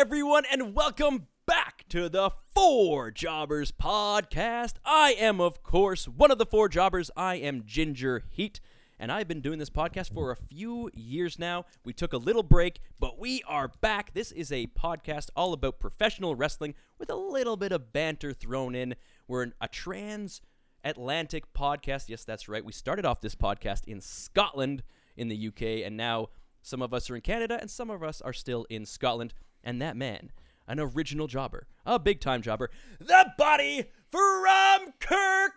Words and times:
everyone, 0.00 0.44
and 0.50 0.74
welcome 0.74 1.26
back 1.44 1.84
to 1.90 2.08
the 2.08 2.30
Four 2.54 3.10
Jobbers 3.10 3.70
podcast. 3.70 4.76
I 4.82 5.14
am, 5.18 5.42
of 5.42 5.62
course, 5.62 6.08
one 6.08 6.30
of 6.30 6.38
the 6.38 6.46
four 6.46 6.70
jobbers. 6.70 7.10
I 7.18 7.34
am 7.34 7.64
Ginger 7.66 8.22
Heat, 8.30 8.60
and 8.98 9.12
I've 9.12 9.28
been 9.28 9.42
doing 9.42 9.58
this 9.58 9.68
podcast 9.68 10.14
for 10.14 10.30
a 10.30 10.36
few 10.36 10.90
years 10.94 11.38
now. 11.38 11.66
We 11.84 11.92
took 11.92 12.14
a 12.14 12.16
little 12.16 12.42
break, 12.42 12.80
but 12.98 13.18
we 13.18 13.42
are 13.46 13.68
back. 13.82 14.14
This 14.14 14.32
is 14.32 14.50
a 14.50 14.68
podcast 14.68 15.28
all 15.36 15.52
about 15.52 15.80
professional 15.80 16.34
wrestling 16.34 16.74
with 16.98 17.10
a 17.10 17.14
little 17.14 17.58
bit 17.58 17.70
of 17.70 17.92
banter 17.92 18.32
thrown 18.32 18.74
in. 18.74 18.94
We're 19.28 19.52
a 19.60 19.68
trans 19.68 20.40
Atlantic 20.82 21.52
podcast. 21.52 22.08
Yes, 22.08 22.24
that's 22.24 22.48
right. 22.48 22.64
We 22.64 22.72
started 22.72 23.04
off 23.04 23.20
this 23.20 23.34
podcast 23.34 23.84
in 23.86 24.00
Scotland, 24.00 24.82
in 25.18 25.28
the 25.28 25.48
UK, 25.48 25.84
and 25.84 25.98
now 25.98 26.28
some 26.62 26.80
of 26.80 26.94
us 26.94 27.10
are 27.10 27.16
in 27.16 27.22
Canada 27.22 27.58
and 27.60 27.70
some 27.70 27.90
of 27.90 28.02
us 28.02 28.20
are 28.20 28.32
still 28.32 28.66
in 28.70 28.86
Scotland. 28.86 29.34
And 29.62 29.80
that 29.82 29.96
man, 29.96 30.30
an 30.66 30.80
original 30.80 31.26
jobber, 31.26 31.66
a 31.84 31.98
big 31.98 32.20
time 32.20 32.42
jobber, 32.42 32.70
the 32.98 33.32
body 33.36 33.84
from 34.10 34.92
Kirkcaldy, 35.00 35.56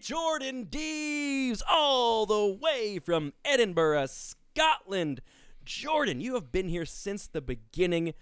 Jordan 0.00 0.64
Deves, 0.64 1.62
all 1.68 2.26
the 2.26 2.58
way 2.60 2.98
from 2.98 3.32
Edinburgh, 3.44 4.06
Scotland. 4.06 5.20
Jordan, 5.64 6.20
you 6.20 6.34
have 6.34 6.52
been 6.52 6.68
here 6.68 6.84
since 6.84 7.26
the 7.26 7.40
beginning. 7.40 8.14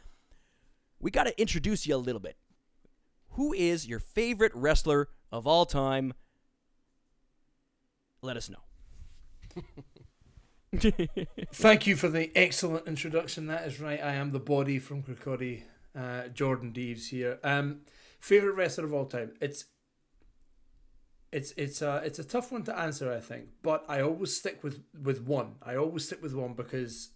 We 1.00 1.10
got 1.10 1.24
to 1.24 1.40
introduce 1.40 1.86
you 1.86 1.94
a 1.94 1.98
little 1.98 2.20
bit. 2.20 2.36
Who 3.30 3.52
is 3.52 3.86
your 3.86 3.98
favorite 3.98 4.52
wrestler 4.54 5.08
of 5.30 5.46
all 5.46 5.66
time? 5.66 6.14
Let 8.20 8.36
us 8.36 8.48
know. 8.48 8.62
Thank 11.52 11.86
you 11.86 11.96
for 11.96 12.08
the 12.08 12.30
excellent 12.34 12.86
introduction. 12.88 13.46
That 13.46 13.66
is 13.66 13.80
right. 13.80 14.02
I 14.02 14.14
am 14.14 14.32
the 14.32 14.40
body 14.40 14.78
from 14.78 15.02
Kirkcaldy, 15.02 15.62
uh, 15.96 16.28
Jordan 16.28 16.72
Deves 16.72 17.08
here. 17.08 17.38
Um, 17.44 17.80
favorite 18.20 18.54
wrestler 18.54 18.84
of 18.84 18.94
all 18.94 19.04
time. 19.06 19.32
It's 19.40 19.66
it's 21.30 21.52
it's 21.56 21.82
a 21.82 22.02
it's 22.04 22.18
a 22.18 22.24
tough 22.24 22.52
one 22.52 22.62
to 22.64 22.78
answer, 22.78 23.12
I 23.12 23.20
think. 23.20 23.48
But 23.62 23.84
I 23.88 24.00
always 24.00 24.36
stick 24.36 24.62
with 24.62 24.82
with 25.02 25.22
one. 25.22 25.56
I 25.62 25.76
always 25.76 26.06
stick 26.06 26.22
with 26.22 26.34
one 26.34 26.54
because 26.54 27.10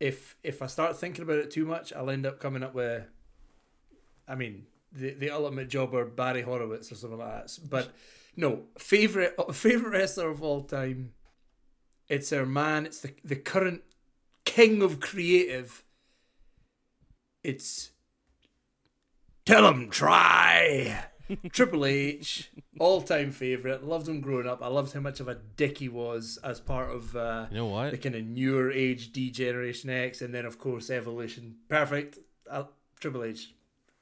if 0.00 0.36
if 0.42 0.62
I 0.62 0.66
start 0.66 0.96
thinking 0.98 1.22
about 1.22 1.38
it 1.38 1.50
too 1.50 1.64
much, 1.64 1.92
I'll 1.92 2.10
end 2.10 2.26
up 2.26 2.40
coming 2.40 2.62
up 2.62 2.74
with. 2.74 3.04
I 4.26 4.34
mean, 4.34 4.66
the 4.92 5.10
the 5.14 5.30
ultimate 5.30 5.68
jobber 5.68 6.04
Barry 6.04 6.42
Horowitz 6.42 6.92
or 6.92 6.94
something 6.96 7.18
like 7.18 7.46
that. 7.46 7.58
But 7.68 7.92
no, 8.36 8.64
favorite 8.78 9.34
favorite 9.54 9.90
wrestler 9.90 10.30
of 10.30 10.42
all 10.42 10.62
time. 10.62 11.12
It's 12.08 12.32
our 12.32 12.46
man. 12.46 12.86
It's 12.86 13.00
the 13.00 13.12
the 13.24 13.36
current 13.36 13.82
king 14.44 14.82
of 14.82 15.00
creative. 15.00 15.84
It's 17.42 17.90
tell 19.44 19.68
him 19.68 19.90
try. 19.90 21.04
Triple 21.52 21.84
H, 21.84 22.50
all 22.80 23.02
time 23.02 23.32
favorite. 23.32 23.84
Loved 23.84 24.08
him 24.08 24.22
growing 24.22 24.46
up. 24.46 24.62
I 24.62 24.68
loved 24.68 24.94
how 24.94 25.00
much 25.00 25.20
of 25.20 25.28
a 25.28 25.34
dick 25.34 25.76
he 25.76 25.88
was 25.90 26.38
as 26.42 26.58
part 26.58 26.90
of 26.90 27.14
uh, 27.14 27.46
You 27.50 27.58
know 27.58 27.66
what? 27.66 27.90
the 27.90 27.98
kind 27.98 28.14
of 28.14 28.24
newer 28.24 28.70
age 28.72 29.12
D 29.12 29.30
Generation 29.30 29.90
X, 29.90 30.22
and 30.22 30.34
then 30.34 30.46
of 30.46 30.58
course 30.58 30.88
Evolution. 30.88 31.56
Perfect. 31.68 32.18
Uh, 32.50 32.64
Triple 32.98 33.24
H, 33.24 33.52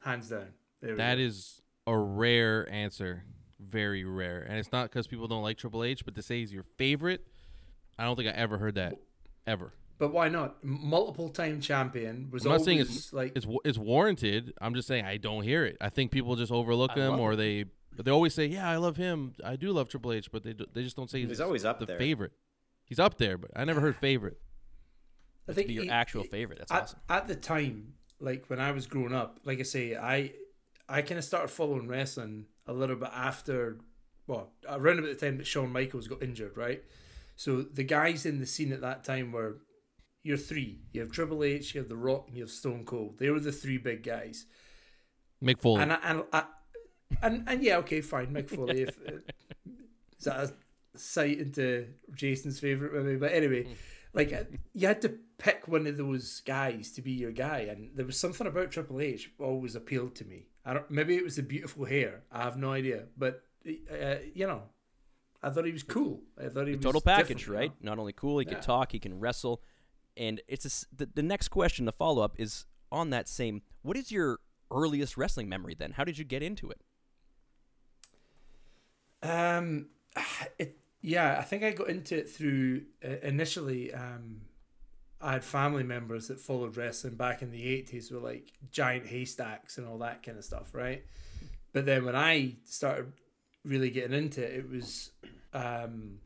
hands 0.05 0.29
down. 0.29 0.47
That 0.81 1.17
go. 1.17 1.23
is 1.23 1.61
a 1.89 1.97
rare 1.99 2.69
answer. 2.71 3.25
Very 3.59 4.05
rare. 4.05 4.47
And 4.49 4.59
it's 4.59 4.71
not 4.71 4.89
because 4.91 5.09
people 5.09 5.27
don't 5.27 5.43
like 5.43 5.59
Triple 5.59 5.83
H, 5.83 6.05
but 6.05 6.15
to 6.15 6.23
say 6.23 6.39
he's 6.41 6.53
your 6.53 6.65
favorite, 6.79 7.27
I 7.99 8.05
don't 8.05 8.17
think 8.17 8.29
I 8.29 8.33
ever 8.33 8.59
heard 8.59 8.75
that. 8.77 8.95
Ever. 9.47 9.73
But 9.99 10.13
why 10.13 10.29
not? 10.29 10.63
Multiple 10.63 11.31
time 11.31 11.61
champion 11.61 12.29
was 12.31 12.45
I'm 12.45 12.53
not 12.53 12.63
saying 12.63 12.81
it's 12.81 13.13
like 13.13 13.33
it's 13.35 13.47
it's 13.65 13.79
warranted. 13.79 14.53
I'm 14.61 14.75
just 14.75 14.89
saying 14.89 15.05
I 15.05 15.17
don't 15.17 15.43
hear 15.43 15.65
it. 15.65 15.77
I 15.81 15.89
think 15.89 16.11
people 16.11 16.37
just 16.37 16.53
overlook 16.53 16.91
I 16.93 17.01
him 17.01 17.13
love 17.13 17.21
or 17.21 17.37
they 17.37 17.65
they 17.97 18.11
always 18.11 18.35
say, 18.35 18.47
"Yeah, 18.47 18.69
I 18.69 18.77
love 18.77 18.97
him. 18.97 19.33
I 19.43 19.57
do 19.57 19.73
love 19.73 19.89
Triple 19.89 20.13
H," 20.13 20.31
but 20.31 20.43
they 20.43 20.53
do, 20.53 20.67
they 20.73 20.83
just 20.83 20.97
don't 20.97 21.09
say 21.09 21.25
He's 21.25 21.41
always 21.41 21.65
up 21.65 21.79
the 21.81 21.87
there. 21.87 21.99
favorite. 21.99 22.33
He's 22.85 22.99
up 22.99 23.17
there, 23.17 23.39
but 23.39 23.51
I 23.57 23.65
never 23.65 23.81
heard 23.81 23.97
favorite. 23.97 24.39
I 25.49 25.53
think 25.53 25.71
your 25.71 25.85
he- 25.85 25.91
actual 25.91 26.23
he- 26.23 26.29
favorite. 26.29 26.59
That's 26.59 26.73
at, 26.73 26.83
awesome. 26.83 26.99
At 27.09 27.29
the 27.29 27.37
time, 27.37 27.95
like 28.21 28.45
when 28.49 28.61
I 28.61 28.73
was 28.73 28.87
growing 28.87 29.15
up, 29.15 29.41
like 29.45 29.61
I 29.61 29.63
say, 29.63 29.97
I 29.97 30.33
I 30.89 31.03
kind 31.03 31.19
of 31.19 31.25
started 31.25 31.49
following 31.49 31.89
wrestling 31.89 32.47
a 32.67 32.73
little 32.73 32.97
bit 32.97 33.11
after, 33.13 33.79
well, 34.27 34.53
around 34.69 34.99
about 34.99 35.09
the 35.19 35.27
time 35.27 35.39
that 35.39 35.47
Shawn 35.47 35.73
Michaels 35.73 36.07
got 36.07 36.23
injured, 36.23 36.57
right? 36.57 36.85
So 37.37 37.63
the 37.63 37.85
guys 37.85 38.27
in 38.27 38.41
the 38.41 38.47
scene 38.47 38.73
at 38.73 38.81
that 38.81 39.05
time 39.05 39.31
were 39.31 39.59
your 40.23 40.37
three. 40.37 40.81
You 40.93 41.03
have 41.03 41.13
Triple 41.13 41.45
H, 41.45 41.75
you 41.75 41.81
have 41.81 41.89
The 41.89 41.97
Rock, 41.97 42.25
and 42.29 42.37
you 42.37 42.43
have 42.43 42.51
Stone 42.51 42.85
Cold. 42.85 43.19
They 43.19 43.31
were 43.31 43.41
the 43.41 43.53
three 43.53 43.79
big 43.79 44.03
guys. 44.03 44.47
Mick 45.43 45.61
Foley. 45.61 45.83
And 45.83 45.93
I, 45.93 45.99
and 46.03 46.25
I, 46.33 46.45
and 47.23 47.45
and 47.47 47.63
yeah, 47.63 47.77
okay, 47.79 48.01
fine, 48.01 48.29
Mick 48.29 48.49
Foley. 48.49 48.83
If, 48.83 48.99
uh, 49.07 49.13
is 50.19 50.25
that 50.25 50.37
a 50.41 50.53
sight 50.99 51.39
into 51.39 51.87
Jason's 52.15 52.59
favorite 52.59 52.93
movie? 52.95 53.17
But 53.17 53.33
anyway, 53.33 53.69
like 54.15 54.33
uh, 54.33 54.45
you 54.73 54.89
had 54.89 55.03
to 55.03 55.15
pick 55.39 55.69
one 55.69 55.87
of 55.87 55.97
those 55.97 56.41
guys 56.41 56.93
to 56.93 57.03
be 57.03 57.13
your 57.13 57.33
guy, 57.33 57.69
and 57.71 57.91
there 57.95 58.07
was 58.07 58.19
something 58.19 58.47
about 58.47 58.71
Triple 58.71 59.01
H 59.01 59.31
always 59.39 59.77
appealed 59.77 60.15
to 60.17 60.25
me. 60.25 60.49
I 60.65 60.73
don't. 60.75 60.91
Maybe 60.91 61.17
it 61.17 61.25
was 61.25 61.37
the 61.37 61.43
beautiful 61.43 61.85
hair. 61.85 62.23
I 62.33 62.43
have 62.43 62.57
no 62.57 62.73
idea, 62.73 63.05
but 63.17 63.43
uh, 63.67 64.17
you 64.35 64.47
know, 64.47 64.63
I 65.43 65.51
thought 65.51 65.65
he 65.65 65.73
was 65.73 65.83
cool. 65.83 66.23
I 66.39 66.49
thought 66.49 66.67
he 66.67 66.75
was 66.75 66.83
Total 66.85 67.01
package, 67.01 67.39
different, 67.39 67.47
you 67.49 67.55
right? 67.55 67.71
know? 67.85 67.91
Not 67.93 67.99
only 67.99 68.13
cool, 68.13 68.39
he 68.39 68.47
Yeah. 68.47 68.55
can 68.55 68.63
talk, 68.63 68.93
he 68.93 68.99
can 68.99 69.19
wrestle, 69.21 69.63
and 70.17 70.41
it's 70.49 70.65
a 70.65 70.87
the, 70.97 71.07
the 71.15 71.23
next 71.23 71.49
question, 71.49 71.85
the 71.85 71.93
follow 71.93 72.23
up 72.23 72.35
is 72.39 72.67
on 72.91 73.11
that 73.11 73.29
same. 73.29 73.63
What 73.83 73.97
is 73.97 74.11
your 74.11 74.39
earliest 74.71 75.17
wrestling 75.17 75.49
memory? 75.49 75.75
Then, 75.79 75.93
how 75.93 76.05
did 76.05 76.19
you 76.19 76.25
get 76.25 76.43
into 76.43 76.71
it? 76.71 76.81
Um, 79.23 79.89
it 80.59 80.79
yeah, 81.03 81.37
I 81.39 81.43
think 81.43 81.63
I 81.63 81.71
got 81.71 81.89
into 81.89 82.17
it 82.17 82.29
through 82.31 82.83
uh, 83.05 83.17
initially. 83.23 83.95
Um, 83.95 84.41
I 85.21 85.33
had 85.35 85.45
family 85.45 85.83
members 85.85 86.29
that 86.29 86.41
followed 86.41 86.77
wrestling 86.77 87.15
back 87.15 87.43
in 87.43 87.51
the 87.51 87.63
eighties, 87.63 88.11
with 88.11 88.23
like 88.23 88.53
giant 88.71 89.07
haystacks 89.07 89.79
and 89.79 89.87
all 89.87 89.99
that 89.99 90.23
kind 90.23 90.37
of 90.39 90.45
stuff, 90.45 90.75
right? 90.75 91.05
But 91.73 91.87
then 91.87 92.05
when 92.05 92.17
I 92.17 92.57
started 92.65 93.13
really 93.67 93.91
getting 93.91 94.17
into 94.17 94.43
it, 94.43 94.59
it 94.59 94.71
was 94.71 95.11
um, 95.53 96.19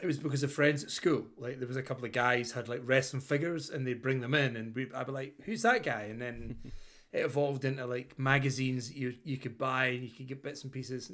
it 0.00 0.06
was 0.06 0.18
because 0.18 0.42
of 0.42 0.52
friends 0.52 0.84
at 0.84 0.90
school. 0.90 1.26
Like 1.36 1.58
there 1.58 1.68
was 1.68 1.76
a 1.76 1.82
couple 1.82 2.04
of 2.04 2.12
guys 2.12 2.52
had 2.52 2.68
like 2.68 2.82
wrestling 2.84 3.22
figures, 3.22 3.70
and 3.70 3.86
they'd 3.86 4.02
bring 4.02 4.20
them 4.20 4.34
in, 4.34 4.56
and 4.56 4.74
I'd 4.94 5.06
be 5.06 5.12
like, 5.12 5.34
"Who's 5.44 5.62
that 5.62 5.82
guy?" 5.82 6.02
And 6.02 6.20
then 6.20 6.56
it 7.12 7.24
evolved 7.24 7.64
into 7.64 7.86
like 7.86 8.18
magazines 8.18 8.88
that 8.88 8.96
you 8.96 9.14
you 9.24 9.36
could 9.36 9.58
buy, 9.58 9.86
and 9.86 10.04
you 10.04 10.10
could 10.10 10.28
get 10.28 10.42
bits 10.42 10.64
and 10.64 10.72
pieces 10.72 11.12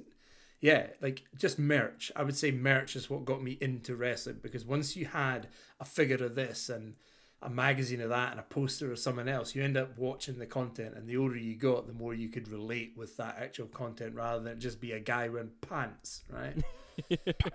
yeah, 0.60 0.88
like 1.00 1.24
just 1.36 1.58
merch. 1.58 2.10
I 2.16 2.24
would 2.24 2.36
say 2.36 2.50
merch 2.50 2.96
is 2.96 3.08
what 3.08 3.24
got 3.24 3.42
me 3.42 3.58
into 3.60 3.94
wrestling 3.94 4.40
because 4.42 4.64
once 4.64 4.96
you 4.96 5.06
had 5.06 5.48
a 5.78 5.84
figure 5.84 6.24
of 6.24 6.34
this 6.34 6.68
and 6.68 6.94
a 7.40 7.48
magazine 7.48 8.00
of 8.00 8.08
that 8.08 8.32
and 8.32 8.40
a 8.40 8.44
poster 8.44 8.90
of 8.90 8.98
someone 8.98 9.28
else, 9.28 9.54
you 9.54 9.62
end 9.62 9.76
up 9.76 9.96
watching 9.96 10.38
the 10.38 10.46
content, 10.46 10.94
and 10.96 11.08
the 11.08 11.16
older 11.16 11.36
you 11.36 11.54
got, 11.54 11.86
the 11.86 11.92
more 11.92 12.12
you 12.14 12.28
could 12.28 12.48
relate 12.48 12.94
with 12.96 13.16
that 13.16 13.36
actual 13.40 13.66
content 13.66 14.14
rather 14.14 14.42
than 14.42 14.58
just 14.58 14.80
be 14.80 14.92
a 14.92 15.00
guy 15.00 15.28
wearing 15.28 15.50
pants, 15.60 16.24
right? 16.30 16.56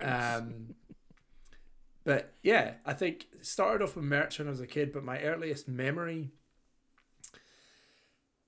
um, 0.00 0.74
but 2.04 2.32
yeah, 2.42 2.74
I 2.86 2.94
think 2.94 3.26
started 3.42 3.84
off 3.84 3.96
with 3.96 4.04
merch 4.04 4.38
when 4.38 4.48
I 4.48 4.50
was 4.50 4.60
a 4.60 4.66
kid, 4.66 4.92
but 4.92 5.04
my 5.04 5.20
earliest 5.20 5.68
memory 5.68 6.30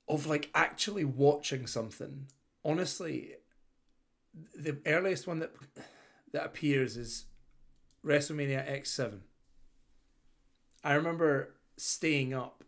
of 0.08 0.26
like 0.26 0.50
actually 0.54 1.04
watching 1.04 1.66
something, 1.66 2.28
honestly, 2.64 3.34
the 4.54 4.78
earliest 4.86 5.26
one 5.26 5.40
that 5.40 5.52
that 6.32 6.44
appears 6.44 6.96
is 6.96 7.26
WrestleMania 8.04 8.70
X7. 8.80 9.20
I 10.86 10.94
remember 10.94 11.56
staying 11.76 12.32
up 12.32 12.62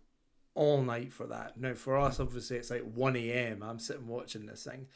all 0.55 0.83
night 0.83 1.13
for 1.13 1.29
that. 1.29 1.57
Now, 1.57 1.75
for 1.75 1.97
us, 1.97 2.19
obviously, 2.19 2.57
it's 2.57 2.69
like 2.69 2.83
1 2.83 3.15
a.m. 3.15 3.63
I'm 3.63 3.79
sitting 3.79 4.09
watching 4.09 4.45
this 4.45 4.65
thing. 4.65 4.89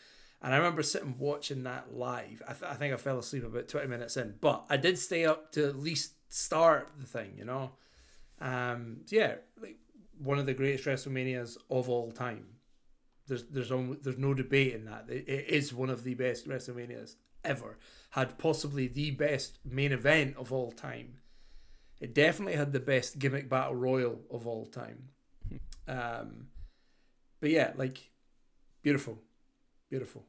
And 0.43 0.53
I 0.53 0.57
remember 0.57 0.83
sitting 0.83 1.15
watching 1.19 1.63
that 1.63 1.95
live. 1.95 2.43
I, 2.49 2.53
th- 2.53 2.69
I 2.69 2.75
think 2.75 2.93
I 2.93 2.97
fell 2.97 3.21
asleep 3.21 3.45
about 3.45 3.69
20 3.69 3.87
minutes 3.87 4.17
in, 4.17 4.35
but 4.41 4.65
I 4.69 4.77
did 4.77 4.99
stay 4.99 5.25
up 5.25 5.53
to 5.53 5.69
at 5.69 5.79
least 5.79 6.15
start 6.31 6.91
the 6.99 7.07
thing, 7.07 7.35
you 7.39 7.45
know? 7.45 7.71
Um, 8.41 9.03
yeah, 9.07 9.37
like 9.61 9.77
one 10.19 10.41
of 10.41 10.47
the 10.47 10.55
greatest 10.55 10.85
WrestleManias 10.85 11.59
of 11.71 11.89
all 11.89 12.11
time. 12.11 12.47
There's 13.29 13.45
there's 13.45 13.71
almo- 13.71 13.99
there's 14.03 14.19
no 14.19 14.35
debate 14.35 14.75
in 14.75 14.87
that. 14.87 15.05
It 15.09 15.29
is 15.29 15.73
one 15.73 15.91
of 15.91 16.03
the 16.03 16.15
best 16.15 16.49
WrestleManias 16.49 17.15
ever. 17.45 17.79
Had 18.11 18.37
possibly 18.37 18.89
the 18.89 19.13
best 19.13 19.61
main 19.65 19.93
event 19.93 20.37
of 20.37 20.53
all 20.53 20.73
time. 20.73 21.19
It 22.03 22.15
definitely 22.15 22.57
had 22.57 22.73
the 22.73 22.81
best 22.81 23.21
gimmick 23.21 23.49
battle 23.49 23.77
royal 23.77 24.19
of 24.29 24.45
all 24.49 24.67
time. 24.67 25.11
Um, 25.87 26.49
but 27.41 27.51
yeah, 27.51 27.71
like 27.77 28.11
beautiful, 28.83 29.21
beautiful. 29.89 30.25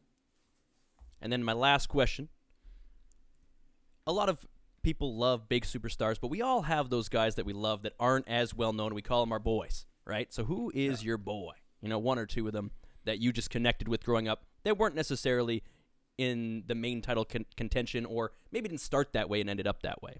And 1.19 1.33
then 1.33 1.43
my 1.43 1.53
last 1.53 1.89
question. 1.89 2.29
A 4.05 4.13
lot 4.13 4.29
of 4.29 4.45
people 4.83 5.17
love 5.17 5.49
big 5.49 5.63
superstars, 5.63 6.17
but 6.21 6.27
we 6.27 6.43
all 6.43 6.61
have 6.61 6.91
those 6.91 7.09
guys 7.09 7.35
that 7.35 7.45
we 7.45 7.53
love 7.53 7.81
that 7.81 7.93
aren't 7.99 8.27
as 8.27 8.53
well 8.53 8.71
known. 8.71 8.93
We 8.93 9.01
call 9.01 9.23
them 9.23 9.31
our 9.31 9.39
boys, 9.39 9.87
right? 10.05 10.31
So 10.31 10.43
who 10.43 10.71
is 10.75 11.03
your 11.03 11.17
boy? 11.17 11.53
You 11.81 11.89
know, 11.89 11.97
one 11.97 12.19
or 12.19 12.27
two 12.27 12.45
of 12.45 12.53
them 12.53 12.69
that 13.05 13.17
you 13.17 13.33
just 13.33 13.49
connected 13.49 13.87
with 13.87 14.03
growing 14.03 14.27
up 14.27 14.45
that 14.63 14.77
weren't 14.77 14.95
necessarily 14.95 15.63
in 16.19 16.65
the 16.67 16.75
main 16.75 17.01
title 17.01 17.25
con- 17.25 17.47
contention 17.57 18.05
or 18.05 18.33
maybe 18.51 18.69
didn't 18.69 18.81
start 18.81 19.13
that 19.13 19.27
way 19.27 19.41
and 19.41 19.49
ended 19.49 19.65
up 19.65 19.81
that 19.81 20.03
way. 20.03 20.19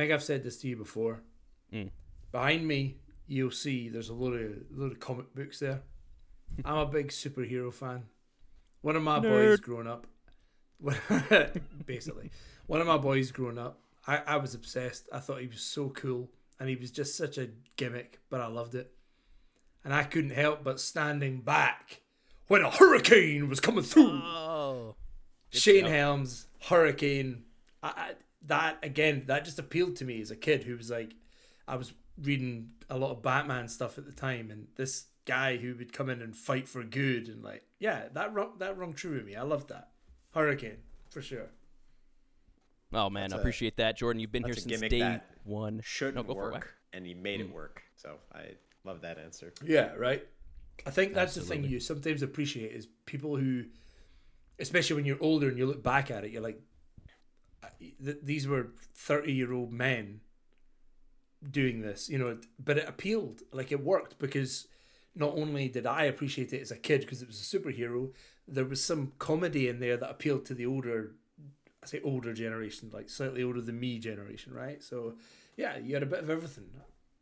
I 0.00 0.04
think 0.04 0.14
I've 0.14 0.22
said 0.22 0.42
this 0.42 0.56
to 0.62 0.68
you 0.68 0.76
before. 0.76 1.20
Mm. 1.74 1.90
Behind 2.32 2.66
me, 2.66 2.96
you'll 3.26 3.50
see 3.50 3.90
there's 3.90 4.08
a 4.08 4.14
lot 4.14 4.32
of 4.32 4.52
load 4.70 4.92
of 4.92 4.98
comic 4.98 5.34
books 5.34 5.58
there. 5.58 5.82
I'm 6.64 6.78
a 6.78 6.86
big 6.86 7.08
superhero 7.08 7.70
fan. 7.70 8.04
One 8.80 8.96
of 8.96 9.02
my 9.02 9.20
boys 9.20 9.60
growing 9.60 9.86
up, 9.86 10.06
basically, 11.84 12.30
one 12.66 12.80
of 12.80 12.86
my 12.86 12.96
boys 12.96 13.30
growing 13.30 13.58
up, 13.58 13.78
I, 14.06 14.22
I 14.26 14.36
was 14.38 14.54
obsessed. 14.54 15.06
I 15.12 15.18
thought 15.18 15.42
he 15.42 15.48
was 15.48 15.60
so 15.60 15.90
cool, 15.90 16.30
and 16.58 16.70
he 16.70 16.76
was 16.76 16.90
just 16.90 17.14
such 17.14 17.36
a 17.36 17.50
gimmick, 17.76 18.20
but 18.30 18.40
I 18.40 18.46
loved 18.46 18.74
it. 18.74 18.94
And 19.84 19.92
I 19.92 20.04
couldn't 20.04 20.30
help 20.30 20.64
but 20.64 20.80
standing 20.80 21.42
back 21.42 22.00
when 22.46 22.62
a 22.62 22.70
hurricane 22.70 23.50
was 23.50 23.60
coming 23.60 23.84
through. 23.84 24.22
Oh. 24.24 24.94
Shane. 25.50 25.84
Helms, 25.84 26.46
Hurricane. 26.68 27.42
I, 27.82 27.88
I, 27.88 28.12
that 28.46 28.78
again, 28.82 29.24
that 29.26 29.44
just 29.44 29.58
appealed 29.58 29.96
to 29.96 30.04
me 30.04 30.20
as 30.20 30.30
a 30.30 30.36
kid 30.36 30.64
who 30.64 30.76
was 30.76 30.90
like, 30.90 31.12
I 31.68 31.76
was 31.76 31.92
reading 32.20 32.70
a 32.88 32.96
lot 32.98 33.10
of 33.10 33.22
Batman 33.22 33.68
stuff 33.68 33.98
at 33.98 34.06
the 34.06 34.12
time, 34.12 34.50
and 34.50 34.66
this 34.76 35.06
guy 35.26 35.56
who 35.56 35.74
would 35.76 35.92
come 35.92 36.08
in 36.10 36.22
and 36.22 36.34
fight 36.36 36.68
for 36.68 36.82
good, 36.82 37.28
and 37.28 37.42
like, 37.44 37.64
yeah, 37.78 38.08
that 38.14 38.32
rung, 38.32 38.52
that 38.58 38.76
rung 38.76 38.92
true 38.94 39.16
with 39.16 39.24
me. 39.26 39.36
I 39.36 39.42
loved 39.42 39.68
that. 39.68 39.88
Hurricane 40.34 40.78
for 41.10 41.22
sure. 41.22 41.50
Oh 42.92 43.08
man, 43.08 43.24
That's 43.24 43.34
I 43.34 43.36
a- 43.36 43.40
appreciate 43.40 43.76
that, 43.76 43.96
Jordan. 43.96 44.20
You've 44.20 44.32
been 44.32 44.44
here 44.44 44.54
since 44.54 44.80
day 44.80 45.20
one. 45.44 45.80
Shouldn't 45.84 46.16
No, 46.16 46.22
go 46.22 46.34
for 46.34 46.50
work, 46.52 46.74
and 46.92 47.06
he 47.06 47.14
made 47.14 47.40
Mm. 47.40 47.44
it 47.50 47.52
work. 47.54 47.82
So 47.96 48.16
I 48.34 48.56
love 48.84 49.02
that 49.02 49.18
answer. 49.18 49.52
Yeah, 49.64 49.94
right. 49.94 50.26
I 50.86 50.90
think 50.90 51.14
that's 51.14 51.34
the 51.34 51.42
thing 51.42 51.62
you 51.64 51.78
sometimes 51.78 52.22
appreciate 52.22 52.72
is 52.72 52.88
people 53.06 53.36
who, 53.36 53.64
especially 54.58 54.96
when 54.96 55.04
you're 55.04 55.20
older 55.20 55.48
and 55.48 55.58
you 55.58 55.66
look 55.66 55.82
back 55.82 56.10
at 56.10 56.24
it, 56.24 56.30
you're 56.30 56.42
like, 56.42 56.60
th- 57.78 58.18
these 58.22 58.46
were 58.46 58.68
thirty 58.94 59.32
year 59.32 59.52
old 59.52 59.72
men 59.72 60.20
doing 61.48 61.80
this, 61.80 62.08
you 62.08 62.18
know. 62.18 62.38
But 62.62 62.78
it 62.78 62.88
appealed, 62.88 63.42
like 63.52 63.72
it 63.72 63.82
worked 63.82 64.18
because 64.18 64.66
not 65.14 65.34
only 65.36 65.68
did 65.68 65.86
I 65.86 66.04
appreciate 66.04 66.52
it 66.52 66.60
as 66.62 66.70
a 66.70 66.76
kid 66.76 67.00
because 67.00 67.22
it 67.22 67.28
was 67.28 67.40
a 67.40 67.58
superhero, 67.58 68.12
there 68.46 68.64
was 68.64 68.82
some 68.82 69.12
comedy 69.18 69.68
in 69.68 69.80
there 69.80 69.96
that 69.96 70.10
appealed 70.10 70.44
to 70.46 70.54
the 70.54 70.66
older, 70.66 71.12
I 71.82 71.86
say 71.86 72.00
older 72.04 72.32
generation, 72.32 72.90
like 72.92 73.08
slightly 73.08 73.42
older 73.42 73.60
than 73.60 73.78
me 73.80 73.98
generation, 73.98 74.52
right? 74.54 74.82
So 74.82 75.14
yeah, 75.56 75.78
you 75.78 75.94
had 75.94 76.02
a 76.02 76.06
bit 76.06 76.20
of 76.20 76.30
everything. 76.30 76.70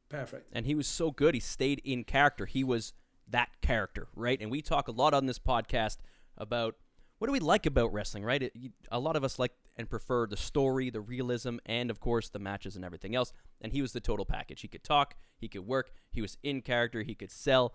Perfect. 0.09 0.49
and 0.55 0.65
he 0.65 0.75
was 0.75 0.87
so 0.87 1.11
good. 1.11 1.35
He 1.35 1.41
stayed 1.41 1.83
in 1.85 2.03
character. 2.03 2.47
He 2.47 2.65
was 2.65 2.95
that 3.29 3.51
character, 3.61 4.09
right? 4.17 4.41
And 4.41 4.51
we 4.51 4.63
talk 4.63 4.89
a 4.89 4.91
lot 4.91 5.13
on 5.13 5.27
this 5.27 5.39
podcast 5.39 5.99
about 6.39 6.77
what 7.19 7.27
do 7.27 7.33
we 7.33 7.41
like 7.41 7.67
about 7.67 7.93
wrestling, 7.93 8.25
right? 8.25 8.43
It, 8.43 8.53
you, 8.55 8.71
a 8.91 8.99
lot 8.99 9.17
of 9.17 9.25
us 9.25 9.39
like 9.39 9.53
and 9.79 9.89
prefer 9.89 10.27
the 10.27 10.37
story, 10.37 10.91
the 10.91 11.01
realism, 11.01 11.57
and 11.65 11.91
of 11.91 12.01
course 12.01 12.29
the 12.29 12.39
matches 12.39 12.77
and 12.77 12.85
everything 12.85 13.15
else. 13.15 13.33
And 13.61 13.73
he 13.73 13.81
was 13.81 13.93
the 13.93 14.01
total 14.01 14.25
package. 14.25 14.61
He 14.61 14.69
could 14.69 14.85
talk, 14.85 15.15
he 15.39 15.49
could 15.49 15.67
work, 15.67 15.93
he 16.11 16.21
was 16.21 16.37
in 16.43 16.61
character, 16.61 17.03
he 17.03 17.15
could 17.15 17.31
sell. 17.31 17.75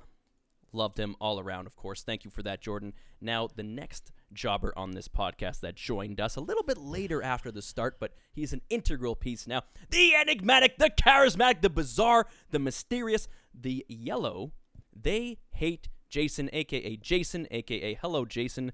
Loved 0.76 1.00
him 1.00 1.16
all 1.22 1.40
around, 1.40 1.68
of 1.68 1.76
course. 1.76 2.02
Thank 2.02 2.26
you 2.26 2.32
for 2.32 2.42
that, 2.42 2.60
Jordan. 2.60 2.94
Now, 3.22 3.48
the 3.48 3.62
next 3.62 4.12
jobber 4.34 4.74
on 4.76 4.92
this 4.92 5.08
podcast 5.08 5.60
that 5.60 5.76
joined 5.76 6.20
us 6.20 6.36
a 6.36 6.42
little 6.42 6.64
bit 6.64 6.80
later 6.80 7.22
after 7.22 7.52
the 7.52 7.62
start, 7.62 7.98
but 8.00 8.16
he's 8.34 8.54
an 8.54 8.62
integral 8.72 9.16
piece 9.16 9.46
now. 9.46 9.62
The 9.92 10.16
enigmatic, 10.16 10.80
the 10.80 10.90
charismatic, 10.90 11.62
the 11.62 11.70
bizarre, 11.70 12.26
the 12.50 12.58
mysterious, 12.58 13.28
the 13.54 13.86
yellow. 13.88 14.54
They 15.00 15.38
hate 15.52 15.90
Jason, 16.10 16.50
aka 16.52 16.98
Jason, 16.98 17.48
aka 17.52 17.94
Hello 18.02 18.26
Jason. 18.26 18.72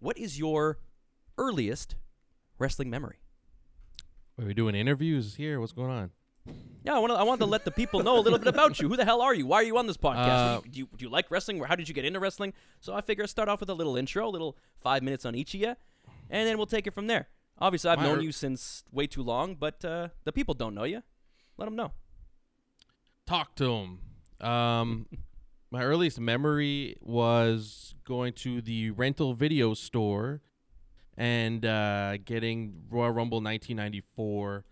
What 0.00 0.18
is 0.18 0.36
your 0.36 0.78
earliest 1.38 1.94
wrestling 2.60 2.90
memory? 2.90 3.16
Are 4.38 4.44
we 4.44 4.54
doing 4.54 4.74
interviews 4.74 5.34
here? 5.34 5.58
What's 5.58 5.72
going 5.72 5.90
on? 5.90 6.10
Yeah, 6.84 6.94
I 6.94 6.98
want 6.98 7.12
to. 7.12 7.18
I 7.18 7.22
want 7.24 7.40
to 7.40 7.46
let 7.46 7.64
the 7.64 7.70
people 7.70 8.02
know 8.02 8.18
a 8.18 8.20
little 8.20 8.38
bit 8.38 8.48
about 8.48 8.80
you. 8.80 8.88
Who 8.88 8.96
the 8.96 9.04
hell 9.04 9.20
are 9.20 9.34
you? 9.34 9.46
Why 9.46 9.56
are 9.56 9.62
you 9.62 9.76
on 9.76 9.86
this 9.86 9.96
podcast? 9.96 10.58
Uh, 10.58 10.60
do, 10.60 10.78
you, 10.78 10.88
do 10.96 11.04
you 11.04 11.10
like 11.10 11.30
wrestling? 11.30 11.60
How 11.62 11.74
did 11.74 11.88
you 11.88 11.94
get 11.94 12.04
into 12.04 12.18
wrestling? 12.20 12.54
So 12.80 12.94
I 12.94 13.02
figure 13.02 13.22
I'd 13.24 13.30
start 13.30 13.48
off 13.48 13.60
with 13.60 13.68
a 13.68 13.74
little 13.74 13.96
intro, 13.96 14.26
a 14.26 14.30
little 14.30 14.56
five 14.80 15.02
minutes 15.02 15.26
on 15.26 15.34
each 15.34 15.54
of 15.54 15.60
you, 15.60 15.74
and 16.30 16.48
then 16.48 16.56
we'll 16.56 16.66
take 16.66 16.86
it 16.86 16.94
from 16.94 17.06
there. 17.06 17.28
Obviously, 17.58 17.90
I've 17.90 18.00
known 18.00 18.22
you 18.22 18.32
since 18.32 18.84
way 18.90 19.06
too 19.06 19.22
long, 19.22 19.54
but 19.54 19.84
uh, 19.84 20.08
the 20.24 20.32
people 20.32 20.54
don't 20.54 20.74
know 20.74 20.84
you. 20.84 21.02
Let 21.58 21.66
them 21.66 21.76
know. 21.76 21.92
Talk 23.26 23.54
to 23.56 23.64
them. 23.64 24.48
Um, 24.48 25.06
my 25.70 25.82
earliest 25.82 26.18
memory 26.18 26.96
was 27.02 27.94
going 28.04 28.32
to 28.32 28.62
the 28.62 28.90
rental 28.92 29.34
video 29.34 29.74
store 29.74 30.40
and 31.20 31.66
uh, 31.66 32.16
getting 32.24 32.72
Royal 32.88 33.10
Rumble 33.10 33.42
1994 33.42 34.64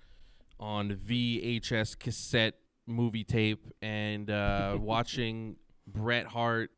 on 0.58 0.96
VHS 0.96 1.98
cassette 1.98 2.54
movie 2.86 3.22
tape 3.22 3.66
and 3.82 4.30
uh, 4.30 4.78
watching 4.80 5.56
Bret 5.86 6.26
Hart 6.26 6.70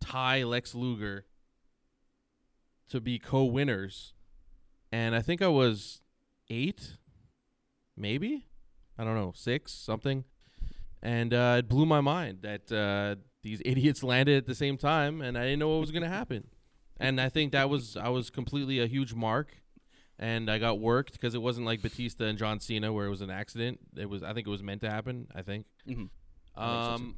tie 0.00 0.44
Lex 0.44 0.72
Luger 0.72 1.26
to 2.90 3.00
be 3.00 3.18
co-winners. 3.18 4.14
And 4.92 5.16
I 5.16 5.20
think 5.20 5.42
I 5.42 5.48
was 5.48 6.00
eight, 6.48 6.96
maybe. 7.96 8.46
I 8.96 9.02
don't 9.02 9.16
know, 9.16 9.32
six, 9.34 9.72
something. 9.72 10.22
And 11.02 11.34
uh, 11.34 11.56
it 11.58 11.68
blew 11.68 11.86
my 11.86 12.00
mind 12.00 12.42
that 12.42 12.70
uh, 12.70 13.20
these 13.42 13.60
idiots 13.64 14.04
landed 14.04 14.36
at 14.36 14.46
the 14.46 14.54
same 14.54 14.78
time, 14.78 15.22
and 15.22 15.36
I 15.36 15.42
didn't 15.42 15.58
know 15.58 15.70
what 15.70 15.80
was 15.80 15.90
going 15.90 16.04
to 16.04 16.08
happen. 16.08 16.46
And 16.98 17.20
I 17.20 17.28
think 17.28 17.52
that 17.52 17.68
was 17.68 17.96
I 17.96 18.08
was 18.08 18.30
completely 18.30 18.80
a 18.80 18.86
huge 18.86 19.14
mark, 19.14 19.52
and 20.18 20.50
I 20.50 20.58
got 20.58 20.80
worked 20.80 21.12
because 21.12 21.34
it 21.34 21.42
wasn't 21.42 21.66
like 21.66 21.82
Batista 21.82 22.24
and 22.24 22.38
John 22.38 22.60
Cena 22.60 22.92
where 22.92 23.06
it 23.06 23.10
was 23.10 23.20
an 23.20 23.30
accident. 23.30 23.80
It 23.96 24.08
was 24.08 24.22
I 24.22 24.32
think 24.32 24.46
it 24.46 24.50
was 24.50 24.62
meant 24.62 24.80
to 24.82 24.90
happen. 24.90 25.26
I 25.34 25.42
think. 25.42 25.66
Mhm. 25.88 26.08
I 26.56 26.66
think 26.66 26.84
so, 26.84 26.96
too. 26.96 27.04
Um, 27.04 27.14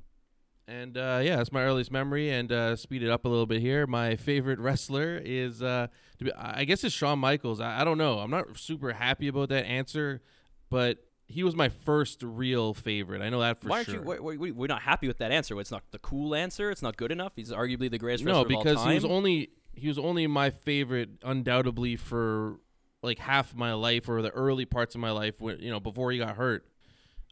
and 0.66 0.98
uh, 0.98 1.20
yeah, 1.22 1.36
that's 1.36 1.52
my 1.52 1.62
earliest 1.62 1.90
memory. 1.90 2.30
And 2.30 2.52
uh, 2.52 2.76
speed 2.76 3.02
it 3.02 3.08
up 3.10 3.24
a 3.24 3.28
little 3.28 3.46
bit 3.46 3.60
here. 3.62 3.86
My 3.86 4.16
favorite 4.16 4.58
wrestler 4.60 5.20
is, 5.24 5.62
uh, 5.62 5.86
to 6.18 6.24
be, 6.24 6.32
I 6.34 6.64
guess, 6.64 6.84
it's 6.84 6.94
Shawn 6.94 7.18
Michaels. 7.20 7.60
I, 7.60 7.80
I 7.80 7.84
don't 7.84 7.96
know. 7.98 8.18
I'm 8.18 8.30
not 8.30 8.58
super 8.58 8.92
happy 8.92 9.28
about 9.28 9.48
that 9.48 9.64
answer, 9.64 10.20
but 10.68 10.98
he 11.26 11.42
was 11.42 11.56
my 11.56 11.68
first 11.70 12.22
real 12.22 12.74
favorite. 12.74 13.22
I 13.22 13.30
know 13.30 13.40
that 13.40 13.62
for 13.62 13.68
Why 13.68 13.82
sure. 13.82 13.94
aren't 13.94 14.06
you? 14.06 14.22
Why, 14.22 14.36
why, 14.36 14.50
we're 14.50 14.66
not 14.66 14.82
happy 14.82 15.08
with 15.08 15.18
that 15.18 15.30
answer. 15.30 15.58
It's 15.58 15.70
not 15.70 15.84
the 15.90 15.98
cool 16.00 16.34
answer. 16.34 16.70
It's 16.70 16.82
not 16.82 16.96
good 16.98 17.12
enough. 17.12 17.32
He's 17.36 17.50
arguably 17.50 17.90
the 17.90 17.98
greatest 17.98 18.24
no, 18.24 18.42
wrestler 18.42 18.48
because 18.48 18.72
of 18.72 18.78
all 18.78 18.84
time. 18.84 18.92
he 18.92 18.94
was 18.96 19.04
only 19.06 19.50
he 19.78 19.88
was 19.88 19.98
only 19.98 20.26
my 20.26 20.50
favorite, 20.50 21.10
undoubtedly 21.22 21.96
for 21.96 22.60
like 23.02 23.18
half 23.18 23.54
my 23.54 23.72
life 23.74 24.08
or 24.08 24.22
the 24.22 24.30
early 24.30 24.64
parts 24.64 24.94
of 24.94 25.00
my 25.00 25.10
life 25.10 25.40
when 25.40 25.58
you 25.60 25.70
know 25.70 25.80
before 25.80 26.10
he 26.12 26.18
got 26.18 26.36
hurt. 26.36 26.66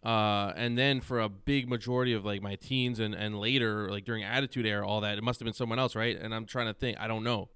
Uh, 0.05 0.53
and 0.57 0.79
then 0.79 1.01
for 1.01 1.21
a 1.21 1.29
big 1.29 1.69
majority 1.69 2.13
of 2.13 2.25
like 2.25 2.41
my 2.41 2.55
teens 2.55 3.01
and, 3.01 3.15
and 3.15 3.41
later, 3.41 3.91
like 3.91 4.05
during 4.05 4.23
Attitude 4.23 4.65
Era, 4.67 4.87
all 4.87 5.01
that, 5.01 5.19
it 5.19 5.25
must 5.25 5.41
have 5.41 5.45
been 5.45 5.55
someone 5.55 5.79
else, 5.81 5.97
right? 5.97 6.17
And 6.21 6.33
I'm 6.33 6.47
trying 6.47 6.67
to 6.69 6.75
think. 6.75 6.97
I 7.01 7.09
don't 7.09 7.25
know. 7.25 7.49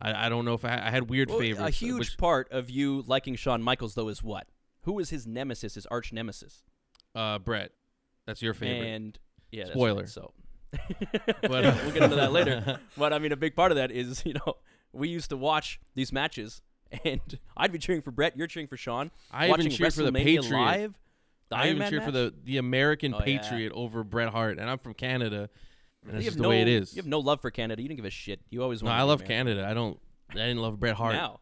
I, 0.00 0.26
I 0.26 0.28
don't 0.30 0.44
know 0.46 0.54
if 0.54 0.64
I, 0.64 0.80
I 0.86 0.90
had 0.90 1.10
weird 1.10 1.28
Well, 1.28 1.40
favorites. 1.40 1.68
A 1.68 1.70
huge 1.70 1.98
which- 1.98 2.16
part 2.18 2.50
of 2.50 2.70
you 2.70 3.02
liking 3.06 3.34
Shawn 3.36 3.62
Michaels, 3.62 3.94
though, 3.94 4.08
is 4.08 4.22
what? 4.22 4.46
who 4.82 4.98
is 5.00 5.10
his 5.10 5.26
nemesis, 5.26 5.74
his 5.74 5.84
arch 5.86 6.12
nemesis? 6.12 6.62
uh, 7.14 7.38
Bret, 7.40 7.72
that's 8.26 8.40
your 8.40 8.54
favorite. 8.54 8.86
And 8.86 9.18
yeah, 9.50 9.64
that's 9.64 9.74
Spoiler. 9.74 10.00
right, 10.02 10.08
so 10.08 10.32
But, 11.42 11.64
uh, 11.64 11.74
we'll 11.82 11.92
get 11.92 12.02
into 12.02 12.16
that 12.16 12.32
later. 12.32 12.78
But 12.96 13.12
I 13.12 13.18
mean, 13.18 13.32
a 13.32 13.36
big 13.36 13.54
part 13.56 13.72
of 13.72 13.76
that 13.76 13.90
is 13.90 14.24
you 14.26 14.34
know 14.34 14.54
we 14.92 15.08
used 15.08 15.30
to 15.30 15.36
watch 15.36 15.80
these 15.94 16.12
matches, 16.12 16.60
and 17.04 17.20
I'd 17.56 17.72
be 17.72 17.78
cheering 17.78 18.02
for 18.02 18.10
Bret. 18.10 18.36
You're 18.36 18.46
cheering 18.46 18.66
for 18.68 18.76
Shawn. 18.76 19.10
I 19.32 19.48
even 19.48 19.70
cheered 19.70 19.94
for 19.94 20.02
the 20.02 20.12
Patriot. 20.12 20.50
live. 20.50 20.94
The 21.50 21.56
I 21.56 21.60
Iron 21.60 21.68
even 21.68 21.78
Man 21.78 21.90
cheer 21.90 22.00
for 22.02 22.10
the 22.10 22.34
the 22.44 22.58
American 22.58 23.14
Oh, 23.14 23.18
yeah. 23.18 23.24
Patriot 23.40 23.72
over 23.72 24.04
Bret 24.04 24.28
Hart, 24.30 24.58
and 24.58 24.68
I'm 24.68 24.78
from 24.78 24.92
Canada, 24.94 25.48
and 26.02 26.12
You 26.12 26.12
that's 26.12 26.14
have 26.16 26.24
just 26.24 26.36
the 26.36 26.42
no, 26.42 26.48
way 26.50 26.60
it 26.62 26.68
is. 26.68 26.94
You 26.94 27.00
have 27.00 27.06
no 27.08 27.20
love 27.20 27.40
for 27.40 27.50
Canada. 27.50 27.80
You 27.80 27.88
didn't 27.88 27.98
give 27.98 28.04
a 28.04 28.10
shit. 28.10 28.40
You 28.50 28.62
always 28.62 28.82
no, 28.82 28.88
wanted 28.90 29.00
I 29.00 29.02
love 29.04 29.20
American. 29.20 29.46
Canada. 29.46 29.66
I 29.68 29.74
don't. 29.74 29.98
I 30.30 30.34
didn't 30.34 30.58
love 30.58 30.78
Bret 30.78 30.96
Hart. 30.96 31.14
Now, 31.14 31.40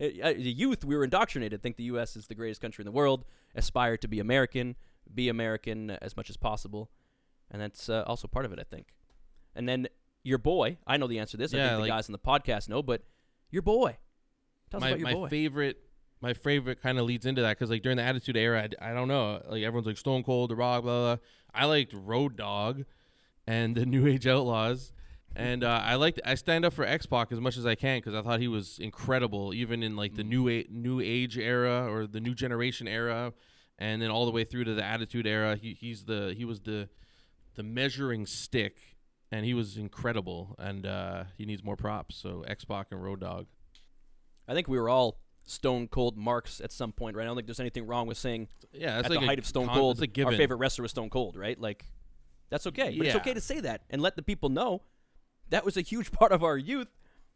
Uh, 0.00 0.32
the 0.32 0.52
youth, 0.52 0.84
we 0.84 0.96
were 0.96 1.04
indoctrinated. 1.04 1.62
Think 1.62 1.76
the 1.76 1.84
U.S. 1.84 2.16
is 2.16 2.26
the 2.26 2.34
greatest 2.34 2.60
country 2.60 2.82
in 2.82 2.86
the 2.86 2.92
world. 2.92 3.24
Aspire 3.54 3.96
to 3.98 4.08
be 4.08 4.18
American. 4.20 4.74
Be 5.14 5.28
American 5.28 5.90
as 5.90 6.16
much 6.16 6.30
as 6.30 6.36
possible, 6.36 6.90
and 7.54 7.62
that's 7.62 7.88
uh, 7.88 8.02
also 8.06 8.26
part 8.26 8.44
of 8.44 8.52
it, 8.52 8.58
I 8.58 8.64
think. 8.64 8.88
And 9.54 9.68
then 9.68 9.86
your 10.24 10.38
boy, 10.38 10.78
I 10.86 10.96
know 10.96 11.06
the 11.06 11.20
answer 11.20 11.32
to 11.32 11.36
this. 11.36 11.54
I 11.54 11.58
Yeah, 11.58 11.68
think 11.76 11.82
the 11.84 11.88
guys 11.88 12.08
on 12.08 12.12
the 12.12 12.18
podcast 12.18 12.68
know, 12.68 12.82
but 12.82 13.02
your 13.50 13.62
boy. 13.62 13.96
Tell 14.70 14.78
us 14.78 14.80
my 14.82 14.88
about 14.88 14.98
your 14.98 15.08
my 15.08 15.14
boy. 15.14 15.28
favorite 15.28 15.78
my 16.20 16.32
favorite 16.32 16.82
kind 16.82 16.98
of 16.98 17.04
leads 17.06 17.26
into 17.26 17.42
that 17.42 17.56
because 17.56 17.70
like 17.70 17.82
during 17.82 17.96
the 17.98 18.02
Attitude 18.02 18.36
Era, 18.36 18.68
I, 18.80 18.90
I 18.90 18.94
don't 18.94 19.08
know, 19.08 19.40
like 19.48 19.62
everyone's 19.62 19.86
like 19.86 19.98
Stone 19.98 20.24
Cold, 20.24 20.50
The 20.50 20.56
Rock, 20.56 20.82
blah, 20.82 20.92
blah 21.00 21.16
blah. 21.16 21.24
I 21.54 21.66
liked 21.66 21.92
Road 21.94 22.36
Dog 22.36 22.84
and 23.46 23.76
the 23.76 23.86
New 23.86 24.06
Age 24.08 24.26
Outlaws, 24.26 24.92
And 25.36 25.62
uh, 25.62 25.80
I 25.84 25.94
like 25.96 26.18
I 26.24 26.34
stand 26.34 26.64
up 26.64 26.72
for 26.72 26.84
X 26.84 27.06
Pac 27.06 27.30
as 27.30 27.40
much 27.40 27.56
as 27.56 27.66
I 27.66 27.74
can 27.76 27.98
because 27.98 28.14
I 28.14 28.22
thought 28.22 28.40
he 28.40 28.48
was 28.48 28.78
incredible, 28.78 29.52
even 29.54 29.82
in 29.82 29.94
like 29.96 30.14
the 30.14 30.24
new 30.24 30.48
a- 30.48 30.66
new 30.70 31.00
age 31.00 31.36
era 31.38 31.86
or 31.92 32.06
the 32.06 32.20
new 32.20 32.34
generation 32.34 32.88
era, 32.88 33.32
and 33.78 34.00
then 34.00 34.10
all 34.10 34.24
the 34.24 34.32
way 34.32 34.44
through 34.44 34.64
to 34.64 34.74
the 34.74 34.84
Attitude 34.84 35.26
era. 35.26 35.56
He, 35.56 35.74
he's 35.74 36.04
the 36.04 36.34
he 36.36 36.44
was 36.46 36.60
the 36.60 36.88
the 37.54 37.62
measuring 37.62 38.26
stick, 38.26 38.76
and 39.30 39.44
he 39.44 39.54
was 39.54 39.76
incredible. 39.76 40.54
And 40.58 40.86
uh, 40.86 41.24
he 41.36 41.44
needs 41.46 41.62
more 41.64 41.76
props. 41.76 42.16
So 42.16 42.44
X 42.46 42.64
Pac 42.64 42.88
and 42.90 43.02
Road 43.02 43.20
Dog. 43.20 43.46
I 44.46 44.54
think 44.54 44.68
we 44.68 44.78
were 44.78 44.88
all 44.88 45.18
Stone 45.46 45.88
Cold 45.88 46.16
marks 46.16 46.60
at 46.60 46.72
some 46.72 46.92
point, 46.92 47.16
right? 47.16 47.22
I 47.24 47.26
don't 47.26 47.36
think 47.36 47.46
there's 47.46 47.60
anything 47.60 47.86
wrong 47.86 48.06
with 48.06 48.16
saying 48.18 48.48
Yeah, 48.72 48.96
that's 48.96 49.06
at 49.06 49.10
like 49.10 49.20
the 49.20 49.26
height 49.26 49.38
of 49.38 49.46
Stone 49.46 49.66
con- 49.66 49.74
Cold, 49.76 49.98
That's 49.98 50.18
a 50.18 50.24
our 50.24 50.32
favorite 50.32 50.56
wrestler 50.58 50.82
was 50.82 50.90
Stone 50.90 51.10
Cold, 51.10 51.36
right? 51.36 51.58
Like, 51.60 51.84
that's 52.50 52.66
okay. 52.68 52.90
yeah. 52.90 52.98
But 52.98 53.06
it's 53.08 53.16
okay 53.16 53.34
to 53.34 53.40
say 53.40 53.60
that 53.60 53.82
and 53.90 54.00
let 54.02 54.16
the 54.16 54.22
people 54.22 54.48
know 54.48 54.82
that 55.50 55.64
was 55.64 55.76
a 55.76 55.80
huge 55.82 56.12
part 56.18 56.32
of 56.32 56.42
our 56.44 56.56
youth, 56.56 56.88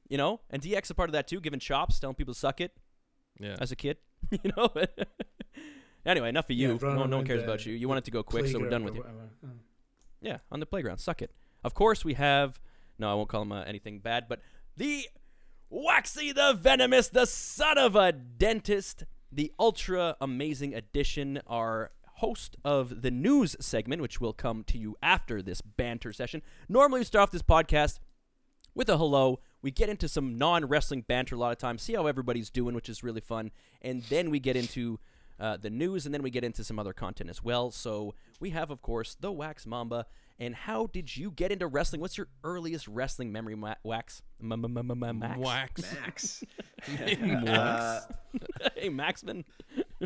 you 0.08 0.16
know? 0.18 0.40
And 0.50 0.62
DX 0.62 0.84
is 0.84 0.90
a 0.90 0.94
part 0.94 1.08
of 1.08 1.12
that 1.14 1.28
too, 1.28 1.40
giving 1.40 1.60
chops, 1.60 1.98
telling 1.98 2.14
people 2.14 2.34
to 2.34 2.40
suck 2.40 2.60
it 2.60 2.72
Yeah. 3.40 3.56
as 3.60 3.72
a 3.72 3.76
kid, 3.76 3.96
you 4.30 4.52
know? 4.56 4.68
anyway, 6.06 6.28
enough 6.28 6.46
of 6.50 6.56
you. 6.56 6.72
Yeah, 6.82 6.88
no, 6.94 7.04
no 7.04 7.16
one 7.18 7.26
cares 7.26 7.42
about 7.42 7.64
you. 7.66 7.74
You 7.74 7.88
want 7.88 7.98
it 7.98 8.04
to 8.04 8.10
go 8.10 8.22
quick, 8.22 8.46
so 8.46 8.58
we're 8.58 8.70
done 8.70 8.84
with 8.84 8.94
you. 8.94 9.00
whatever. 9.00 9.28
Yeah, 10.20 10.38
on 10.50 10.60
the 10.60 10.66
playground. 10.66 10.98
Suck 10.98 11.22
it. 11.22 11.30
Of 11.64 11.74
course, 11.74 12.04
we 12.04 12.14
have. 12.14 12.60
No, 12.98 13.10
I 13.10 13.14
won't 13.14 13.28
call 13.28 13.42
him 13.42 13.52
uh, 13.52 13.62
anything 13.62 14.00
bad, 14.00 14.26
but 14.28 14.40
the 14.76 15.08
Waxy 15.70 16.32
the 16.32 16.54
Venomous, 16.54 17.08
the 17.08 17.26
son 17.26 17.78
of 17.78 17.94
a 17.94 18.10
dentist, 18.10 19.04
the 19.30 19.52
ultra 19.58 20.16
amazing 20.20 20.74
addition, 20.74 21.40
our 21.46 21.92
host 22.16 22.56
of 22.64 23.02
the 23.02 23.10
news 23.10 23.54
segment, 23.60 24.02
which 24.02 24.20
will 24.20 24.32
come 24.32 24.64
to 24.64 24.78
you 24.78 24.96
after 25.02 25.42
this 25.42 25.60
banter 25.60 26.12
session. 26.12 26.42
Normally, 26.68 27.00
we 27.00 27.04
start 27.04 27.24
off 27.24 27.30
this 27.30 27.42
podcast 27.42 27.98
with 28.74 28.88
a 28.88 28.96
hello. 28.96 29.40
We 29.60 29.70
get 29.70 29.88
into 29.88 30.08
some 30.08 30.38
non 30.38 30.64
wrestling 30.64 31.02
banter 31.02 31.34
a 31.34 31.38
lot 31.38 31.52
of 31.52 31.58
times, 31.58 31.82
see 31.82 31.94
how 31.94 32.06
everybody's 32.06 32.50
doing, 32.50 32.74
which 32.74 32.88
is 32.88 33.04
really 33.04 33.20
fun. 33.20 33.50
And 33.82 34.02
then 34.04 34.30
we 34.30 34.40
get 34.40 34.56
into 34.56 34.98
uh, 35.40 35.56
the 35.56 35.70
news, 35.70 36.04
and 36.06 36.14
then 36.14 36.22
we 36.22 36.30
get 36.30 36.44
into 36.44 36.64
some 36.64 36.78
other 36.78 36.92
content 36.92 37.30
as 37.30 37.42
well. 37.42 37.70
So 37.70 38.14
we 38.40 38.50
have, 38.50 38.70
of 38.70 38.82
course, 38.82 39.16
the 39.20 39.30
Wax 39.32 39.66
Mamba. 39.66 40.06
And 40.40 40.54
how 40.54 40.86
did 40.86 41.16
you 41.16 41.32
get 41.32 41.50
into 41.50 41.66
wrestling? 41.66 42.00
What's 42.00 42.16
your 42.16 42.28
earliest 42.44 42.86
wrestling 42.86 43.32
memory, 43.32 43.56
Ma- 43.56 43.74
Wax? 43.82 44.22
Max? 45.12 45.38
Wax. 45.38 45.82
Max. 46.00 46.44
Max. 46.88 47.48
Uh, 47.48 48.00
hey, 48.76 48.88
Maxman. 48.88 49.44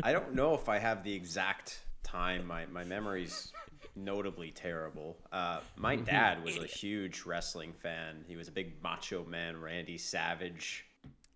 I 0.01 0.11
don't 0.11 0.33
know 0.33 0.55
if 0.55 0.69
I 0.69 0.79
have 0.79 1.03
the 1.03 1.13
exact 1.13 1.81
time. 2.03 2.47
My 2.47 2.65
my 2.65 2.83
memory's 2.83 3.51
notably 3.95 4.49
terrible. 4.51 5.17
Uh, 5.31 5.59
my 5.77 5.95
dad 5.95 6.43
was 6.43 6.57
a 6.57 6.65
huge 6.65 7.23
wrestling 7.25 7.73
fan. 7.73 8.23
He 8.27 8.35
was 8.35 8.47
a 8.47 8.51
big 8.51 8.81
Macho 8.81 9.23
Man, 9.25 9.59
Randy 9.61 9.97
Savage. 9.97 10.85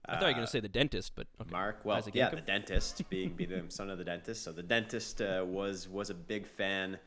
I 0.08 0.14
thought 0.14 0.22
you 0.22 0.28
were 0.28 0.34
going 0.34 0.46
to 0.46 0.52
say 0.52 0.60
the 0.60 0.70
dentist, 0.70 1.14
but 1.16 1.28
okay. 1.42 1.52
Mark, 1.52 1.80
well, 1.84 1.98
Isaac 1.98 2.16
yeah, 2.16 2.30
Yankem? 2.30 2.36
the 2.36 2.42
dentist, 2.42 3.10
being 3.10 3.34
being 3.34 3.50
the 3.50 3.64
son 3.70 3.90
of 3.90 3.98
the 3.98 4.04
dentist. 4.04 4.44
So 4.44 4.52
the 4.52 4.64
dentist 4.64 5.22
uh, 5.22 5.44
was 5.46 5.88
was 5.88 6.10
a 6.10 6.14
big 6.14 6.46
fan 6.46 6.98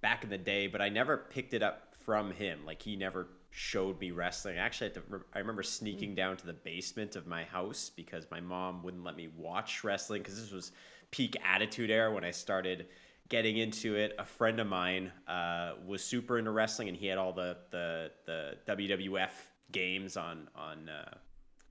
back 0.00 0.22
in 0.22 0.30
the 0.30 0.38
day, 0.38 0.66
but 0.66 0.80
I 0.80 0.88
never 0.88 1.16
picked 1.16 1.54
it 1.54 1.62
up 1.62 1.94
from 2.04 2.30
him. 2.30 2.60
Like 2.64 2.82
he 2.82 2.96
never 2.96 3.28
showed 3.50 3.98
me 4.00 4.10
wrestling. 4.10 4.58
Actually, 4.58 4.90
I, 4.90 4.94
had 4.94 5.10
to, 5.10 5.20
I 5.34 5.38
remember 5.38 5.62
sneaking 5.62 6.14
down 6.14 6.36
to 6.38 6.46
the 6.46 6.52
basement 6.52 7.16
of 7.16 7.26
my 7.26 7.44
house 7.44 7.90
because 7.94 8.26
my 8.30 8.40
mom 8.40 8.82
wouldn't 8.82 9.04
let 9.04 9.16
me 9.16 9.28
watch 9.36 9.84
wrestling 9.84 10.22
because 10.22 10.40
this 10.40 10.52
was 10.52 10.72
peak 11.10 11.36
Attitude 11.44 11.90
Era 11.90 12.12
when 12.12 12.24
I 12.24 12.32
started 12.32 12.86
getting 13.28 13.58
into 13.58 13.94
it. 13.94 14.14
A 14.18 14.24
friend 14.24 14.60
of 14.60 14.66
mine 14.66 15.12
uh, 15.28 15.74
was 15.86 16.02
super 16.02 16.38
into 16.38 16.50
wrestling, 16.50 16.88
and 16.88 16.96
he 16.96 17.06
had 17.06 17.18
all 17.18 17.32
the 17.32 17.56
the 17.70 18.10
the 18.26 18.56
WWF 18.66 19.30
games 19.72 20.16
on 20.16 20.48
on. 20.54 20.88
Uh, 20.88 21.14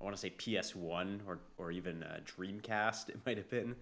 I 0.04 0.06
want 0.06 0.18
to 0.18 0.22
say 0.22 0.32
PS1 0.32 1.22
or, 1.26 1.40
or 1.58 1.72
even 1.72 2.04
uh, 2.04 2.20
Dreamcast, 2.26 3.08
it 3.10 3.20
might 3.26 3.38
have 3.38 3.50
been. 3.50 3.74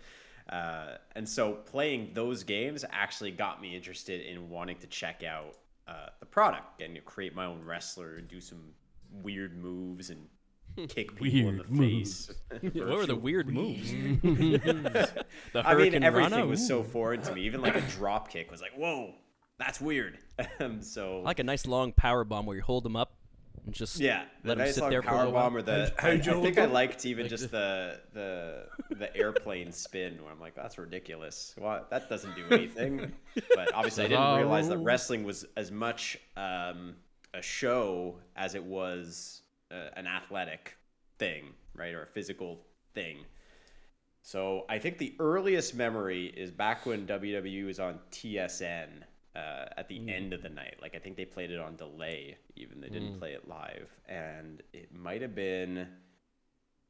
Uh, 0.48 0.98
and 1.16 1.28
so 1.28 1.54
playing 1.54 2.12
those 2.14 2.44
games 2.44 2.86
actually 2.92 3.32
got 3.32 3.60
me 3.60 3.76
interested 3.76 4.22
in 4.22 4.50
wanting 4.50 4.78
to 4.78 4.88
check 4.88 5.24
out 5.24 5.56
uh, 5.88 6.10
the 6.20 6.26
product 6.28 6.82
and 6.82 7.04
create 7.06 7.34
my 7.36 7.46
own 7.46 7.64
wrestler 7.64 8.16
and 8.16 8.28
do 8.28 8.40
some 8.40 8.62
weird 9.24 9.58
moves 9.58 10.12
and 10.12 10.28
kick 10.90 11.16
people 11.16 11.50
in 11.50 11.58
the 11.58 11.64
Weird 11.70 11.92
face. 11.92 12.32
what 12.62 12.88
were 12.88 13.06
the 13.08 13.16
weird 13.16 13.50
moves? 13.50 13.92
the 13.92 15.10
I 15.56 15.56
mean, 15.56 15.64
Hurricane 15.64 16.04
everything 16.04 16.34
Rana? 16.34 16.46
was 16.46 16.62
Ooh. 16.62 16.68
so 16.68 16.84
foreign 16.84 17.22
to 17.24 17.34
me. 17.34 17.42
Even 17.42 17.62
like 17.62 17.76
a 17.76 17.82
drop 17.98 18.30
kick 18.30 18.52
was 18.52 18.62
like, 18.62 18.74
whoa, 18.74 19.16
that's 19.58 19.82
weird. 19.82 20.20
um, 20.60 20.84
so 20.84 21.22
I 21.22 21.24
like 21.24 21.40
a 21.40 21.44
nice 21.44 21.66
long 21.66 21.94
power 21.94 22.24
bomb 22.24 22.46
where 22.46 22.58
you 22.58 22.64
hold 22.64 22.84
them 22.84 22.96
up 22.96 23.14
and 23.66 23.74
just 23.74 24.00
Yeah, 24.00 24.24
let 24.44 24.44
the 24.44 24.52
him 24.54 24.58
nice 24.60 24.76
sit 24.76 24.82
long 24.82 24.90
there 24.90 25.02
for 25.02 25.08
a 25.10 25.12
power 25.12 25.30
while. 25.30 25.44
bomb 25.44 25.58
or 25.58 25.62
the. 25.62 25.94
How- 25.98 26.10
how'd 26.10 26.28
I, 26.28 26.32
you 26.32 26.40
I 26.40 26.44
think 26.44 26.58
I 26.58 26.66
liked 26.66 27.06
even 27.06 27.28
just 27.28 27.52
the 27.52 28.00
the 28.14 28.66
the 28.90 29.16
airplane 29.16 29.72
spin 29.72 30.22
where 30.24 30.32
I'm 30.32 30.40
like, 30.40 30.56
that's 30.56 30.78
ridiculous. 30.78 31.56
Well, 31.58 31.86
that 31.90 32.10
doesn't 32.10 32.36
do 32.36 32.46
anything. 32.52 33.12
but 33.56 33.74
obviously, 33.74 34.06
I 34.06 34.08
didn't 34.08 34.36
realize 34.38 34.68
that 34.70 34.78
wrestling 34.80 35.24
was 35.24 35.46
as 35.56 35.72
much 35.72 36.18
um, 36.38 36.96
a 37.34 37.42
show 37.42 38.16
as 38.36 38.56
it 38.56 38.64
was 38.64 39.42
uh, 39.72 39.90
an 39.96 40.08
athletic 40.08 40.76
thing, 41.20 41.46
right, 41.76 41.94
or 41.94 42.04
a 42.04 42.08
physical 42.08 42.62
thing. 42.94 43.18
So 44.24 44.66
I 44.70 44.78
think 44.78 44.98
the 45.00 45.16
earliest 45.20 45.74
memory 45.76 46.28
is 46.28 46.52
back 46.52 46.86
when 46.86 47.08
WWE 47.08 47.66
was 47.66 47.80
on 47.80 48.00
TSN 48.12 48.88
uh, 49.36 49.66
at 49.78 49.88
the 49.88 50.12
end 50.12 50.34
of 50.34 50.42
the 50.42 50.50
night. 50.50 50.76
Like 50.82 50.96
I 50.96 51.00
think 51.00 51.18
they 51.18 51.26
played 51.26 51.52
it 51.52 51.60
on 51.60 51.76
delay, 51.76 52.38
even 52.56 52.82
they 52.82 52.90
didn't 52.90 53.18
play 53.20 53.34
it 53.34 53.48
live, 53.48 53.90
and 54.08 54.62
it 54.74 54.94
might 54.94 55.22
have 55.22 55.36
been. 55.36 55.88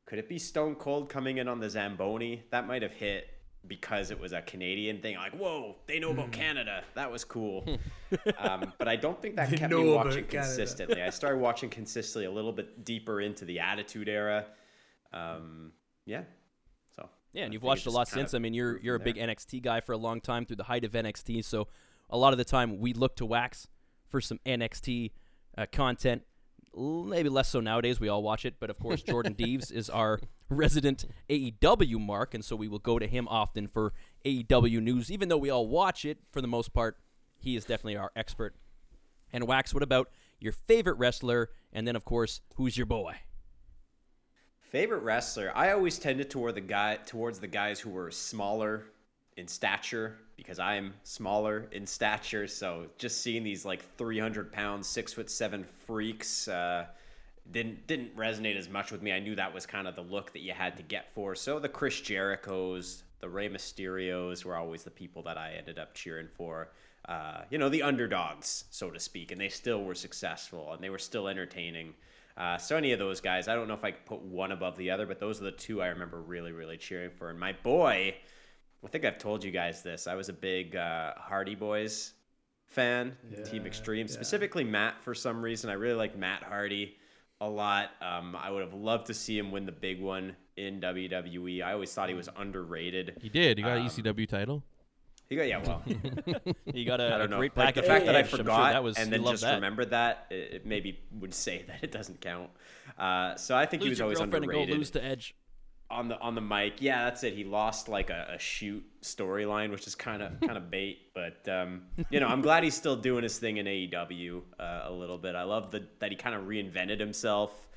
Could 0.06 0.20
it 0.20 0.28
be 0.28 0.40
Stone 0.40 0.76
Cold 0.76 1.10
coming 1.10 1.38
in 1.38 1.48
on 1.48 1.60
the 1.60 1.70
Zamboni? 1.70 2.44
That 2.50 2.68
might 2.68 2.82
have 2.82 2.92
hit 2.92 3.30
because 3.68 4.12
it 4.12 4.20
was 4.20 4.34
a 4.34 4.42
Canadian 4.42 5.00
thing. 5.02 5.16
Like, 5.16 5.34
whoa, 5.34 5.76
they 5.86 6.00
know 6.00 6.12
about 6.12 6.32
Canada. 6.32 6.84
That 6.96 7.12
was 7.12 7.24
cool. 7.24 7.66
um, 8.40 8.74
but 8.78 8.88
I 8.88 8.96
don't 8.96 9.22
think 9.22 9.36
that 9.36 9.56
kept 9.56 9.72
me 9.72 9.94
watching 9.94 10.26
consistently. 10.26 11.02
I 11.02 11.12
started 11.12 11.40
watching 11.40 11.70
consistently 11.70 12.26
a 12.26 12.32
little 12.32 12.52
bit 12.52 12.84
deeper 12.84 13.22
into 13.22 13.46
the 13.46 13.60
Attitude 13.60 14.10
Era. 14.10 14.48
Um, 15.14 15.72
yeah. 16.06 16.24
So 16.96 17.08
Yeah, 17.34 17.44
and 17.44 17.54
you've 17.54 17.64
watched 17.64 17.86
a 17.86 17.92
lot 17.92 18.08
since. 18.08 18.34
I 18.34 18.40
mean, 18.40 18.54
you're 18.54 18.80
you're 18.80 18.96
a 18.96 19.00
big 19.00 19.16
there. 19.16 19.28
NXT 19.28 19.62
guy 19.62 19.80
for 19.80 19.94
a 19.94 19.98
long 19.98 20.20
time 20.20 20.46
through 20.46 20.58
the 20.58 20.64
height 20.64 20.84
of 20.84 20.94
NXT. 20.94 21.46
So 21.46 21.68
a 22.12 22.18
lot 22.18 22.34
of 22.34 22.38
the 22.38 22.46
time 22.46 22.80
we 22.80 22.94
look 22.94 23.16
to 23.18 23.26
Wax 23.26 23.68
for 24.10 24.22
some 24.22 24.40
NXT 24.46 25.12
uh, 25.58 25.66
content. 25.72 26.24
L- 26.78 27.04
Maybe 27.04 27.30
less 27.30 27.50
so 27.50 27.60
nowadays. 27.60 28.00
We 28.00 28.10
all 28.10 28.22
watch 28.24 28.46
it, 28.46 28.56
but 28.60 28.70
of 28.70 28.80
course 28.80 29.02
Jordan 29.02 29.34
Deves 29.38 29.72
is 29.72 29.90
our 29.90 30.20
resident 30.50 31.06
AEW 31.30 32.00
mark, 32.00 32.34
and 32.34 32.44
so 32.44 32.56
we 32.56 32.68
will 32.68 32.80
go 32.80 33.00
to 33.00 33.08
him 33.08 33.28
often 33.28 33.68
for 33.68 33.94
AEW 34.26 34.82
news. 34.82 35.12
Even 35.12 35.30
though 35.30 35.38
we 35.38 35.50
all 35.50 35.68
watch 35.68 36.06
it 36.06 36.20
for 36.32 36.42
the 36.42 36.48
most 36.48 36.74
part, 36.74 36.98
he 37.38 37.56
is 37.56 37.64
definitely 37.66 37.98
our 37.98 38.12
expert. 38.16 38.56
And 39.34 39.48
Wax, 39.48 39.74
what 39.74 39.84
about 39.84 40.10
your 40.40 40.52
favorite 40.52 40.98
wrestler? 40.98 41.50
And 41.72 41.88
then 41.88 41.96
of 41.96 42.04
course, 42.06 42.42
who's 42.56 42.78
your 42.78 42.86
boy? 42.86 43.16
Favorite 44.60 45.00
wrestler? 45.04 45.52
I 45.56 45.72
always 45.72 46.00
tended 46.00 46.30
toward 46.30 46.56
the 46.56 46.62
guy 46.62 46.98
towards 47.06 47.40
the 47.40 47.48
guys 47.48 47.80
who 47.80 47.90
were 47.90 48.12
smaller 48.12 48.86
in 49.42 49.48
stature 49.48 50.16
because 50.38 50.60
I'm 50.60 50.94
smaller 51.04 51.68
in 51.74 51.86
stature. 51.86 52.48
So 52.48 52.86
just 52.98 53.22
seeing 53.22 53.44
these 53.44 53.66
like 53.66 53.84
300 53.98 54.54
pound, 54.54 54.86
six 54.86 55.12
foot 55.12 55.30
seven 55.30 55.66
freaks 55.86 56.48
uh, 56.48 56.86
didn't 57.52 57.86
didn't 57.88 58.16
resonate 58.16 58.56
as 58.56 58.70
much 58.70 58.92
with 58.92 59.02
me. 59.02 59.12
I 59.12 59.20
knew 59.20 59.36
that 59.36 59.54
was 59.54 59.66
kind 59.66 59.88
of 59.88 59.96
the 59.96 60.04
look 60.04 60.32
that 60.34 60.40
you 60.40 60.54
had 60.54 60.78
to 60.78 60.84
get 60.84 61.14
for. 61.14 61.36
So 61.36 61.60
the 61.60 61.68
Chris 61.68 62.00
Jericho's, 62.00 63.04
the 63.20 63.28
Rey 63.28 63.50
Mysterios 63.50 64.46
were 64.46 64.56
always 64.56 64.84
the 64.84 64.92
people 64.92 65.24
that 65.24 65.38
I 65.38 65.56
ended 65.58 65.78
up 65.78 65.94
cheering 65.94 66.30
for. 66.34 66.70
Uh, 67.10 67.42
you 67.50 67.58
know, 67.58 67.68
the 67.68 67.82
underdogs, 67.82 68.66
so 68.70 68.92
to 68.92 69.00
speak, 69.00 69.32
and 69.32 69.42
they 69.42 69.50
still 69.50 69.84
were 69.84 69.96
successful 69.96 70.72
and 70.72 70.84
they 70.84 70.92
were 70.92 71.00
still 71.00 71.28
entertaining. 71.28 71.96
Uh, 72.38 72.58
so 72.58 72.78
any 72.78 72.92
of 72.92 73.00
those 73.00 73.20
guys, 73.20 73.48
I 73.48 73.56
don't 73.56 73.68
know 73.68 73.74
if 73.74 73.84
I 73.84 73.92
could 73.92 74.06
put 74.06 74.22
one 74.22 74.52
above 74.52 74.78
the 74.78 74.92
other, 74.92 75.06
but 75.06 75.20
those 75.20 75.42
are 75.42 75.46
the 75.46 75.52
two 75.52 75.82
I 75.82 75.88
remember 75.88 76.22
really, 76.22 76.52
really 76.52 76.78
cheering 76.78 77.10
for. 77.10 77.30
And 77.30 77.40
my 77.40 77.54
boy, 77.54 78.16
I 78.84 78.88
think 78.88 79.06
I've 79.06 79.18
told 79.18 79.44
you 79.44 79.52
guys 79.52 79.84
this. 79.84 80.08
I 80.08 80.16
was 80.16 80.30
a 80.30 80.34
big 80.34 80.76
uh, 80.76 81.14
Hardy 81.18 81.56
Boys 81.56 82.14
fan, 82.68 83.16
Team 83.46 83.62
Yeah, 83.62 83.68
Extreme, 83.68 84.08
yeah. 84.08 84.14
specifically 84.14 84.64
Matt 84.64 85.02
for 85.04 85.14
some 85.14 85.42
reason. 85.42 85.70
I 85.70 85.74
really 85.74 85.94
like 85.96 86.18
Matt 86.18 86.44
Hardy 86.44 86.98
a 87.40 87.48
lot. 87.48 87.92
Um, 88.02 88.36
I 88.36 88.50
would 88.50 88.62
have 88.64 88.74
loved 88.74 89.08
to 89.08 89.14
see 89.14 89.38
him 89.38 89.52
win 89.52 89.66
the 89.66 89.72
big 89.72 90.02
one 90.02 90.36
in 90.58 90.82
WWE. 90.82 91.64
I 91.64 91.74
always 91.74 91.94
thought 91.94 92.10
he 92.10 92.16
was 92.16 92.30
underrated. 92.38 93.18
He 93.22 93.30
did. 93.30 93.58
He 93.58 93.64
got 93.64 93.78
Um, 93.78 93.84
an 93.84 93.90
ECW 93.90 94.28
title. 94.28 94.64
He 95.30 95.38
got 95.38 95.48
yeah, 95.48 95.60
well, 95.66 95.82
he 96.74 96.84
got 96.84 97.00
a, 97.00 97.04
I 97.14 97.16
a 97.16 97.18
don't 97.20 97.30
know. 97.30 97.38
great 97.38 97.56
Like 97.56 97.68
package. 97.76 97.84
the 97.84 97.88
fact 97.88 98.06
that 98.08 98.16
I 98.16 98.20
I'm 98.20 98.28
sure 98.28 98.40
forgot 98.40 98.74
that 98.74 98.84
was, 98.84 98.98
and 98.98 99.14
then 99.14 99.24
just 99.24 99.44
that. 99.44 99.56
remembered 99.56 99.92
that, 99.92 100.26
it, 100.30 100.36
it 100.56 100.66
maybe 100.66 101.00
would 101.20 101.34
say 101.34 101.64
that 101.68 101.84
it 101.84 101.92
doesn't 101.92 102.20
count. 102.20 102.50
Uh, 102.98 103.36
so 103.36 103.56
I 103.56 103.66
think 103.66 103.84
he 103.84 103.88
Lose 103.90 103.92
was 103.94 104.00
your 104.00 104.06
always 104.08 104.18
girlfriend 104.20 104.44
underrated. 104.46 104.64
and 104.70 104.76
go 104.76 104.78
lose 104.78 104.90
to 104.92 105.04
Edge. 105.04 105.36
On 105.92 106.08
the 106.08 106.20
on 106.20 106.36
the 106.36 106.42
mic. 106.42 106.82
Yeah, 106.82 107.06
that's 107.06 107.24
it. 107.24 107.34
He 107.34 107.44
lost 107.44 107.90
like 107.90 108.10
a, 108.10 108.34
a 108.36 108.40
shoot 108.40 108.84
storyline, 109.02 109.72
which 109.72 109.86
is 109.88 109.96
kind 109.96 110.22
of 110.24 110.40
kind 110.42 110.58
of 110.58 110.72
bait. 110.72 111.14
But 111.14 111.48
um, 111.48 111.84
you 112.10 112.20
know, 112.20 112.28
I'm 112.28 112.42
glad 112.42 112.64
he's 112.64 112.76
still 112.76 112.96
doing 112.96 113.24
his 113.24 113.38
thing 113.38 113.58
in 113.58 113.66
AEW 113.66 114.42
uh, 114.60 114.82
a 114.86 114.92
little 114.92 115.18
bit. 115.18 115.36
I 115.36 115.44
love 115.44 115.72
the, 115.72 115.86
that 116.00 116.12
he 116.12 116.18
kind 116.18 116.36
of 116.36 116.44
reinvented 116.44 117.00
himself, 117.00 117.68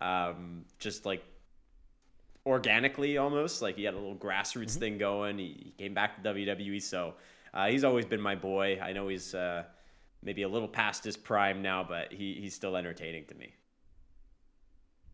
um, 0.00 0.64
just 0.78 1.04
like 1.06 1.22
organically 2.46 3.18
almost. 3.18 3.62
Like 3.62 3.76
he 3.76 3.84
had 3.84 3.94
a 3.94 3.98
little 3.98 4.16
grassroots 4.16 4.72
Mm-hmm. 4.72 4.78
thing 4.80 4.98
going. 4.98 5.38
He, 5.38 5.60
he 5.64 5.70
came 5.78 5.94
back 5.94 6.22
to 6.22 6.34
WWE, 6.34 6.80
so 6.82 7.14
uh, 7.52 7.66
he's 7.68 7.84
always 7.84 8.04
been 8.06 8.20
my 8.20 8.34
boy. 8.34 8.78
I 8.80 8.92
know 8.92 9.08
he's 9.08 9.34
uh, 9.34 9.64
maybe 10.22 10.42
a 10.42 10.48
little 10.48 10.68
past 10.68 11.04
his 11.04 11.16
prime 11.16 11.62
now, 11.62 11.84
but 11.86 12.12
he, 12.12 12.34
he's 12.40 12.54
still 12.54 12.76
entertaining 12.76 13.24
to 13.26 13.34
me. 13.34 13.52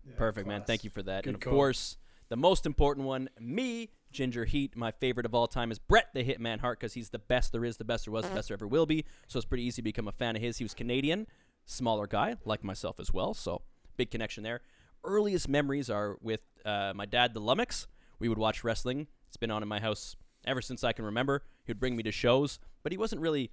Yeah, 0.06 0.14
Perfect, 0.16 0.46
man. 0.46 0.62
Thank 0.66 0.84
you 0.84 0.90
for 0.90 1.02
that. 1.02 1.24
Good 1.24 1.30
and 1.30 1.36
of 1.36 1.40
call. 1.42 1.52
course, 1.52 1.96
the 2.30 2.36
most 2.36 2.64
important 2.64 3.06
one, 3.06 3.28
me, 3.38 3.90
Ginger 4.12 4.44
Heat. 4.44 4.76
My 4.76 4.92
favorite 4.92 5.26
of 5.26 5.34
all 5.34 5.46
time 5.46 5.70
is 5.70 5.78
Bret 5.78 6.08
the 6.14 6.24
Hitman 6.24 6.60
Hart 6.60 6.80
because 6.80 6.94
he's 6.94 7.10
the 7.10 7.18
best 7.18 7.52
there 7.52 7.64
is, 7.64 7.76
the 7.76 7.84
best 7.84 8.06
there 8.06 8.12
was, 8.12 8.24
the 8.24 8.34
best 8.34 8.48
there 8.48 8.54
ever 8.54 8.66
will 8.66 8.86
be. 8.86 9.04
So 9.26 9.38
it's 9.38 9.46
pretty 9.46 9.64
easy 9.64 9.82
to 9.82 9.82
become 9.82 10.08
a 10.08 10.12
fan 10.12 10.36
of 10.36 10.42
his. 10.42 10.58
He 10.58 10.64
was 10.64 10.72
Canadian, 10.72 11.26
smaller 11.66 12.06
guy, 12.06 12.36
like 12.44 12.64
myself 12.64 13.00
as 13.00 13.12
well. 13.12 13.34
So 13.34 13.62
big 13.96 14.10
connection 14.10 14.44
there. 14.44 14.60
Earliest 15.02 15.48
memories 15.48 15.90
are 15.90 16.16
with 16.22 16.42
uh, 16.64 16.92
my 16.94 17.04
dad, 17.04 17.34
the 17.34 17.40
Lummox. 17.40 17.88
We 18.20 18.28
would 18.28 18.38
watch 18.38 18.62
wrestling. 18.62 19.08
It's 19.26 19.36
been 19.36 19.50
on 19.50 19.62
in 19.62 19.68
my 19.68 19.80
house 19.80 20.14
ever 20.44 20.62
since 20.62 20.84
I 20.84 20.92
can 20.92 21.04
remember. 21.04 21.42
He 21.66 21.70
would 21.70 21.80
bring 21.80 21.96
me 21.96 22.02
to 22.04 22.12
shows, 22.12 22.60
but 22.82 22.92
he 22.92 22.98
wasn't 22.98 23.22
really 23.22 23.50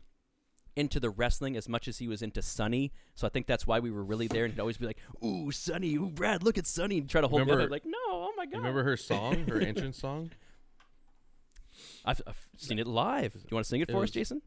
into 0.78 1.00
the 1.00 1.10
wrestling 1.10 1.58
as 1.58 1.68
much 1.68 1.88
as 1.88 1.98
he 1.98 2.08
was 2.08 2.22
into 2.22 2.42
Sonny. 2.42 2.92
So 3.16 3.28
I 3.28 3.30
think 3.30 3.48
that's 3.48 3.66
why 3.68 3.80
we 3.80 3.92
were 3.92 4.04
really 4.04 4.28
there. 4.28 4.46
And 4.46 4.54
he'd 4.54 4.60
always 4.60 4.78
be 4.78 4.86
like, 4.86 4.98
"Ooh, 5.24 5.52
Sonny! 5.52 5.96
Ooh, 5.96 6.10
Brad! 6.10 6.44
Look 6.44 6.58
at 6.58 6.66
Sonny!" 6.68 7.00
And 7.00 7.10
try 7.10 7.22
to 7.22 7.28
hold 7.28 7.40
me 7.40 7.44
up. 7.44 7.48
Remember- 7.58 7.64
I'm 7.66 7.72
like, 7.72 7.86
"No! 7.86 7.98
Oh 8.10 8.34
my 8.38 8.46
god!" 8.46 8.52
You 8.54 8.58
remember 8.60 8.84
her 8.84 8.96
song, 8.98 9.46
her 9.48 9.60
entrance 9.60 9.98
song? 10.00 10.32
I've, 12.06 12.22
I've 12.26 12.48
seen 12.58 12.80
it 12.80 12.88
live. 12.88 13.34
Do 13.34 13.40
you 13.52 13.56
want 13.56 13.66
to 13.66 13.70
sing 13.70 13.82
it 13.82 13.90
It 13.90 13.94
for 13.94 14.04
us, 14.04 14.12
Jason? 14.12 14.42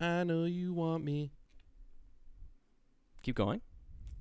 I 0.00 0.24
know 0.24 0.44
you 0.44 0.72
want 0.74 1.04
me. 1.04 1.32
Keep 3.22 3.36
going. 3.36 3.60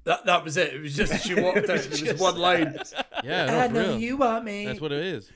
That 0.06 0.26
that 0.26 0.44
was 0.44 0.58
it. 0.58 0.74
It 0.74 0.82
was 0.82 0.96
just 0.96 1.26
she 1.26 1.36
walked 1.36 1.70
out. 1.70 1.80
It 1.86 1.90
was 2.02 2.14
one 2.20 2.38
line. 2.38 2.78
Yeah, 3.24 3.46
no, 3.48 3.60
I 3.60 3.68
know 3.68 3.80
real. 3.90 4.00
you 4.00 4.16
want 4.18 4.46
me. 4.46 4.66
That's 4.66 4.80
what 4.80 4.92
it 4.92 5.04
is. 5.04 5.32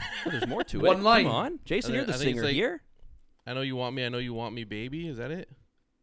Oh, 0.00 0.30
there's 0.30 0.46
more 0.46 0.64
to 0.64 0.78
it. 0.80 0.88
One 0.88 1.02
line. 1.02 1.24
Come 1.24 1.34
on, 1.34 1.58
Jason, 1.66 1.92
I 1.92 1.96
you're 1.96 2.04
the 2.06 2.14
I 2.14 2.16
singer 2.16 2.44
like- 2.44 2.54
here. 2.54 2.80
I 3.50 3.54
know 3.54 3.62
you 3.62 3.76
want 3.76 3.94
me. 3.96 4.04
I 4.04 4.08
know 4.08 4.18
you 4.18 4.32
want 4.34 4.54
me, 4.54 4.64
baby. 4.64 5.08
Is 5.08 5.16
that 5.18 5.30
it? 5.30 5.48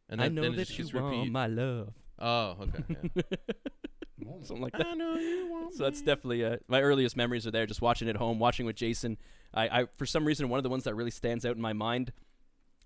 And 0.09 0.19
I 0.21 0.25
then- 0.25 0.35
know 0.35 0.41
then 0.43 0.53
it 0.53 0.55
that 0.57 0.67
just 0.67 0.77
you 0.79 0.85
gets 0.85 0.93
want 0.95 1.31
my 1.31 1.47
love. 1.47 1.93
Oh, 2.19 2.57
okay. 2.61 2.83
yeah. 3.15 3.21
Something 4.43 4.61
like 4.61 4.73
that. 4.73 4.87
I 4.87 4.93
know 4.93 5.15
you 5.15 5.47
want 5.51 5.71
me. 5.71 5.77
So 5.77 5.83
that's 5.83 5.99
me. 6.01 6.05
definitely 6.05 6.43
uh, 6.45 6.57
my 6.67 6.81
earliest 6.81 7.15
memories 7.15 7.45
are 7.47 7.51
there. 7.51 7.65
Just 7.65 7.81
watching 7.81 8.09
at 8.09 8.15
home, 8.17 8.39
watching 8.39 8.65
with 8.65 8.75
Jason. 8.75 9.17
I, 9.53 9.81
I 9.81 9.85
for 9.97 10.05
some 10.05 10.25
reason 10.25 10.49
one 10.49 10.57
of 10.59 10.63
the 10.63 10.69
ones 10.69 10.83
that 10.85 10.95
really 10.95 11.11
stands 11.11 11.45
out 11.45 11.55
in 11.55 11.61
my 11.61 11.73
mind 11.73 12.11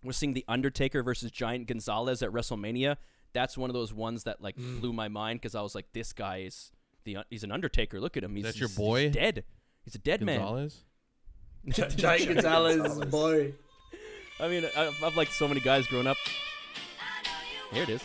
was 0.03 0.17
seeing 0.17 0.33
the 0.33 0.45
Undertaker 0.47 1.01
versus 1.03 1.31
Giant 1.31 1.67
Gonzalez 1.67 2.21
at 2.21 2.29
WrestleMania. 2.31 2.97
That's 3.33 3.57
one 3.57 3.69
of 3.69 3.73
those 3.73 3.93
ones 3.93 4.23
that 4.25 4.41
like 4.41 4.57
Mm. 4.57 4.81
blew 4.81 4.93
my 4.93 5.07
mind 5.07 5.39
because 5.41 5.55
I 5.55 5.61
was 5.61 5.73
like, 5.73 5.87
this 5.93 6.11
guy 6.13 6.39
is 6.41 6.71
the 7.05 7.17
he's 7.29 7.43
an 7.43 7.51
Undertaker. 7.51 7.99
Look 7.99 8.17
at 8.17 8.23
him. 8.23 8.35
He's 8.35 8.43
That's 8.45 8.59
your 8.59 8.69
boy? 8.69 9.05
He's 9.05 9.13
dead. 9.13 9.43
He's 9.83 9.95
a 9.95 9.99
dead 9.99 10.21
man. 10.21 10.39
Gonzalez. 10.39 10.83
Giant 11.95 12.33
Gonzalez 12.33 13.05
boy. 13.05 13.53
I 14.41 14.47
mean, 14.47 14.65
I've, 14.75 15.03
I've 15.03 15.15
liked 15.15 15.33
so 15.33 15.47
many 15.47 15.59
guys 15.61 15.85
growing 15.87 16.07
up. 16.07 16.17
Here 17.71 17.83
it 17.83 17.89
is. 17.89 18.01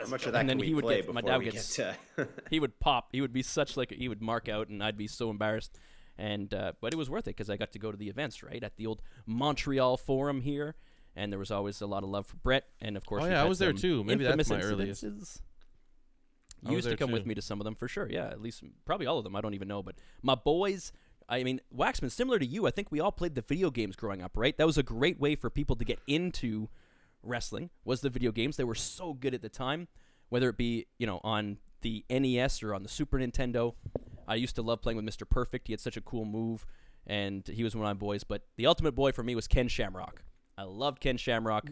How 0.00 0.10
much 0.10 0.26
of 0.26 0.32
that 0.32 0.40
And 0.40 0.48
then 0.48 0.56
can 0.58 0.60
we 0.60 0.66
he 0.68 0.74
would 0.74 0.84
play 0.84 1.00
get- 1.02 1.12
my 1.14 1.20
dad 1.22 1.38
gets- 1.38 1.76
get 1.76 1.96
to? 2.16 2.28
he 2.50 2.60
would 2.60 2.78
pop. 2.78 3.08
He 3.12 3.20
would 3.20 3.32
be 3.32 3.42
such 3.42 3.76
like 3.76 3.90
he 3.90 4.08
would 4.08 4.20
mark 4.20 4.48
out, 4.48 4.68
and 4.68 4.82
I'd 4.82 4.96
be 4.98 5.06
so 5.06 5.30
embarrassed. 5.30 5.78
And 6.18 6.52
uh, 6.54 6.72
but 6.80 6.92
it 6.92 6.96
was 6.96 7.08
worth 7.10 7.26
it 7.26 7.30
because 7.36 7.50
I 7.50 7.56
got 7.56 7.72
to 7.72 7.78
go 7.78 7.90
to 7.90 7.96
the 7.96 8.08
events 8.08 8.42
right 8.42 8.62
at 8.62 8.76
the 8.76 8.86
old 8.86 9.02
Montreal 9.26 9.96
Forum 9.96 10.42
here, 10.42 10.76
and 11.16 11.32
there 11.32 11.38
was 11.38 11.50
always 11.50 11.80
a 11.80 11.86
lot 11.86 12.02
of 12.04 12.10
love 12.10 12.26
for 12.26 12.36
Bret. 12.36 12.64
And 12.80 12.96
of 12.96 13.04
course, 13.06 13.24
Oh, 13.24 13.26
yeah, 13.26 13.40
I 13.42 13.44
was 13.46 13.58
there 13.58 13.72
too. 13.72 14.04
Maybe 14.04 14.24
that's 14.24 14.38
infamous 14.38 14.62
my 14.62 14.68
earliest. 14.70 15.04
incidences. 15.04 15.40
I 16.66 16.70
You 16.70 16.76
used 16.76 16.84
to 16.84 16.90
there 16.90 16.96
come 16.98 17.10
with 17.10 17.26
me 17.26 17.34
to 17.34 17.42
some 17.42 17.60
of 17.60 17.64
them 17.64 17.74
for 17.74 17.88
sure. 17.88 18.08
Yeah, 18.08 18.26
at 18.26 18.40
least 18.40 18.62
probably 18.84 19.06
all 19.06 19.18
of 19.18 19.24
them. 19.24 19.34
I 19.34 19.40
don't 19.40 19.54
even 19.54 19.68
know, 19.68 19.82
but 19.82 19.96
my 20.22 20.34
boys. 20.34 20.92
I 21.28 21.42
mean, 21.42 21.60
Waxman, 21.74 22.10
similar 22.10 22.38
to 22.38 22.46
you, 22.46 22.66
I 22.66 22.70
think 22.70 22.90
we 22.90 23.00
all 23.00 23.12
played 23.12 23.34
the 23.34 23.42
video 23.42 23.70
games 23.70 23.96
growing 23.96 24.22
up, 24.22 24.36
right? 24.36 24.56
That 24.56 24.66
was 24.66 24.78
a 24.78 24.82
great 24.82 25.18
way 25.18 25.34
for 25.36 25.50
people 25.50 25.76
to 25.76 25.84
get 25.84 25.98
into 26.06 26.68
wrestling. 27.22 27.70
Was 27.84 28.00
the 28.00 28.10
video 28.10 28.30
games? 28.30 28.56
They 28.56 28.64
were 28.64 28.74
so 28.74 29.14
good 29.14 29.34
at 29.34 29.42
the 29.42 29.48
time, 29.48 29.88
whether 30.28 30.48
it 30.48 30.56
be 30.56 30.86
you 30.98 31.06
know 31.06 31.20
on 31.24 31.58
the 31.80 32.04
NES 32.10 32.62
or 32.62 32.74
on 32.74 32.82
the 32.82 32.88
Super 32.88 33.18
Nintendo. 33.18 33.74
I 34.26 34.36
used 34.36 34.56
to 34.56 34.62
love 34.62 34.80
playing 34.80 34.96
with 34.96 35.06
Mr. 35.06 35.28
Perfect. 35.28 35.66
He 35.66 35.72
had 35.72 35.80
such 35.80 35.96
a 35.96 36.00
cool 36.00 36.24
move, 36.24 36.66
and 37.06 37.46
he 37.46 37.62
was 37.62 37.74
one 37.76 37.84
of 37.84 37.88
my 37.88 37.98
boys. 37.98 38.24
But 38.24 38.42
the 38.56 38.66
ultimate 38.66 38.94
boy 38.94 39.12
for 39.12 39.22
me 39.22 39.34
was 39.34 39.46
Ken 39.46 39.68
Shamrock. 39.68 40.22
I 40.56 40.62
loved 40.62 41.00
Ken 41.00 41.16
Shamrock. 41.16 41.68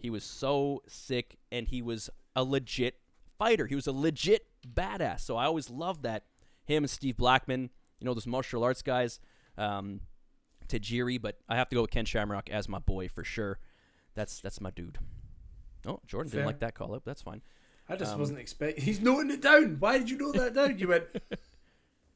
He 0.00 0.10
was 0.10 0.24
so 0.24 0.82
sick, 0.86 1.38
and 1.52 1.68
he 1.68 1.82
was 1.82 2.10
a 2.36 2.44
legit 2.44 2.98
fighter. 3.38 3.66
He 3.66 3.74
was 3.74 3.86
a 3.86 3.92
legit 3.92 4.46
badass. 4.66 5.20
So 5.20 5.36
I 5.36 5.46
always 5.46 5.70
loved 5.70 6.02
that. 6.02 6.24
Him 6.64 6.84
and 6.84 6.90
Steve 6.90 7.16
Blackman, 7.16 7.70
you 8.00 8.04
know, 8.06 8.14
those 8.14 8.26
martial 8.26 8.64
arts 8.64 8.82
guys, 8.82 9.20
um, 9.56 10.00
Tajiri. 10.68 11.20
But 11.20 11.38
I 11.48 11.56
have 11.56 11.68
to 11.70 11.74
go 11.76 11.82
with 11.82 11.90
Ken 11.90 12.04
Shamrock 12.04 12.50
as 12.50 12.68
my 12.68 12.78
boy 12.78 13.08
for 13.08 13.24
sure. 13.24 13.58
That's 14.14 14.40
that's 14.40 14.60
my 14.60 14.70
dude. 14.70 14.98
Oh, 15.86 16.00
Jordan 16.06 16.30
Fair. 16.30 16.38
didn't 16.40 16.46
like 16.46 16.60
that 16.60 16.74
call 16.74 16.94
up. 16.94 17.04
That's 17.04 17.22
fine. 17.22 17.42
I 17.88 17.96
just 17.96 18.12
Um, 18.14 18.20
wasn't 18.20 18.38
expecting. 18.40 18.84
He's 18.84 19.00
noting 19.00 19.30
it 19.30 19.40
down. 19.40 19.76
Why 19.78 19.98
did 19.98 20.10
you 20.10 20.18
note 20.18 20.34
that 20.36 20.54
down? 20.54 20.78
You 20.78 20.88
went. 20.88 21.04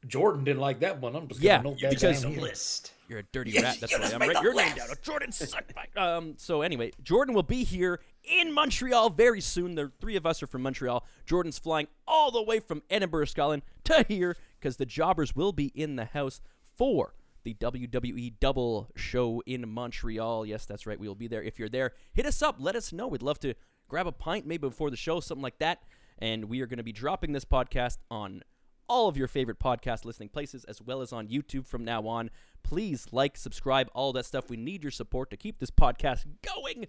Jordan 0.05 0.43
didn't 0.43 0.59
like 0.61 0.81
that 0.81 0.99
one. 0.99 1.15
I'm 1.15 1.29
just 1.29 1.39
Yeah, 1.39 1.57
gonna 1.57 1.69
note 1.69 1.79
that 1.81 1.91
because- 1.91 2.23
down 2.23 2.33
here. 2.33 2.41
list. 2.41 2.91
You're 3.07 3.19
a 3.19 3.23
dirty 3.31 3.53
rat. 3.61 3.77
That's 3.79 3.91
you 3.93 3.99
why 3.99 4.11
I'm 4.11 4.19
make 4.19 4.29
right. 4.29 4.37
the 4.37 4.43
Your 4.43 4.53
name 4.53 4.73
list. 4.75 4.87
down. 4.87 4.95
Jordan 5.01 5.31
sucked 5.31 5.73
my. 5.75 5.85
Um. 6.01 6.33
So 6.37 6.61
anyway, 6.61 6.91
Jordan 7.01 7.33
will 7.35 7.43
be 7.43 7.63
here 7.63 8.01
in 8.23 8.51
Montreal 8.51 9.11
very 9.11 9.39
soon. 9.39 9.75
The 9.75 9.91
three 10.01 10.15
of 10.17 10.25
us 10.25 10.43
are 10.43 10.47
from 10.47 10.61
Montreal. 10.63 11.05
Jordan's 11.25 11.57
flying 11.59 11.87
all 12.07 12.31
the 12.31 12.41
way 12.43 12.59
from 12.59 12.81
Edinburgh, 12.89 13.25
Scotland, 13.25 13.61
to 13.85 14.03
here 14.07 14.35
because 14.63 14.77
the 14.77 14.85
Jobbers 14.85 15.35
will 15.35 15.51
be 15.51 15.73
in 15.75 15.97
the 15.97 16.05
house 16.05 16.39
for 16.77 17.15
the 17.43 17.53
WWE 17.55 18.35
Double 18.39 18.89
Show 18.95 19.43
in 19.45 19.67
Montreal. 19.67 20.45
Yes, 20.45 20.65
that's 20.65 20.87
right. 20.87 20.97
We 20.97 21.05
will 21.05 21.15
be 21.15 21.27
there. 21.27 21.43
If 21.43 21.59
you're 21.59 21.67
there, 21.67 21.91
hit 22.13 22.25
us 22.25 22.41
up. 22.41 22.55
Let 22.59 22.77
us 22.77 22.93
know. 22.93 23.09
We'd 23.09 23.21
love 23.21 23.39
to 23.39 23.55
grab 23.89 24.07
a 24.07 24.13
pint 24.13 24.45
maybe 24.45 24.69
before 24.69 24.89
the 24.89 24.95
show, 24.95 25.19
something 25.19 25.43
like 25.43 25.57
that. 25.57 25.83
And 26.17 26.45
we 26.45 26.61
are 26.61 26.65
going 26.65 26.77
to 26.77 26.83
be 26.83 26.93
dropping 26.93 27.33
this 27.33 27.43
podcast 27.43 27.97
on 28.09 28.41
all 28.87 29.09
of 29.09 29.17
your 29.17 29.27
favorite 29.27 29.59
podcast 29.59 30.05
listening 30.05 30.29
places 30.29 30.63
as 30.63 30.81
well 30.81 31.01
as 31.01 31.11
on 31.11 31.27
YouTube 31.27 31.65
from 31.65 31.83
now 31.83 32.07
on. 32.07 32.29
Please 32.63 33.07
like, 33.11 33.35
subscribe, 33.35 33.89
all 33.93 34.13
that 34.13 34.25
stuff. 34.25 34.49
We 34.49 34.55
need 34.55 34.81
your 34.81 34.91
support 34.91 35.29
to 35.31 35.35
keep 35.35 35.59
this 35.59 35.71
podcast 35.71 36.23
going. 36.41 36.87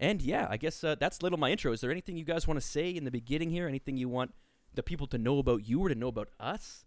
And 0.00 0.20
yeah, 0.20 0.48
I 0.50 0.56
guess 0.56 0.82
uh, 0.82 0.96
that's 0.98 1.22
little 1.22 1.38
my 1.38 1.52
intro. 1.52 1.70
Is 1.70 1.80
there 1.82 1.92
anything 1.92 2.16
you 2.16 2.24
guys 2.24 2.48
want 2.48 2.60
to 2.60 2.66
say 2.66 2.90
in 2.90 3.04
the 3.04 3.12
beginning 3.12 3.50
here? 3.50 3.68
Anything 3.68 3.96
you 3.96 4.08
want 4.08 4.34
the 4.74 4.82
people 4.82 5.06
to 5.08 5.18
know 5.18 5.38
about 5.38 5.68
you 5.68 5.84
or 5.84 5.88
to 5.88 5.94
know 5.94 6.08
about 6.08 6.28
us? 6.38 6.84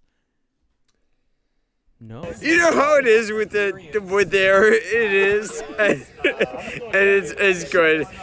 No. 2.00 2.32
You 2.42 2.58
know 2.58 2.74
how 2.74 2.98
it 2.98 3.08
is 3.08 3.32
with 3.32 3.50
the, 3.50 3.90
the 3.92 4.02
wood 4.02 4.30
there. 4.30 4.72
It 4.72 4.84
is, 4.84 5.64
and, 5.80 6.06
and 6.24 6.94
it's 6.94 7.32
it's 7.32 7.72
good. 7.72 8.06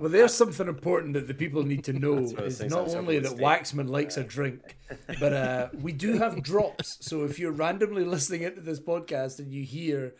Well, 0.00 0.10
there's 0.10 0.32
something 0.32 0.68
important 0.68 1.14
that 1.14 1.26
the 1.26 1.34
people 1.34 1.64
need 1.64 1.84
to 1.84 1.92
know 1.92 2.12
what 2.22 2.38
I 2.38 2.44
was 2.44 2.60
is 2.60 2.70
not 2.70 2.94
only 2.94 3.18
that 3.18 3.32
Waxman 3.32 3.88
likes 3.88 4.16
a 4.16 4.22
drink, 4.22 4.76
but 5.18 5.32
uh, 5.32 5.68
we 5.80 5.92
do 5.92 6.18
have 6.18 6.42
drops. 6.42 6.98
So 7.00 7.24
if 7.24 7.38
you're 7.38 7.52
randomly 7.52 8.04
listening 8.04 8.42
into 8.42 8.60
this 8.60 8.78
podcast 8.78 9.38
and 9.40 9.52
you 9.52 9.64
hear 9.64 10.14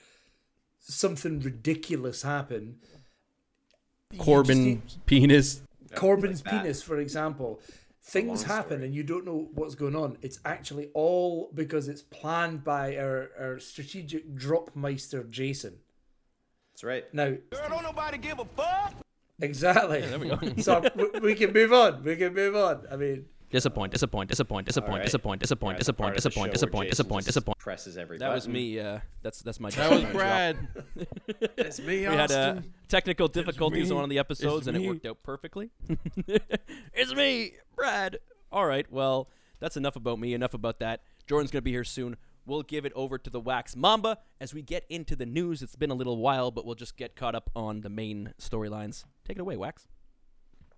something 0.81 1.41
ridiculous 1.41 2.23
happen, 2.23 2.79
you 4.11 4.19
just 4.19 4.59
need- 4.59 4.83
penis. 5.07 5.63
Corbin's 5.95 6.45
like 6.45 6.63
penis, 6.63 6.83
for 6.83 6.99
example. 6.99 7.61
Things 8.09 8.43
happen 8.43 8.79
story. 8.79 8.87
and 8.87 8.95
you 8.95 9.03
don't 9.03 9.27
know 9.27 9.51
what's 9.55 9.75
going 9.75 9.95
on. 9.95 10.17
It's 10.23 10.41
actually 10.47 10.89
all 10.95 11.51
because 11.55 11.89
it's 11.89 12.01
planned 12.01 12.65
by 12.65 12.97
our, 12.97 13.31
our 13.39 13.59
strategic 13.59 14.35
drop 14.35 14.75
meister 14.75 15.25
Jason. 15.25 15.79
That's 16.73 16.85
right. 16.85 17.05
Now, 17.13 17.35
Don't 17.51 17.83
nobody 17.83 18.17
give 18.17 18.39
a 18.39 18.47
fuck. 18.47 18.95
exactly. 19.43 20.01
there 20.01 20.19
we 20.19 20.29
go. 20.31 20.39
so 20.63 20.83
we, 20.97 21.21
we 21.21 21.35
can 21.35 21.53
move 21.53 21.73
on. 21.73 22.03
We 22.03 22.17
can 22.17 22.33
move 22.33 22.57
on. 22.57 22.87
I 22.91 22.97
mean, 22.97 23.27
Disappoint, 23.51 23.93
disappoint, 23.93 24.29
disappoint, 24.29 24.67
disappoint, 24.67 24.91
All 24.91 24.97
right. 24.99 25.05
disappoint, 25.05 25.41
disappoint, 25.41 25.69
Alright, 25.69 25.79
disappoint, 25.79 26.17
of 26.17 26.23
the 26.23 26.23
show 26.23 26.29
disappoint, 26.31 26.53
disappoint, 26.53 26.91
disappoint, 26.91 27.25
disappoint. 27.25 27.59
Presses 27.59 27.97
every 27.97 28.19
That 28.19 28.35
was 28.35 28.47
me. 28.47 28.79
Uh, 28.79 28.99
that's 29.23 29.41
that's 29.41 29.59
my. 29.59 29.71
That 29.71 29.91
was. 29.91 30.05
Brad. 30.13 30.59
It's 31.57 31.81
me, 31.81 31.99
We 31.99 32.03
had 32.05 32.31
uh, 32.31 32.55
Austin. 32.57 32.75
technical 32.89 33.29
difficulties 33.29 33.91
on 33.91 33.97
one 33.97 34.05
of 34.05 34.11
the 34.11 34.19
episodes, 34.19 34.67
It's 34.67 34.77
and 34.77 34.85
it 34.85 34.87
worked 34.89 35.07
out 35.07 35.23
perfectly. 35.23 35.71
it's 36.93 37.15
me, 37.15 37.53
Brad. 37.75 38.19
All 38.53 38.67
right, 38.67 38.91
well, 38.91 39.29
that's 39.61 39.77
enough 39.77 39.97
about 39.97 40.19
me. 40.19 40.35
Enough 40.35 40.55
about 40.55 40.79
that. 40.81 41.03
Jordan's 41.27 41.51
gonna 41.51 41.63
be 41.63 41.71
here 41.73 41.85
soon. 41.85 42.17
We'll 42.47 42.63
give 42.63 42.87
it 42.87 42.93
over 42.95 43.19
to 43.19 43.29
the 43.31 43.41
Wax 43.41 43.77
Mamba 43.77 44.19
as 44.41 44.55
we 44.55 44.63
get 44.63 44.85
into 44.89 45.15
the 45.15 45.27
news. 45.27 45.61
It's 45.63 45.77
been 45.77 45.91
a 45.91 45.95
little 45.95 46.17
while, 46.17 46.51
but 46.51 46.65
we'll 46.65 46.75
just 46.75 46.97
get 46.97 47.15
caught 47.15 47.35
up 47.35 47.51
on 47.55 47.83
the 47.83 47.91
main 47.91 48.33
storylines. 48.41 49.05
Take 49.27 49.37
it 49.37 49.41
away, 49.41 49.57
Wax. 49.57 49.87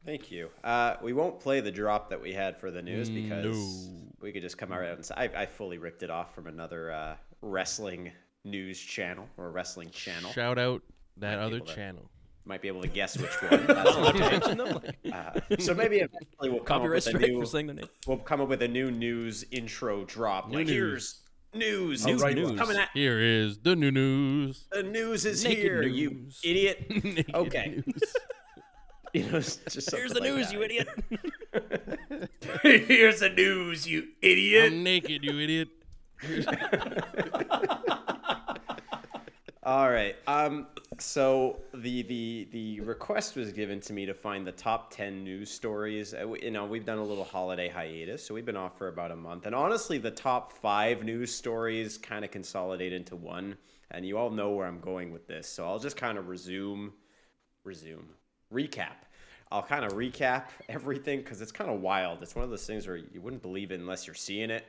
Thank 0.04 0.30
you. 0.30 0.48
Uh, 0.64 0.96
we 1.02 1.12
won't 1.12 1.38
play 1.40 1.60
the 1.60 1.70
drop 1.70 2.08
that 2.10 2.20
we 2.20 2.32
had 2.32 2.56
for 2.58 2.70
the 2.70 2.80
news 2.80 3.10
because 3.10 3.86
No. 3.88 3.92
we 4.20 4.32
could 4.32 4.42
just 4.42 4.56
come 4.58 4.72
out 4.72 4.82
and 4.82 5.04
say 5.04 5.14
I, 5.16 5.42
I 5.42 5.46
fully 5.46 5.78
ripped 5.78 6.02
it 6.02 6.10
off 6.10 6.34
from 6.34 6.46
another 6.46 6.90
uh, 6.90 7.16
wrestling 7.42 8.10
news 8.44 8.80
channel 8.80 9.28
or 9.36 9.50
wrestling 9.50 9.90
channel. 9.90 10.30
Shout 10.32 10.58
out 10.58 10.82
that 11.18 11.36
Might 11.38 11.44
other 11.44 11.56
able 11.56 11.66
to- 11.66 11.74
channel. 11.74 12.10
Might 12.46 12.62
be 12.62 12.68
able 12.68 12.80
to 12.80 12.88
guess 12.88 13.18
which 13.18 13.30
one. 13.50 13.66
That's 13.66 13.90
all. 13.90 14.12
Mention 14.14 14.56
them, 14.58 14.80
like, 14.82 14.96
Uh, 15.12 15.56
so 15.58 15.74
maybe 15.74 15.98
eventually 15.98 16.48
we'll 16.48 16.60
come 16.60 16.82
up 16.82 16.88
with 16.88 17.06
a 17.06 17.12
new 17.18 17.44
saying 17.44 17.66
the 17.66 17.74
name. 17.74 17.84
we'll 18.06 18.16
come 18.16 18.40
up 18.40 18.48
with 18.48 18.62
a 18.62 18.68
new 18.68 18.90
news 18.90 19.44
intro 19.52 20.04
drop. 20.06 20.46
like 20.46 20.66
news. 20.66 20.70
here's 20.70 21.20
news. 21.54 22.06
News, 22.06 22.22
write 22.22 22.36
news 22.36 22.58
coming 22.58 22.78
at 22.78 22.88
Here 22.94 23.20
is 23.20 23.58
the 23.58 23.76
new 23.76 23.90
news. 23.90 24.64
the 24.72 24.82
news 24.82 25.26
is 25.26 25.44
Naked 25.44 25.58
here. 25.62 25.82
You 25.82 26.10
news. 26.10 26.40
idiot. 26.42 26.86
Naked 27.04 27.34
Okay. 27.34 27.82
news. 29.14 29.24
You 29.26 29.32
know, 29.32 29.38
it's 29.38 29.56
just 29.74 29.90
Here's 29.90 30.12
the 30.12 30.20
like 30.20 30.30
news, 30.34 30.48
that. 30.48 30.52
you 30.52 30.62
idiot. 30.62 30.88
Here's 32.88 33.20
the 33.20 33.30
news, 33.30 33.86
you 33.86 34.08
idiot. 34.22 34.72
I'm 34.72 34.82
naked, 34.82 35.24
you 35.24 35.38
idiot. 35.38 35.68
All 39.62 39.90
right. 39.90 40.16
Um. 40.26 40.68
So 40.98 41.60
the 41.74 42.02
the 42.02 42.48
the 42.50 42.80
request 42.80 43.36
was 43.36 43.52
given 43.52 43.80
to 43.82 43.92
me 43.92 44.06
to 44.06 44.14
find 44.14 44.46
the 44.46 44.52
top 44.52 44.90
ten 44.90 45.22
news 45.24 45.50
stories. 45.50 46.14
Uh, 46.14 46.32
You 46.42 46.50
know, 46.50 46.64
we've 46.66 46.84
done 46.84 46.98
a 46.98 47.04
little 47.04 47.24
holiday 47.24 47.68
hiatus, 47.68 48.24
so 48.24 48.34
we've 48.34 48.44
been 48.46 48.56
off 48.56 48.78
for 48.78 48.88
about 48.88 49.10
a 49.10 49.16
month. 49.16 49.46
And 49.46 49.54
honestly, 49.54 49.98
the 49.98 50.10
top 50.10 50.52
five 50.52 51.02
news 51.04 51.32
stories 51.34 51.98
kind 51.98 52.24
of 52.24 52.30
consolidate 52.30 52.92
into 52.92 53.16
one. 53.16 53.56
And 53.90 54.06
you 54.06 54.18
all 54.18 54.30
know 54.30 54.50
where 54.50 54.66
I'm 54.66 54.80
going 54.80 55.12
with 55.12 55.26
this, 55.26 55.48
so 55.48 55.66
I'll 55.66 55.78
just 55.80 55.96
kind 55.96 56.16
of 56.16 56.28
resume, 56.28 56.92
resume, 57.64 58.04
recap. 58.52 59.04
I'll 59.52 59.62
kind 59.62 59.84
of 59.84 59.92
recap 59.92 60.44
everything 60.68 61.20
because 61.20 61.40
it's 61.40 61.52
kind 61.52 61.70
of 61.70 61.80
wild. 61.80 62.22
It's 62.22 62.34
one 62.34 62.44
of 62.44 62.50
those 62.50 62.66
things 62.66 62.86
where 62.86 62.96
you 62.96 63.20
wouldn't 63.20 63.42
believe 63.42 63.72
it 63.72 63.80
unless 63.80 64.06
you're 64.06 64.14
seeing 64.14 64.50
it. 64.50 64.64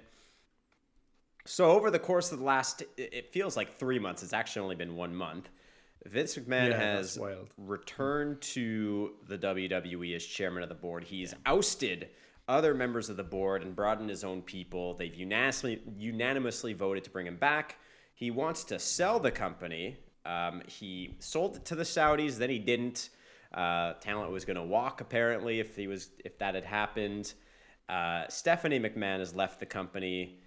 So 1.46 1.72
over 1.72 1.89
the 1.89 2.00
course 2.00 2.32
of 2.32 2.39
the 2.39 2.46
last, 2.46 2.84
it 2.98 3.32
feels 3.32 3.58
like 3.58 3.78
three 3.78 3.98
months. 3.98 4.22
It's 4.22 4.34
actually 4.34 4.62
only 4.63 4.76
been 4.76 4.96
one 4.96 5.15
month. 5.15 5.50
Vince 6.06 6.36
McMahon 6.36 6.70
Yeah, 6.70 6.78
has 6.78 7.20
returned 7.58 8.41
to 8.41 9.13
the 9.28 9.38
WWE 9.38 10.15
as 10.15 10.26
chairman 10.26 10.63
of 10.63 10.70
the 10.70 10.76
board. 10.76 11.04
He's 11.04 11.34
ousted 11.46 12.10
other 12.48 12.74
members 12.74 13.10
of 13.10 13.17
the 13.17 13.24
board 13.24 13.63
and 13.63 13.76
brought 13.76 14.02
in 14.02 14.10
his 14.10 14.24
own 14.24 14.41
people. 14.41 14.94
They've 14.96 15.13
unanimously 15.13 15.82
unanimously 15.98 16.74
voted 16.74 17.04
to 17.06 17.10
bring 17.10 17.28
him 17.28 17.38
back. 17.38 17.78
He 18.15 18.32
wants 18.32 18.63
to 18.65 18.80
sell 18.80 19.20
the 19.20 19.32
company. 19.32 19.98
Um, 20.26 20.62
he 20.67 21.15
sold 21.20 21.58
it 21.58 21.65
to 21.65 21.76
the 21.76 21.84
Saudis, 21.84 22.38
then 22.38 22.50
he 22.50 22.60
didn't. 22.60 23.10
Uh, 23.54 23.94
talent 23.94 24.32
was 24.32 24.46
going 24.46 24.56
to 24.56 24.64
walk 24.64 25.02
apparently 25.02 25.60
if 25.60 25.76
he 25.76 25.88
was 25.88 26.10
if 26.24 26.38
that 26.40 26.56
had 26.56 26.66
happened. 26.66 27.34
Uh, 27.90 28.26
Stephanie 28.30 28.80
McMahon 28.80 29.20
has 29.20 29.36
left 29.36 29.60
the 29.60 29.66
company. 29.66 30.40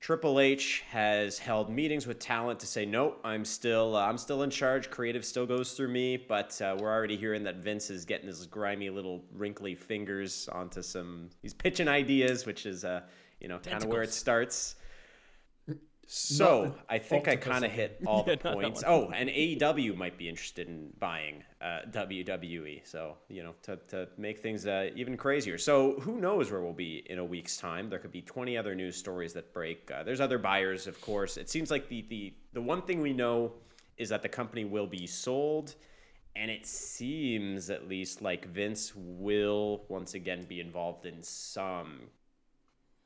Triple 0.00 0.40
H 0.40 0.82
has 0.88 1.38
held 1.38 1.68
meetings 1.68 2.06
with 2.06 2.18
talent 2.18 2.58
to 2.60 2.66
say, 2.66 2.86
"Nope, 2.86 3.20
I'm 3.22 3.44
still 3.44 3.96
uh, 3.96 4.06
I'm 4.06 4.16
still 4.16 4.42
in 4.42 4.48
charge. 4.48 4.88
Creative 4.88 5.22
still 5.22 5.44
goes 5.44 5.72
through 5.72 5.88
me." 5.88 6.16
But 6.16 6.58
uh, 6.62 6.74
we're 6.80 6.90
already 6.90 7.18
hearing 7.18 7.44
that 7.44 7.56
Vince 7.56 7.90
is 7.90 8.06
getting 8.06 8.26
his 8.26 8.46
grimy 8.46 8.88
little 8.88 9.22
wrinkly 9.34 9.74
fingers 9.74 10.48
onto 10.48 10.80
some. 10.80 11.28
He's 11.42 11.52
pitching 11.52 11.86
ideas, 11.86 12.46
which 12.46 12.64
is 12.64 12.82
uh, 12.82 13.02
you 13.40 13.48
know 13.48 13.58
kind 13.58 13.82
of 13.82 13.90
where 13.90 14.02
it 14.02 14.14
starts. 14.14 14.76
So 16.12 16.74
I 16.88 16.98
think 16.98 17.28
I 17.28 17.36
kind 17.36 17.64
of 17.64 17.70
hit 17.70 18.00
all 18.06 18.24
the 18.24 18.34
that 18.34 18.54
points. 18.54 18.82
Oh, 18.84 19.10
and 19.14 19.30
AEW 19.30 19.96
might 19.96 20.18
be 20.18 20.28
interested 20.28 20.66
in 20.66 20.92
buying 20.98 21.44
uh, 21.62 21.82
WWE. 21.92 22.80
So 22.84 23.16
you 23.28 23.44
know 23.44 23.54
to 23.62 23.76
to 23.88 24.08
make 24.18 24.40
things 24.40 24.66
uh, 24.66 24.90
even 24.96 25.16
crazier. 25.16 25.56
So 25.56 26.00
who 26.00 26.20
knows 26.20 26.50
where 26.50 26.62
we'll 26.62 26.72
be 26.72 27.04
in 27.08 27.20
a 27.20 27.24
week's 27.24 27.56
time? 27.56 27.88
There 27.88 28.00
could 28.00 28.10
be 28.10 28.22
twenty 28.22 28.58
other 28.58 28.74
news 28.74 28.96
stories 28.96 29.32
that 29.34 29.54
break. 29.54 29.88
Uh, 29.88 30.02
there's 30.02 30.20
other 30.20 30.38
buyers, 30.38 30.88
of 30.88 31.00
course. 31.00 31.36
It 31.36 31.48
seems 31.48 31.70
like 31.70 31.88
the 31.88 32.04
the 32.08 32.34
the 32.54 32.60
one 32.60 32.82
thing 32.82 33.00
we 33.00 33.12
know 33.12 33.52
is 33.96 34.08
that 34.08 34.22
the 34.22 34.28
company 34.28 34.64
will 34.64 34.88
be 34.88 35.06
sold. 35.06 35.76
And 36.36 36.50
it 36.50 36.64
seems, 36.64 37.70
at 37.70 37.88
least, 37.88 38.22
like 38.22 38.46
Vince 38.46 38.92
will 38.94 39.84
once 39.88 40.14
again 40.14 40.44
be 40.48 40.60
involved 40.60 41.04
in 41.04 41.22
some 41.22 42.02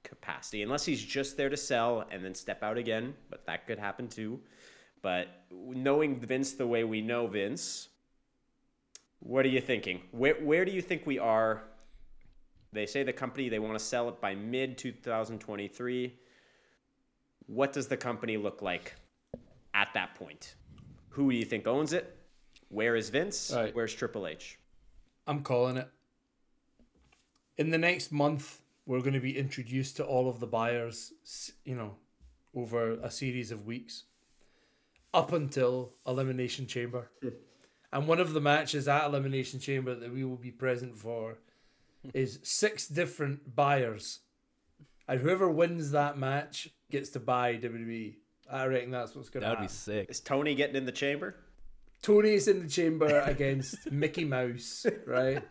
capacity, 0.04 0.62
unless 0.62 0.84
he's 0.84 1.02
just 1.02 1.36
there 1.36 1.48
to 1.48 1.56
sell 1.56 2.04
and 2.10 2.24
then 2.24 2.34
step 2.34 2.62
out 2.62 2.78
again. 2.78 3.14
But 3.30 3.44
that 3.46 3.66
could 3.66 3.78
happen 3.78 4.08
too. 4.08 4.40
But 5.02 5.28
knowing 5.50 6.20
Vince 6.20 6.52
the 6.52 6.66
way 6.66 6.84
we 6.84 7.00
know 7.00 7.26
Vince, 7.26 7.88
what 9.18 9.44
are 9.44 9.48
you 9.48 9.60
thinking? 9.60 10.00
Where 10.12 10.34
where 10.34 10.64
do 10.64 10.72
you 10.72 10.82
think 10.82 11.06
we 11.06 11.18
are? 11.18 11.64
They 12.72 12.86
say 12.86 13.02
the 13.02 13.12
company 13.12 13.48
they 13.48 13.58
want 13.58 13.78
to 13.78 13.84
sell 13.84 14.08
it 14.08 14.20
by 14.20 14.34
mid 14.34 14.78
2023. 14.78 16.14
What 17.46 17.72
does 17.72 17.86
the 17.86 17.96
company 17.96 18.36
look 18.36 18.62
like 18.62 18.94
at 19.74 19.88
that 19.94 20.14
point? 20.14 20.54
Who 21.10 21.30
do 21.30 21.36
you 21.36 21.44
think 21.44 21.66
owns 21.66 21.92
it? 21.92 22.16
Where 22.68 22.96
is 22.96 23.10
Vince? 23.10 23.52
Right. 23.54 23.74
Where's 23.74 23.94
Triple 23.94 24.26
H? 24.26 24.58
I'm 25.26 25.42
calling 25.42 25.76
it. 25.76 25.88
In 27.56 27.70
the 27.70 27.78
next 27.78 28.10
month, 28.10 28.60
we're 28.86 29.00
going 29.00 29.14
to 29.14 29.20
be 29.20 29.36
introduced 29.38 29.96
to 29.96 30.04
all 30.04 30.28
of 30.28 30.40
the 30.40 30.46
buyers, 30.46 31.12
you 31.64 31.74
know, 31.74 31.96
over 32.54 32.92
a 32.94 33.10
series 33.10 33.50
of 33.50 33.66
weeks, 33.66 34.04
up 35.12 35.32
until 35.32 35.94
Elimination 36.06 36.66
Chamber. 36.66 37.10
Hmm. 37.22 37.28
And 37.92 38.08
one 38.08 38.20
of 38.20 38.32
the 38.32 38.40
matches 38.40 38.88
at 38.88 39.06
Elimination 39.06 39.60
Chamber 39.60 39.94
that 39.94 40.12
we 40.12 40.24
will 40.24 40.36
be 40.36 40.50
present 40.50 40.96
for 40.96 41.38
hmm. 42.02 42.10
is 42.12 42.40
six 42.42 42.86
different 42.86 43.54
buyers. 43.54 44.20
And 45.06 45.20
whoever 45.20 45.50
wins 45.50 45.90
that 45.90 46.18
match 46.18 46.68
gets 46.90 47.10
to 47.10 47.20
buy 47.20 47.56
WWE. 47.56 48.16
I 48.50 48.66
reckon 48.66 48.90
that's 48.90 49.14
what's 49.14 49.30
going 49.30 49.42
to 49.42 49.48
happen. 49.48 49.62
That 49.64 49.70
would 49.70 49.74
be 49.74 50.02
sick. 50.02 50.10
Is 50.10 50.20
Tony 50.20 50.54
getting 50.54 50.76
in 50.76 50.86
the 50.86 50.92
chamber? 50.92 51.36
Tony's 52.02 52.48
in 52.48 52.62
the 52.62 52.68
chamber 52.68 53.20
against 53.26 53.90
Mickey 53.90 54.24
Mouse, 54.24 54.84
right? 55.06 55.42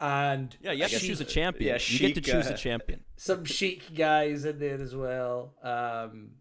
And 0.00 0.56
Yeah, 0.60 0.72
you 0.72 0.82
have 0.82 0.90
to 0.90 0.98
choose 0.98 1.20
a 1.20 1.24
champion. 1.24 1.74
yeah, 1.74 1.80
you 1.80 1.98
get 1.98 2.14
to 2.16 2.20
choose 2.20 2.48
uh, 2.48 2.54
a 2.54 2.56
champion. 2.56 3.04
some 3.16 3.44
chic 3.44 3.94
guys 3.94 4.44
in 4.44 4.58
there 4.58 4.80
as 4.80 4.94
well. 4.94 5.54
Um, 5.62 6.32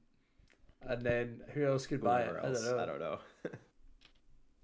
and 0.82 1.02
then 1.02 1.42
who 1.54 1.66
else 1.66 1.86
could 1.88 2.02
buy 2.02 2.22
it? 2.22 2.30
Whoever 2.30 2.40
I 2.40 2.52
don't 2.52 2.64
know. 2.66 2.80
I 2.80 2.86
don't 2.86 3.00
know. 3.00 3.20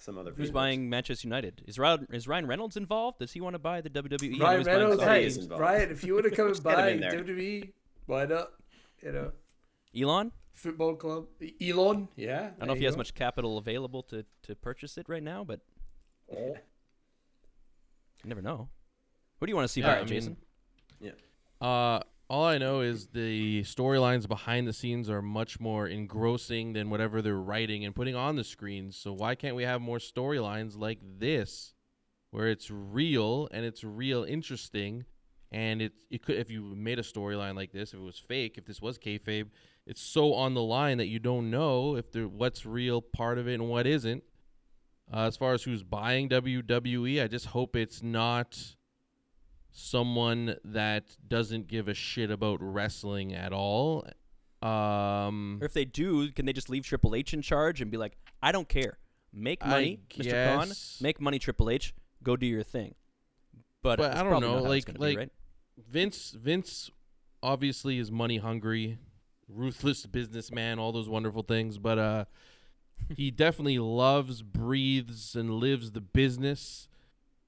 Some 0.01 0.17
other 0.17 0.31
Who's 0.31 0.47
people. 0.47 0.61
buying 0.61 0.89
Manchester 0.89 1.27
United? 1.27 1.61
Is 1.67 1.77
Ryan, 1.77 2.07
is 2.11 2.25
Ryan 2.25 2.47
Reynolds 2.47 2.77
involved? 2.77 3.19
Does 3.19 3.33
he 3.33 3.41
want 3.41 3.55
to 3.55 3.59
buy 3.59 3.81
the 3.81 3.89
WWE? 3.89 4.39
I 4.41 4.43
Ryan 4.43 4.65
Reynolds, 4.65 4.95
Saudi. 4.95 5.05
Saudi 5.05 5.19
hey, 5.19 5.25
is 5.25 5.37
involved. 5.37 5.61
Ryan, 5.61 5.91
if 5.91 6.03
you 6.05 6.13
want 6.13 6.23
to 6.25 6.31
come 6.31 6.47
and 6.53 6.63
buy 6.63 6.89
in 6.91 6.99
there. 7.01 7.11
WWE, 7.11 7.71
why 8.05 8.25
not? 8.25 8.51
You 9.03 9.11
know, 9.11 9.31
Elon? 9.97 10.31
football 10.53 10.95
club. 10.95 11.27
Elon, 11.61 12.07
yeah. 12.15 12.51
I 12.55 12.59
don't 12.59 12.67
know 12.67 12.73
if 12.73 12.79
he 12.79 12.85
has 12.85 12.95
much 12.95 13.13
capital 13.13 13.57
available 13.57 14.03
to, 14.03 14.25
to 14.43 14.55
purchase 14.55 14.97
it 14.97 15.07
right 15.09 15.23
now, 15.23 15.43
but 15.43 15.59
you 16.31 16.55
never 18.23 18.41
know. 18.41 18.69
Who 19.39 19.45
do 19.45 19.51
you 19.51 19.55
want 19.55 19.67
to 19.67 19.71
see 19.73 19.81
Yeah, 19.81 19.87
buy 19.87 19.93
I 19.93 19.97
it, 19.97 19.99
mean- 20.01 20.07
Jason? 20.07 20.37
Uh, 21.61 21.99
all 22.29 22.45
I 22.45 22.57
know 22.57 22.79
is 22.79 23.07
the 23.07 23.63
storylines 23.63 24.25
behind 24.27 24.65
the 24.65 24.71
scenes 24.71 25.09
are 25.09 25.21
much 25.21 25.59
more 25.59 25.87
engrossing 25.87 26.71
than 26.71 26.89
whatever 26.89 27.21
they're 27.21 27.35
writing 27.35 27.83
and 27.83 27.93
putting 27.93 28.15
on 28.15 28.37
the 28.37 28.45
screens. 28.45 28.95
So 28.95 29.11
why 29.11 29.35
can't 29.35 29.57
we 29.57 29.63
have 29.63 29.81
more 29.81 29.97
storylines 29.97 30.77
like 30.77 30.99
this, 31.17 31.73
where 32.31 32.47
it's 32.47 32.71
real 32.71 33.49
and 33.51 33.65
it's 33.65 33.83
real 33.83 34.23
interesting, 34.23 35.03
and 35.51 35.81
it 35.81 35.91
it 36.09 36.21
could 36.21 36.37
if 36.37 36.49
you 36.49 36.61
made 36.61 36.97
a 36.97 37.01
storyline 37.01 37.55
like 37.55 37.73
this, 37.73 37.93
if 37.93 37.99
it 37.99 38.03
was 38.03 38.19
fake, 38.19 38.57
if 38.57 38.63
this 38.65 38.81
was 38.81 38.97
kayfabe, 38.97 39.47
it's 39.85 40.01
so 40.01 40.33
on 40.33 40.53
the 40.53 40.63
line 40.63 40.97
that 40.99 41.07
you 41.07 41.19
don't 41.19 41.49
know 41.49 41.97
if 41.97 42.09
there 42.13 42.27
what's 42.27 42.65
real 42.65 43.01
part 43.01 43.37
of 43.37 43.49
it 43.49 43.55
and 43.55 43.67
what 43.67 43.85
isn't. 43.85 44.23
Uh, 45.11 45.21
as 45.27 45.35
far 45.35 45.53
as 45.53 45.63
who's 45.63 45.83
buying 45.83 46.29
WWE, 46.29 47.21
I 47.21 47.27
just 47.27 47.47
hope 47.47 47.75
it's 47.75 48.01
not 48.03 48.75
someone 49.71 50.55
that 50.65 51.15
doesn't 51.27 51.67
give 51.67 51.87
a 51.87 51.93
shit 51.93 52.31
about 52.31 52.59
wrestling 52.61 53.33
at 53.33 53.53
all. 53.53 54.05
Um, 54.61 55.59
Or 55.61 55.65
if 55.65 55.73
they 55.73 55.85
do, 55.85 56.31
can 56.31 56.45
they 56.45 56.53
just 56.53 56.69
leave 56.69 56.85
Triple 56.85 57.15
H 57.15 57.33
in 57.33 57.41
charge 57.41 57.81
and 57.81 57.89
be 57.91 57.97
like, 57.97 58.17
I 58.41 58.51
don't 58.51 58.67
care. 58.67 58.97
Make 59.31 59.63
I 59.65 59.69
money, 59.69 59.99
Mr. 60.09 60.55
Khan. 60.57 60.71
Make 61.01 61.21
money, 61.21 61.39
Triple 61.39 61.69
H. 61.69 61.93
Go 62.23 62.35
do 62.35 62.45
your 62.45 62.63
thing. 62.63 62.95
But, 63.81 63.97
But 63.99 64.15
I 64.17 64.23
don't 64.23 64.41
know, 64.41 64.61
like- 64.61 64.85
gonna 64.85 64.99
be, 64.99 65.05
like- 65.05 65.17
right? 65.17 65.31
Vince 65.89 66.31
Vince 66.31 66.91
obviously 67.41 67.99
is 67.99 68.11
money 68.11 68.35
hungry, 68.37 68.97
ruthless 69.47 70.05
businessman, 70.05 70.77
all 70.77 70.91
those 70.91 71.07
wonderful 71.07 71.41
things, 71.43 71.77
but 71.77 71.97
uh 71.97 72.25
he 73.15 73.31
definitely 73.31 73.79
loves, 73.79 74.41
breathes 74.41 75.37
and 75.37 75.51
lives 75.53 75.91
the 75.91 76.01
business. 76.01 76.88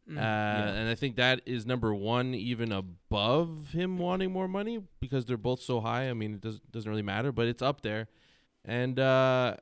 Mm, 0.10 0.18
uh, 0.18 0.20
and 0.20 0.90
I 0.90 0.96
think 0.96 1.16
that 1.18 1.42
is 1.46 1.66
number 1.66 1.94
one, 1.94 2.34
even 2.34 2.72
above 2.72 3.70
him 3.72 3.98
wanting 3.98 4.32
more 4.32 4.48
money 4.48 4.82
because 5.00 5.26
they're 5.26 5.38
both 5.38 5.62
so 5.62 5.80
high. 5.80 6.10
I 6.10 6.14
mean, 6.14 6.34
it 6.34 6.42
does, 6.42 6.60
doesn't 6.72 6.90
really 6.90 7.02
matter, 7.04 7.32
but 7.32 7.48
it's 7.48 7.62
up 7.62 7.82
there. 7.82 8.08
And 8.66 9.00
uh, 9.00 9.56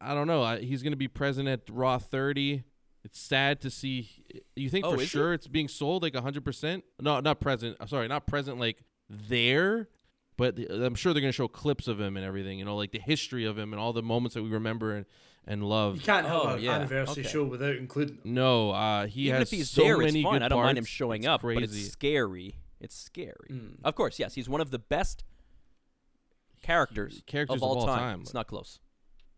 I 0.00 0.14
don't 0.14 0.26
know. 0.26 0.42
I, 0.42 0.60
he's 0.60 0.82
going 0.82 0.92
to 0.92 0.96
be 0.96 1.08
present 1.08 1.48
at 1.48 1.62
Raw 1.70 1.98
30. 1.98 2.62
it's 3.04 3.18
sad 3.20 3.60
to 3.62 3.70
see. 3.70 4.08
You 4.56 4.70
think 4.70 4.86
Oh, 4.86 4.90
for 4.92 4.96
is 4.96 5.02
it? 5.02 5.08
sure 5.08 5.32
it's 5.32 5.46
being 5.48 5.68
sold 5.68 6.02
like 6.02 6.14
hundred 6.14 6.44
percent? 6.44 6.84
No, 7.00 7.20
not 7.20 7.40
present. 7.40 7.76
uh, 7.80 7.86
Sorry, 7.86 8.06
not 8.08 8.26
present. 8.26 8.58
Like 8.58 8.82
there, 9.10 9.88
but 10.36 10.56
the, 10.56 10.68
I'm 10.84 10.94
sure 10.94 11.12
they're 11.12 11.20
gonna 11.20 11.32
show 11.32 11.48
clips 11.48 11.88
of 11.88 12.00
him 12.00 12.16
and 12.16 12.24
everything. 12.24 12.58
You 12.58 12.64
know, 12.64 12.76
like 12.76 12.92
the 12.92 13.00
history 13.00 13.44
of 13.44 13.58
him 13.58 13.72
and 13.72 13.80
all 13.80 13.92
the 13.92 14.02
moments 14.02 14.34
that 14.34 14.42
we 14.42 14.50
remember 14.50 14.94
and, 14.94 15.06
and 15.46 15.64
love. 15.64 15.96
You 15.96 16.02
can't 16.02 16.26
have 16.26 16.40
Oh, 16.40 16.48
an 16.54 16.62
yeah. 16.62 16.72
anniversary 16.72 17.22
Okay. 17.22 17.30
show 17.30 17.44
without 17.44 17.76
including 17.76 18.16
them. 18.16 18.34
No, 18.34 18.70
uh, 18.70 19.06
he 19.06 19.22
Even 19.28 19.40
has 19.40 19.52
if 19.52 19.58
he's 19.58 19.70
so 19.70 19.82
there, 19.82 19.98
many 19.98 20.20
it's 20.20 20.24
fine. 20.24 20.34
good 20.34 20.42
I 20.42 20.48
don't 20.48 20.62
mind 20.62 20.78
him 20.78 20.84
showing 20.84 21.22
It's 21.22 21.28
up, 21.28 21.42
but 21.42 21.56
it's 21.62 21.90
scary. 21.92 22.56
It's 22.80 22.94
scary. 22.94 23.48
Mm. 23.50 23.76
Of 23.84 23.94
course, 23.94 24.18
yes, 24.18 24.34
he's 24.34 24.48
one 24.48 24.60
of 24.60 24.70
the 24.70 24.78
best 24.78 25.24
characters, 26.62 27.22
Characters 27.26 27.56
of 27.56 27.62
all, 27.62 27.72
of 27.72 27.78
all 27.78 27.86
time. 27.86 27.98
time. 27.98 28.20
It's 28.20 28.34
not 28.34 28.46
close. 28.46 28.80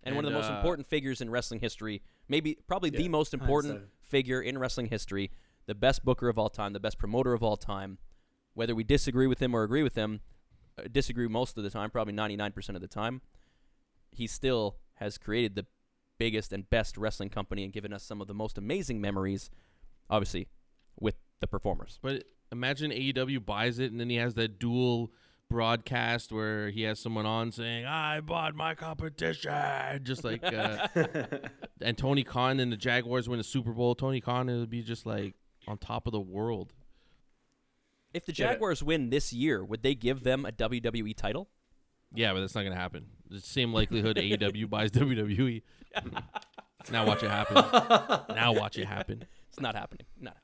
And, 0.02 0.14
one 0.14 0.24
of 0.24 0.28
And, 0.28 0.34
the 0.36 0.40
most 0.40 0.50
uh, 0.50 0.56
important 0.56 0.86
figures 0.86 1.20
in 1.20 1.30
wrestling 1.30 1.60
history, 1.60 2.02
maybe 2.28 2.58
probably 2.66 2.90
the 2.90 3.08
most 3.08 3.32
important 3.32 3.82
figure 4.02 4.40
in 4.42 4.58
wrestling 4.58 4.86
history, 4.86 5.30
the 5.66 5.74
best 5.74 6.04
booker 6.04 6.28
of 6.28 6.38
all 6.38 6.50
time, 6.50 6.74
the 6.74 6.80
best 6.80 6.98
promoter 6.98 7.32
of 7.32 7.42
all 7.42 7.56
time. 7.56 7.96
Whether 8.52 8.74
we 8.74 8.84
disagree 8.84 9.26
with 9.26 9.40
him 9.40 9.54
or 9.54 9.62
agree 9.62 9.82
with 9.82 9.94
him, 9.94 10.20
uh, 10.78 10.82
disagree 10.92 11.26
most 11.26 11.56
of 11.56 11.64
the 11.64 11.70
time, 11.70 11.90
probably 11.90 12.12
99% 12.12 12.74
of 12.76 12.82
the 12.82 12.86
time, 12.88 13.22
he 14.12 14.26
still 14.26 14.76
has 14.96 15.16
created 15.18 15.54
the 15.54 15.66
biggest 16.18 16.52
and 16.52 16.68
best 16.70 16.96
wrestling 16.96 17.28
company 17.28 17.64
and 17.64 17.72
given 17.72 17.92
us 17.92 18.02
some 18.02 18.20
of 18.20 18.26
the 18.28 18.34
most 18.34 18.58
amazing 18.58 19.00
memories, 19.00 19.50
obviously, 20.10 20.48
with 20.98 21.16
the 21.40 21.46
performers. 21.46 21.98
But 22.02 22.24
imagine 22.52 22.90
AEW 22.90 23.44
buys 23.44 23.78
it 23.78 23.90
and 23.90 24.00
then 24.00 24.10
he 24.10 24.16
has 24.16 24.34
that 24.34 24.58
dual 24.58 25.12
broadcast 25.50 26.32
where 26.32 26.70
he 26.70 26.82
has 26.82 26.98
someone 26.98 27.26
on 27.26 27.52
saying, 27.52 27.84
"I 27.84 28.20
bought 28.20 28.54
my 28.54 28.74
competition," 28.74 29.52
just 30.02 30.24
like, 30.24 30.42
uh, 30.44 30.88
and 31.80 31.96
Tony 31.98 32.24
Khan 32.24 32.60
and 32.60 32.72
the 32.72 32.76
Jaguars 32.76 33.28
win 33.28 33.38
the 33.38 33.44
Super 33.44 33.72
Bowl. 33.72 33.94
Tony 33.94 34.20
Khan 34.20 34.48
it 34.48 34.58
would 34.58 34.70
be 34.70 34.82
just 34.82 35.06
like 35.06 35.34
on 35.68 35.78
top 35.78 36.06
of 36.06 36.12
the 36.12 36.20
world. 36.20 36.72
If 38.12 38.24
the 38.26 38.32
Yeah. 38.32 38.52
Jaguars 38.52 38.82
win 38.82 39.10
this 39.10 39.32
year, 39.32 39.64
would 39.64 39.82
they 39.82 39.94
give 39.94 40.22
them 40.22 40.44
a 40.46 40.52
WWE 40.52 41.14
title? 41.16 41.48
Yeah, 42.14 42.32
but 42.32 42.40
that's 42.40 42.54
not 42.54 42.62
gonna 42.62 42.76
happen. 42.76 43.06
The 43.28 43.40
same 43.40 43.72
likelihood 43.72 44.16
AEW 44.16 44.66
buys 44.70 44.90
WWE. 44.92 45.62
Now 46.90 47.06
watch 47.06 47.22
it 47.22 47.30
happen. 47.30 47.56
now 48.34 48.52
watch 48.52 48.78
it 48.78 48.86
happen. 48.86 49.24
It's 49.48 49.60
not 49.60 49.74
happening. 49.74 50.06
Not. 50.20 50.36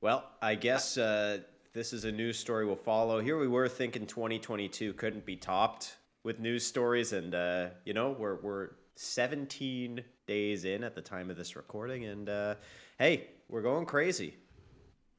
Well, 0.00 0.24
I 0.42 0.54
guess 0.54 0.98
uh, 0.98 1.38
this 1.72 1.92
is 1.92 2.04
a 2.04 2.12
news 2.12 2.38
story 2.38 2.66
we'll 2.66 2.76
follow. 2.76 3.20
Here 3.20 3.38
we 3.38 3.48
were 3.48 3.68
thinking 3.68 4.06
2022 4.06 4.92
couldn't 4.94 5.24
be 5.24 5.36
topped 5.36 5.96
with 6.22 6.38
news 6.40 6.64
stories, 6.66 7.12
and 7.12 7.34
uh, 7.34 7.68
you 7.84 7.94
know 7.94 8.10
we're 8.18 8.36
we're 8.42 8.70
17 8.96 10.02
days 10.26 10.64
in 10.64 10.84
at 10.84 10.94
the 10.94 11.00
time 11.00 11.30
of 11.30 11.36
this 11.36 11.56
recording, 11.56 12.04
and 12.04 12.28
uh, 12.28 12.54
hey, 12.98 13.28
we're 13.48 13.62
going 13.62 13.86
crazy. 13.86 14.36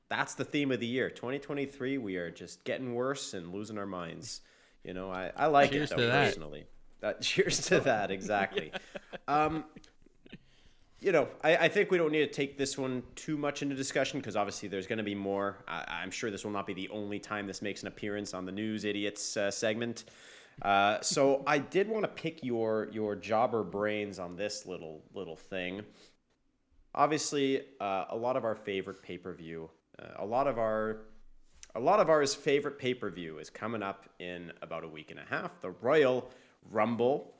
That's 0.09 0.35
the 0.35 0.45
theme 0.45 0.71
of 0.71 0.79
the 0.79 0.85
year, 0.85 1.09
2023. 1.09 1.97
We 1.97 2.17
are 2.17 2.29
just 2.29 2.63
getting 2.63 2.93
worse 2.93 3.33
and 3.33 3.51
losing 3.51 3.77
our 3.77 3.87
minds. 3.87 4.41
You 4.83 4.93
know, 4.93 5.09
I, 5.09 5.31
I 5.35 5.47
like 5.47 5.71
Cheers 5.71 5.91
it 5.91 5.95
to 5.95 6.01
though, 6.01 6.07
that. 6.07 6.25
personally. 6.27 6.65
That, 7.05 7.21
cheers 7.21 7.59
to 7.67 7.79
that, 7.81 8.11
exactly. 8.11 8.71
Um, 9.27 9.63
you 10.99 11.11
know, 11.11 11.27
I, 11.43 11.57
I 11.57 11.67
think 11.67 11.89
we 11.89 11.97
don't 11.97 12.11
need 12.11 12.27
to 12.27 12.31
take 12.31 12.59
this 12.59 12.77
one 12.77 13.01
too 13.15 13.37
much 13.37 13.63
into 13.63 13.73
discussion 13.73 14.19
because 14.19 14.35
obviously 14.35 14.69
there's 14.69 14.85
going 14.85 14.99
to 14.99 15.03
be 15.03 15.15
more. 15.15 15.63
I, 15.67 15.83
I'm 16.03 16.11
sure 16.11 16.29
this 16.29 16.43
will 16.43 16.51
not 16.51 16.67
be 16.67 16.75
the 16.75 16.89
only 16.89 17.17
time 17.17 17.47
this 17.47 17.63
makes 17.63 17.81
an 17.81 17.87
appearance 17.87 18.35
on 18.35 18.45
the 18.45 18.51
News 18.51 18.85
Idiots 18.85 19.35
uh, 19.35 19.49
segment. 19.49 20.03
Uh, 20.61 21.01
so 21.01 21.41
I 21.47 21.57
did 21.57 21.89
want 21.89 22.03
to 22.03 22.07
pick 22.07 22.43
your 22.43 22.89
your 22.91 23.15
jobber 23.15 23.63
brains 23.63 24.19
on 24.19 24.35
this 24.35 24.67
little 24.67 25.01
little 25.15 25.35
thing. 25.35 25.81
Obviously, 26.93 27.61
uh, 27.79 28.05
a 28.09 28.15
lot 28.15 28.37
of 28.37 28.45
our 28.45 28.55
favorite 28.55 29.01
pay 29.01 29.17
per 29.17 29.33
view, 29.33 29.71
uh, 29.97 30.23
a 30.23 30.25
lot 30.25 30.45
of 30.45 30.59
our 30.59 31.05
a 31.73 31.79
lot 31.79 31.99
of 31.99 32.11
ours 32.11 32.35
favorite 32.35 32.77
pay 32.77 32.93
per 32.93 33.09
view 33.09 33.39
is 33.39 33.49
coming 33.49 33.81
up 33.81 34.05
in 34.19 34.51
about 34.61 34.83
a 34.83 34.87
week 34.87 35.09
and 35.09 35.19
a 35.19 35.25
half. 35.25 35.59
The 35.61 35.71
Royal 35.71 36.29
Rumble, 36.71 37.33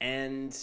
and 0.00 0.56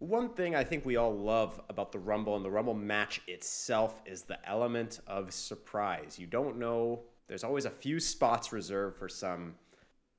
one 0.00 0.30
thing 0.30 0.54
I 0.54 0.64
think 0.64 0.86
we 0.86 0.96
all 0.96 1.14
love 1.14 1.60
about 1.68 1.92
the 1.92 1.98
Rumble 1.98 2.34
and 2.34 2.44
the 2.44 2.50
Rumble 2.50 2.72
match 2.74 3.20
itself 3.26 4.00
is 4.06 4.22
the 4.22 4.38
element 4.48 5.00
of 5.06 5.32
surprise. 5.32 6.18
You 6.18 6.26
don't 6.26 6.56
know. 6.56 7.00
There's 7.28 7.44
always 7.44 7.66
a 7.66 7.70
few 7.70 8.00
spots 8.00 8.50
reserved 8.50 8.96
for 8.96 9.10
some, 9.10 9.54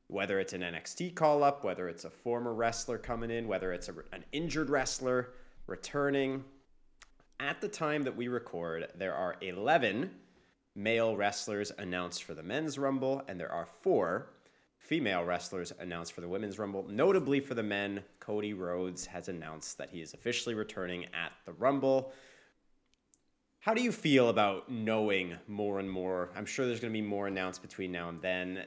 whether 0.05 0.39
it's 0.39 0.53
an 0.53 0.61
NXT 0.61 1.15
call 1.15 1.43
up, 1.43 1.63
whether 1.63 1.89
it's 1.89 2.05
a 2.05 2.11
former 2.11 2.53
wrestler 2.53 2.99
coming 2.99 3.31
in, 3.31 3.47
whether 3.47 3.73
it's 3.73 3.89
a, 3.89 3.93
an 4.13 4.23
injured 4.31 4.69
wrestler 4.69 5.29
returning. 5.65 6.43
At 7.39 7.59
the 7.59 7.67
time 7.67 8.03
that 8.03 8.15
we 8.15 8.27
record, 8.27 8.87
there 8.95 9.15
are 9.15 9.35
11 9.41 10.11
male 10.75 11.17
wrestlers 11.17 11.71
announced 11.79 12.23
for 12.23 12.35
the 12.35 12.43
men's 12.43 12.77
Rumble, 12.77 13.23
and 13.27 13.39
there 13.39 13.51
are 13.51 13.67
four 13.81 14.27
female 14.81 15.23
wrestlers 15.23 15.71
announced 15.79 16.13
for 16.13 16.21
the 16.21 16.27
women's 16.27 16.59
Rumble. 16.59 16.85
Notably 16.89 17.39
for 17.39 17.53
the 17.53 17.63
men, 17.63 18.03
Cody 18.19 18.53
Rhodes 18.53 19.05
has 19.05 19.29
announced 19.29 19.77
that 19.77 19.89
he 19.89 20.01
is 20.01 20.13
officially 20.13 20.55
returning 20.55 21.05
at 21.05 21.31
the 21.45 21.53
Rumble. 21.53 22.11
How 23.59 23.73
do 23.73 23.81
you 23.81 23.91
feel 23.91 24.29
about 24.29 24.69
knowing 24.69 25.35
more 25.47 25.79
and 25.79 25.89
more? 25.89 26.29
I'm 26.35 26.45
sure 26.45 26.65
there's 26.65 26.79
going 26.79 26.91
to 26.91 26.99
be 26.99 27.05
more 27.05 27.27
announced 27.27 27.61
between 27.61 27.91
now 27.91 28.09
and 28.09 28.21
then. 28.21 28.65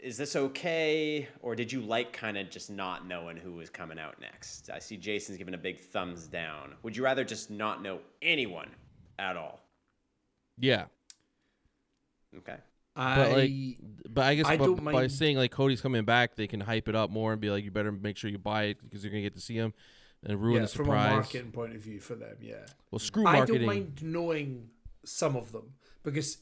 Is 0.00 0.16
this 0.16 0.36
okay, 0.36 1.28
or 1.42 1.54
did 1.54 1.70
you 1.70 1.80
like 1.80 2.12
kind 2.12 2.36
of 2.36 2.50
just 2.50 2.70
not 2.70 3.06
knowing 3.06 3.36
who 3.36 3.52
was 3.52 3.68
coming 3.68 3.98
out 3.98 4.20
next? 4.20 4.70
I 4.70 4.78
see 4.78 4.96
Jason's 4.96 5.38
giving 5.38 5.54
a 5.54 5.58
big 5.58 5.78
thumbs 5.78 6.26
down. 6.26 6.74
Would 6.82 6.96
you 6.96 7.04
rather 7.04 7.24
just 7.24 7.50
not 7.50 7.82
know 7.82 8.00
anyone 8.20 8.70
at 9.18 9.36
all? 9.36 9.60
Yeah, 10.58 10.86
Okay. 12.36 12.56
I 12.94 13.16
but 13.16 13.32
like, 13.32 13.50
but 14.08 14.24
I 14.24 14.34
guess 14.34 14.46
I 14.46 14.56
bu- 14.56 14.76
by 14.76 15.06
saying 15.06 15.36
like 15.36 15.50
Cody's 15.50 15.80
coming 15.80 16.04
back, 16.04 16.36
they 16.36 16.46
can 16.46 16.60
hype 16.60 16.88
it 16.88 16.94
up 16.94 17.10
more 17.10 17.32
and 17.32 17.40
be 17.40 17.50
like, 17.50 17.64
you 17.64 17.70
better 17.70 17.92
make 17.92 18.16
sure 18.16 18.30
you 18.30 18.38
buy 18.38 18.64
it 18.64 18.78
because 18.82 19.02
you're 19.02 19.10
gonna 19.10 19.22
get 19.22 19.34
to 19.34 19.40
see 19.40 19.54
him 19.54 19.72
and 20.24 20.40
ruin 20.40 20.56
yeah, 20.56 20.62
the 20.62 20.68
from 20.68 20.86
a 20.86 20.88
surprise. 20.88 21.12
marketing 21.12 21.52
point 21.52 21.74
of 21.74 21.80
view 21.80 22.00
for 22.00 22.14
them, 22.14 22.36
yeah. 22.40 22.66
Well, 22.90 22.98
screw 22.98 23.24
marketing. 23.24 23.54
I 23.56 23.58
don't 23.58 23.66
mind 23.66 24.00
knowing 24.02 24.68
some 25.04 25.36
of 25.36 25.52
them 25.52 25.74
because 26.02 26.38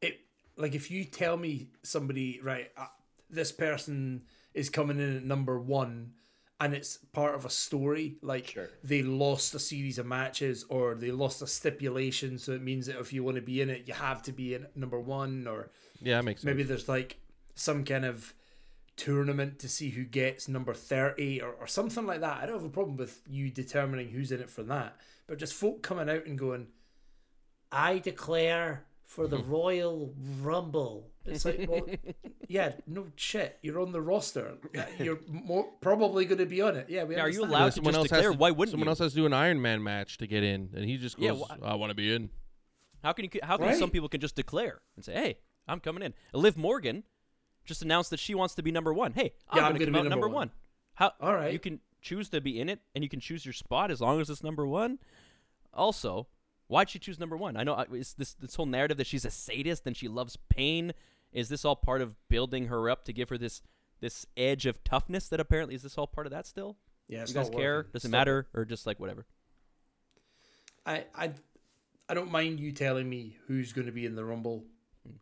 it 0.00 0.20
like 0.56 0.74
if 0.74 0.90
you 0.90 1.04
tell 1.04 1.36
me 1.36 1.70
somebody 1.82 2.40
right, 2.42 2.70
uh, 2.76 2.86
this 3.30 3.52
person 3.52 4.22
is 4.54 4.68
coming 4.68 4.98
in 4.98 5.16
at 5.16 5.24
number 5.24 5.58
one, 5.58 6.12
and 6.60 6.74
it's 6.74 6.98
part 7.12 7.34
of 7.34 7.44
a 7.46 7.50
story 7.50 8.16
like 8.22 8.48
Sure. 8.48 8.68
they 8.84 9.02
lost 9.02 9.54
a 9.54 9.58
series 9.58 9.98
of 9.98 10.06
matches 10.06 10.64
or 10.68 10.94
they 10.94 11.10
lost 11.10 11.40
a 11.42 11.46
stipulation, 11.46 12.38
so 12.38 12.52
it 12.52 12.62
means 12.62 12.86
that 12.86 12.98
if 12.98 13.12
you 13.12 13.24
want 13.24 13.36
to 13.36 13.42
be 13.42 13.60
in 13.62 13.70
it, 13.70 13.88
you 13.88 13.94
have 13.94 14.22
to 14.24 14.32
be 14.32 14.54
in 14.54 14.66
number 14.74 15.00
one, 15.00 15.46
or 15.46 15.70
Yeah, 16.00 16.16
that 16.18 16.24
makes 16.24 16.40
sense. 16.42 16.46
maybe 16.46 16.62
there's 16.62 16.88
like 16.88 17.18
some 17.54 17.84
kind 17.84 18.04
of 18.04 18.34
tournament 18.96 19.58
to 19.60 19.68
see 19.68 19.90
who 19.90 20.04
gets 20.04 20.46
number 20.48 20.74
30 20.74 21.40
or, 21.40 21.52
or 21.52 21.66
something 21.66 22.04
like 22.06 22.20
that. 22.20 22.38
I 22.42 22.46
don't 22.46 22.56
have 22.56 22.64
a 22.64 22.68
problem 22.68 22.96
with 22.98 23.22
you 23.26 23.50
determining 23.50 24.08
who's 24.10 24.30
in 24.32 24.40
it 24.40 24.50
for 24.50 24.62
that. 24.64 24.96
But 25.26 25.38
just 25.38 25.54
folk 25.54 25.82
coming 25.82 26.10
out 26.10 26.26
and 26.26 26.38
going, 26.38 26.66
I 27.72 27.98
declare 27.98 28.84
for 29.04 29.26
the 29.26 29.38
Royal 29.42 30.14
Rumble. 30.42 31.09
It's 31.26 31.44
like, 31.44 31.66
well, 31.68 31.86
yeah, 32.48 32.72
no 32.86 33.06
shit. 33.16 33.58
You're 33.62 33.80
on 33.80 33.92
the 33.92 34.00
roster. 34.00 34.54
You're 34.98 35.20
more, 35.28 35.68
probably 35.80 36.24
going 36.24 36.38
to 36.38 36.46
be 36.46 36.62
on 36.62 36.76
it. 36.76 36.86
Yeah, 36.88 37.04
we 37.04 37.14
Now, 37.14 37.22
are 37.22 37.28
you 37.30 37.42
allowed 37.42 37.50
Well, 37.52 37.66
to 37.68 37.72
someone 37.72 37.92
just 37.94 37.98
else 38.04 38.10
has 38.10 38.18
declare? 38.20 38.32
to- 38.32 38.38
Why 38.38 38.50
wouldn't 38.50 38.70
someone 38.72 38.86
you? 38.86 38.90
else 38.90 38.98
has 39.00 39.12
to 39.12 39.16
do 39.16 39.26
an 39.26 39.32
Iron 39.34 39.60
Man 39.60 39.82
match 39.82 40.16
to 40.18 40.26
get 40.26 40.42
in, 40.42 40.70
and 40.74 40.84
he 40.84 40.96
just 40.96 41.18
Yeah, 41.18 41.30
goes, 41.30 41.42
wh- 41.48 41.62
"I 41.62 41.74
want 41.74 41.90
to 41.90 41.94
be 41.94 42.12
in." 42.14 42.30
How 43.04 43.12
can 43.12 43.24
you? 43.26 43.40
How 43.42 43.56
can 43.56 43.66
Right. 43.66 43.78
some 43.78 43.90
people 43.90 44.08
can 44.08 44.20
just 44.20 44.34
declare 44.34 44.80
and 44.96 45.04
say, 45.04 45.12
"Hey, 45.14 45.38
I'm 45.68 45.80
coming 45.80 46.02
in." 46.02 46.14
Liv 46.32 46.56
Morgan 46.56 47.04
just 47.64 47.82
announced 47.82 48.10
that 48.10 48.18
she 48.20 48.34
wants 48.34 48.54
to 48.56 48.62
be 48.62 48.70
number 48.70 48.92
one. 48.92 49.12
Hey, 49.12 49.32
I'm 49.48 49.56
Yeah, 49.58 49.62
going 49.68 49.78
to 49.80 49.84
come 49.84 49.92
be 49.92 49.98
out 49.98 50.02
number 50.04 50.10
number 50.10 50.28
one. 50.28 50.34
one. 50.34 50.50
How? 50.94 51.12
All 51.20 51.34
right. 51.34 51.52
You 51.52 51.58
can 51.58 51.80
choose 52.02 52.30
to 52.30 52.40
be 52.40 52.58
in 52.58 52.68
it, 52.70 52.80
and 52.94 53.04
you 53.04 53.10
can 53.10 53.20
choose 53.20 53.44
your 53.44 53.52
spot 53.52 53.90
as 53.90 54.00
long 54.00 54.20
as 54.22 54.30
it's 54.30 54.42
number 54.42 54.66
one. 54.66 54.98
Also, 55.74 56.26
why'd 56.70 56.88
she 56.88 56.98
choose 56.98 57.18
number 57.18 57.36
one? 57.36 57.56
I 57.56 57.64
know 57.64 57.74
uh, 57.74 57.84
is 57.92 58.14
this 58.14 58.34
this 58.34 58.54
whole 58.54 58.66
narrative 58.66 58.96
that 58.98 59.06
she's 59.06 59.24
a 59.24 59.30
sadist 59.30 59.86
and 59.86 59.96
she 59.96 60.08
loves 60.08 60.38
pain. 60.48 60.92
Is 61.32 61.48
this 61.48 61.64
all 61.64 61.76
part 61.76 62.00
of 62.00 62.16
building 62.28 62.66
her 62.66 62.88
up 62.88 63.04
to 63.04 63.12
give 63.12 63.28
her 63.28 63.38
this 63.38 63.62
this 64.00 64.24
edge 64.36 64.66
of 64.66 64.82
toughness? 64.84 65.28
That 65.28 65.40
apparently 65.40 65.74
is 65.74 65.82
this 65.82 65.98
all 65.98 66.06
part 66.06 66.26
of 66.26 66.32
that 66.32 66.46
still? 66.46 66.76
Yeah, 67.08 67.22
it's 67.22 67.32
you 67.32 67.34
guys 67.34 67.50
not 67.50 67.58
care? 67.58 67.82
Does 67.92 68.04
it 68.04 68.10
matter 68.10 68.46
or 68.54 68.64
just 68.64 68.86
like 68.86 69.00
whatever? 69.00 69.26
I, 70.86 71.04
I, 71.14 71.32
I 72.08 72.14
don't 72.14 72.30
mind 72.30 72.60
you 72.60 72.72
telling 72.72 73.08
me 73.08 73.36
who's 73.46 73.72
going 73.72 73.86
to 73.86 73.92
be 73.92 74.06
in 74.06 74.14
the 74.14 74.24
Rumble. 74.24 74.64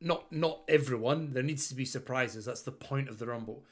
Not 0.01 0.31
not 0.31 0.61
everyone. 0.69 1.33
There 1.33 1.43
needs 1.43 1.69
to 1.69 1.75
be 1.75 1.85
surprises. 1.85 2.45
That's 2.45 2.63
the 2.63 2.73
point 2.73 3.09
of 3.09 3.19
the 3.19 3.27
Rumble. 3.27 3.65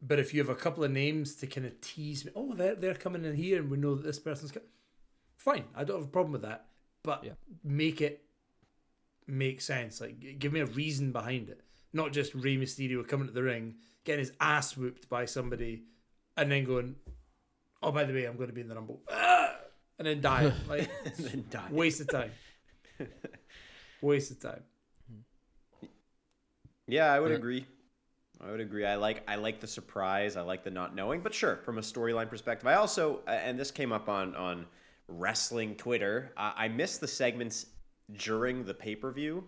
But 0.00 0.20
if 0.20 0.32
you 0.32 0.40
have 0.40 0.50
a 0.50 0.54
couple 0.54 0.84
of 0.84 0.92
names 0.92 1.34
to 1.36 1.46
kind 1.46 1.66
of 1.66 1.80
tease 1.80 2.24
me, 2.24 2.30
oh, 2.36 2.54
they're 2.54 2.76
they're 2.76 2.94
coming 2.94 3.24
in 3.24 3.34
here, 3.34 3.58
and 3.58 3.70
we 3.70 3.76
know 3.76 3.96
that 3.96 4.04
this 4.04 4.18
person's 4.20 4.52
coming. 4.52 4.68
Fine, 5.36 5.64
I 5.74 5.84
don't 5.84 5.98
have 5.98 6.08
a 6.08 6.12
problem 6.12 6.32
with 6.32 6.42
that. 6.42 6.66
But 7.02 7.24
Yeah. 7.24 7.32
make 7.64 8.00
it 8.00 8.24
make 9.26 9.60
sense. 9.60 10.00
Like, 10.00 10.38
give 10.38 10.52
me 10.52 10.60
a 10.60 10.66
reason 10.66 11.12
behind 11.12 11.48
it, 11.50 11.62
not 11.92 12.12
just 12.12 12.34
Rey 12.34 12.56
Mysterio 12.56 13.06
coming 13.06 13.26
to 13.26 13.32
the 13.32 13.42
ring, 13.42 13.76
getting 14.04 14.20
his 14.20 14.32
ass 14.40 14.76
whooped 14.76 15.08
by 15.08 15.26
somebody, 15.26 15.84
and 16.36 16.50
then 16.50 16.64
going, 16.64 16.96
"Oh, 17.82 17.92
by 17.92 18.04
the 18.04 18.12
way, 18.14 18.24
I'm 18.24 18.36
going 18.36 18.48
to 18.48 18.54
be 18.54 18.62
in 18.62 18.68
the 18.68 18.74
Rumble." 18.74 19.02
Ah! 19.10 19.56
and 19.98 20.06
then 20.06 20.20
die. 20.20 20.52
Like 20.68 20.88
then 21.16 21.44
die. 21.50 21.68
waste 21.70 22.00
of 22.00 22.08
time. 22.08 22.30
waste 24.00 24.30
of 24.30 24.40
time. 24.40 24.62
Yeah, 26.86 27.12
I 27.12 27.20
would 27.20 27.30
Yeah. 27.30 27.36
agree. 27.36 27.66
I 28.40 28.50
would 28.52 28.60
agree. 28.60 28.86
I 28.86 28.94
like 28.94 29.22
I 29.28 29.34
like 29.34 29.60
the 29.60 29.66
surprise. 29.66 30.36
I 30.36 30.42
like 30.42 30.62
the 30.62 30.70
not 30.70 30.94
knowing. 30.94 31.20
But 31.20 31.34
sure, 31.34 31.56
from 31.64 31.78
a 31.78 31.80
storyline 31.80 32.28
perspective, 32.30 32.66
I 32.66 32.74
also 32.74 33.20
uh, 33.26 33.30
and 33.32 33.58
this 33.58 33.70
came 33.70 33.92
up 33.92 34.08
on 34.08 34.34
on 34.36 34.66
wrestling 35.08 35.74
Twitter. 35.74 36.32
I, 36.36 36.52
I 36.56 36.68
missed 36.68 37.00
the 37.00 37.08
segments 37.08 37.66
during 38.16 38.64
the 38.64 38.74
pay 38.74 38.94
per 38.94 39.10
view 39.10 39.44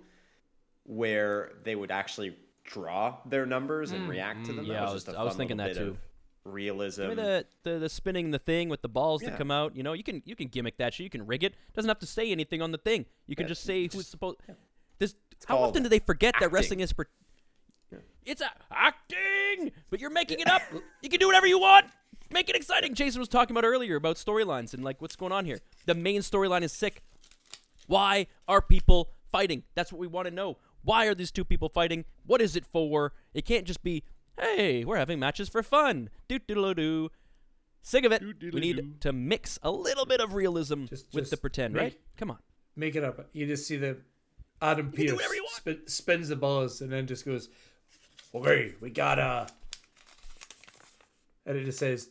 where 0.85 1.53
they 1.65 1.77
would 1.77 1.91
actually 1.91 2.37
draw 2.65 3.17
their 3.27 3.47
numbers 3.47 3.93
and 3.93 4.05
hmm. 4.05 4.11
react 4.11 4.47
to 4.47 4.53
them. 4.53 4.65
Yeah, 4.65 4.75
That 4.75 4.81
I 4.81 4.85
was 4.85 4.95
was- 4.95 5.05
just 5.05 5.17
a 5.17 5.21
I 5.21 5.23
was 5.23 5.37
thinking 5.37 5.57
that 5.59 5.69
bit 5.69 5.77
too. 5.77 5.89
of 5.91 5.99
Realism. 6.45 7.03
Give 7.03 7.11
me 7.11 7.15
the, 7.17 7.47
the 7.65 7.79
the 7.81 7.89
spinning 7.91 8.31
the 8.31 8.39
thing 8.39 8.71
with 8.71 8.81
the 8.81 8.89
balls 8.89 9.21
that 9.21 9.37
come 9.37 9.51
out. 9.51 9.77
You 9.77 9.83
know, 9.83 9.93
you 9.93 10.03
can 10.03 10.23
you 10.25 10.35
can 10.35 10.49
gimmick 10.49 10.79
that 10.79 10.95
shit. 10.95 11.05
You 11.05 11.11
can 11.11 11.27
rig 11.27 11.45
it. 11.45 11.55
Doesn't 11.75 11.89
have 11.89 11.99
to 11.99 12.07
say 12.07 12.33
anything 12.33 12.63
on 12.63 12.73
the 12.73 12.79
thing. 12.79 13.05
You 13.27 13.37
can 13.37 13.45
Yeah, 13.45 13.49
just 13.49 13.63
say 13.63 13.83
who's 13.83 13.93
just- 13.93 14.11
supposed. 14.11 14.39
This 14.99 15.15
how 15.47 15.59
often 15.59 15.83
do 15.83 15.91
they 15.91 15.99
forget 15.99 16.35
that 16.41 16.51
wrestling 16.51 16.81
is? 16.81 16.95
Per- 16.95 17.07
It's 18.25 18.41
a 18.41 18.51
acting, 18.71 19.73
but 19.91 20.01
you're 20.01 20.11
making 20.11 20.41
it 20.41 20.49
up. 20.49 20.63
you 21.03 21.11
can 21.11 21.21
do 21.21 21.27
whatever 21.27 21.47
you 21.47 21.59
want. 21.59 21.87
Make 22.33 22.49
it 22.49 22.57
exciting. 22.57 22.95
Jason 22.95 23.19
was 23.19 23.29
talking 23.29 23.57
about 23.57 23.67
earlier 23.67 23.97
about 23.97 24.17
storylines 24.17 24.73
and 24.73 24.85
like 24.85 25.01
what's 25.03 25.17
going 25.17 25.33
on 25.33 25.45
here. 25.45 25.59
The 25.87 25.95
main 25.95 26.21
storyline 26.21 26.63
is 26.63 26.73
sick. 26.73 27.03
Why 27.87 28.27
are 28.47 28.63
people 28.63 29.11
fighting? 29.33 29.65
That's 29.75 29.93
what 29.93 29.99
we 30.01 30.07
want 30.07 30.29
to 30.29 30.35
know. 30.35 30.59
Why 30.83 31.07
are 31.07 31.15
these 31.15 31.33
two 31.33 31.45
people 31.45 31.69
fighting? 31.69 32.05
What 32.25 32.41
is 32.41 32.55
it 32.57 32.65
for? 32.67 33.13
It 33.35 33.45
can't 33.45 33.67
just 33.67 33.83
be, 33.83 34.05
hey, 34.39 34.85
we're 34.85 34.97
having 34.97 35.19
matches 35.19 35.49
for 35.49 35.63
fun. 35.63 36.09
Doo 36.29 36.39
doo 36.39 36.73
doo. 36.75 37.11
Sick 37.83 38.05
of 38.05 38.13
it. 38.13 38.23
We 38.23 38.33
Doo-diddle-doo. 38.35 38.61
need 38.83 39.01
to 39.01 39.13
mix 39.13 39.59
a 39.63 39.71
little 39.71 40.05
bit 40.07 40.21
of 40.21 40.35
realism 40.35 40.85
Just- 40.85 41.07
with 41.13 41.23
just 41.23 41.31
the 41.33 41.37
pretend, 41.39 41.75
make- 41.75 41.83
right? 41.83 42.01
Come 42.17 42.31
on. 42.31 42.39
Make 42.77 42.95
it 42.95 43.03
up. 43.03 43.29
You 43.33 43.47
just 43.47 43.67
see 43.67 43.77
the 43.77 43.97
Adam 44.63 44.93
can 44.93 45.07
Pearce 45.07 45.13
whatever 45.17 45.35
spin, 45.55 45.81
spins 45.87 46.29
the 46.29 46.37
balls 46.37 46.81
and 46.83 46.93
then 46.93 47.07
just 47.07 47.25
goes, 47.25 47.49
"Okay, 48.35 48.75
we 48.81 48.91
got 48.91 49.19
uh," 49.19 49.47
and 51.47 51.57
it 51.57 51.65
just 51.65 51.79
says 51.79 52.09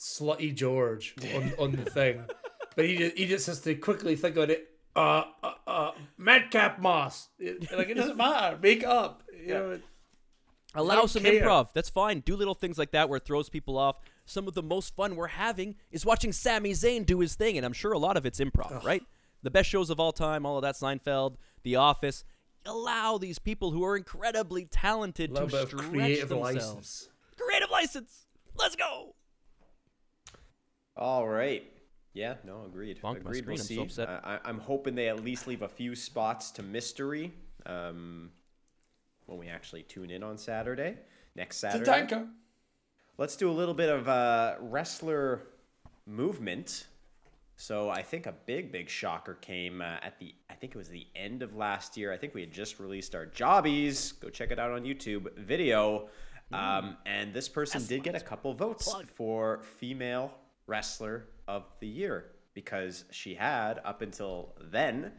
"Slutty 0.00 0.54
George" 0.54 1.14
on, 1.34 1.52
on 1.58 1.72
the 1.72 1.88
thing, 1.90 2.24
but 2.74 2.84
he 2.86 2.96
just, 2.96 3.16
he 3.18 3.26
just 3.26 3.46
has 3.46 3.60
to 3.60 3.74
quickly 3.74 4.16
think 4.16 4.36
on 4.38 4.50
it. 4.50 4.66
Uh, 4.96 5.22
uh, 5.44 5.52
uh, 5.68 5.90
Madcap 6.18 6.80
Moss. 6.80 7.28
It- 7.38 7.70
like 7.76 7.88
it 7.90 7.94
doesn't 7.94 8.16
matter. 8.16 8.58
Make 8.60 8.82
up. 8.84 9.22
You 9.46 9.54
know. 9.54 9.80
Allow 10.74 11.06
some 11.06 11.22
care. 11.24 11.42
improv. 11.42 11.68
That's 11.74 11.90
fine. 11.90 12.20
Do 12.20 12.36
little 12.36 12.54
things 12.54 12.78
like 12.78 12.92
that 12.92 13.08
where 13.08 13.16
it 13.18 13.24
throws 13.24 13.48
people 13.48 13.76
off. 13.76 13.96
Some 14.24 14.46
of 14.46 14.54
the 14.54 14.62
most 14.62 14.94
fun 14.94 15.16
we're 15.16 15.26
having 15.26 15.74
is 15.90 16.06
watching 16.06 16.32
Sami 16.32 16.70
Zayn 16.70 17.04
do 17.04 17.18
his 17.18 17.34
thing, 17.34 17.56
and 17.56 17.66
I'm 17.66 17.72
sure 17.72 17.92
a 17.92 17.98
lot 17.98 18.16
of 18.16 18.24
it's 18.24 18.38
improv, 18.38 18.84
right? 18.84 19.02
The 19.42 19.50
best 19.50 19.68
shows 19.68 19.90
of 19.90 19.98
all 19.98 20.12
time, 20.12 20.46
all 20.46 20.56
of 20.58 20.62
that 20.62 20.76
Seinfeld, 20.76 21.36
The 21.64 21.74
Office. 21.76 22.24
Allow 22.66 23.18
these 23.18 23.38
people 23.40 23.70
who 23.72 23.82
are 23.84 23.96
incredibly 23.96 24.66
talented 24.66 25.34
to 25.34 25.48
stretch 25.48 25.70
creative 25.70 26.28
themselves. 26.28 26.54
license. 26.54 27.08
Creative 27.36 27.70
license. 27.70 28.26
Let's 28.56 28.76
go. 28.76 29.14
All 31.00 31.26
right. 31.26 31.64
Yeah, 32.12 32.34
no, 32.44 32.64
agreed. 32.66 33.00
Bonked 33.00 33.20
agreed. 33.20 33.46
We'll 33.46 33.56
screen, 33.56 33.58
I'm 33.58 33.64
see. 33.64 33.76
so 33.76 33.82
upset. 33.82 34.08
I, 34.22 34.34
I- 34.34 34.40
I'm 34.44 34.58
hoping 34.58 34.94
they 34.94 35.08
at 35.08 35.24
least 35.24 35.46
leave 35.46 35.62
a 35.62 35.68
few 35.68 35.94
spots 35.96 36.50
to 36.52 36.62
mystery 36.62 37.32
um, 37.66 38.30
when 39.26 39.38
we 39.38 39.48
actually 39.48 39.84
tune 39.84 40.10
in 40.10 40.22
on 40.22 40.36
Saturday, 40.36 40.96
next 41.36 41.56
Saturday. 41.58 41.90
Tatanka. 41.90 42.28
Let's 43.16 43.36
do 43.36 43.50
a 43.50 43.52
little 43.52 43.74
bit 43.74 43.88
of 43.88 44.08
uh, 44.08 44.56
wrestler 44.60 45.42
movement. 46.06 46.86
So 47.56 47.90
I 47.90 48.02
think 48.02 48.26
a 48.26 48.32
big, 48.46 48.72
big 48.72 48.88
shocker 48.88 49.34
came 49.34 49.80
uh, 49.82 49.96
at 50.02 50.18
the. 50.18 50.34
I 50.48 50.54
think 50.54 50.74
it 50.74 50.78
was 50.78 50.88
the 50.88 51.06
end 51.14 51.42
of 51.42 51.54
last 51.54 51.96
year. 51.96 52.12
I 52.12 52.16
think 52.16 52.34
we 52.34 52.40
had 52.40 52.52
just 52.52 52.80
released 52.80 53.14
our 53.14 53.26
Jobbies. 53.26 54.12
Go 54.12 54.30
check 54.30 54.50
it 54.50 54.58
out 54.58 54.70
on 54.70 54.82
YouTube 54.82 55.36
video. 55.38 56.08
Um, 56.52 56.96
and 57.06 57.32
this 57.32 57.48
person 57.48 57.86
did 57.86 58.02
get 58.02 58.16
a 58.16 58.20
couple 58.20 58.52
votes 58.54 58.92
for 59.14 59.60
female 59.78 60.32
wrestler 60.80 61.24
of 61.48 61.64
the 61.80 61.86
year 61.86 62.26
because 62.54 63.04
she 63.10 63.34
had 63.34 63.80
up 63.84 64.02
until 64.02 64.54
then 64.70 65.10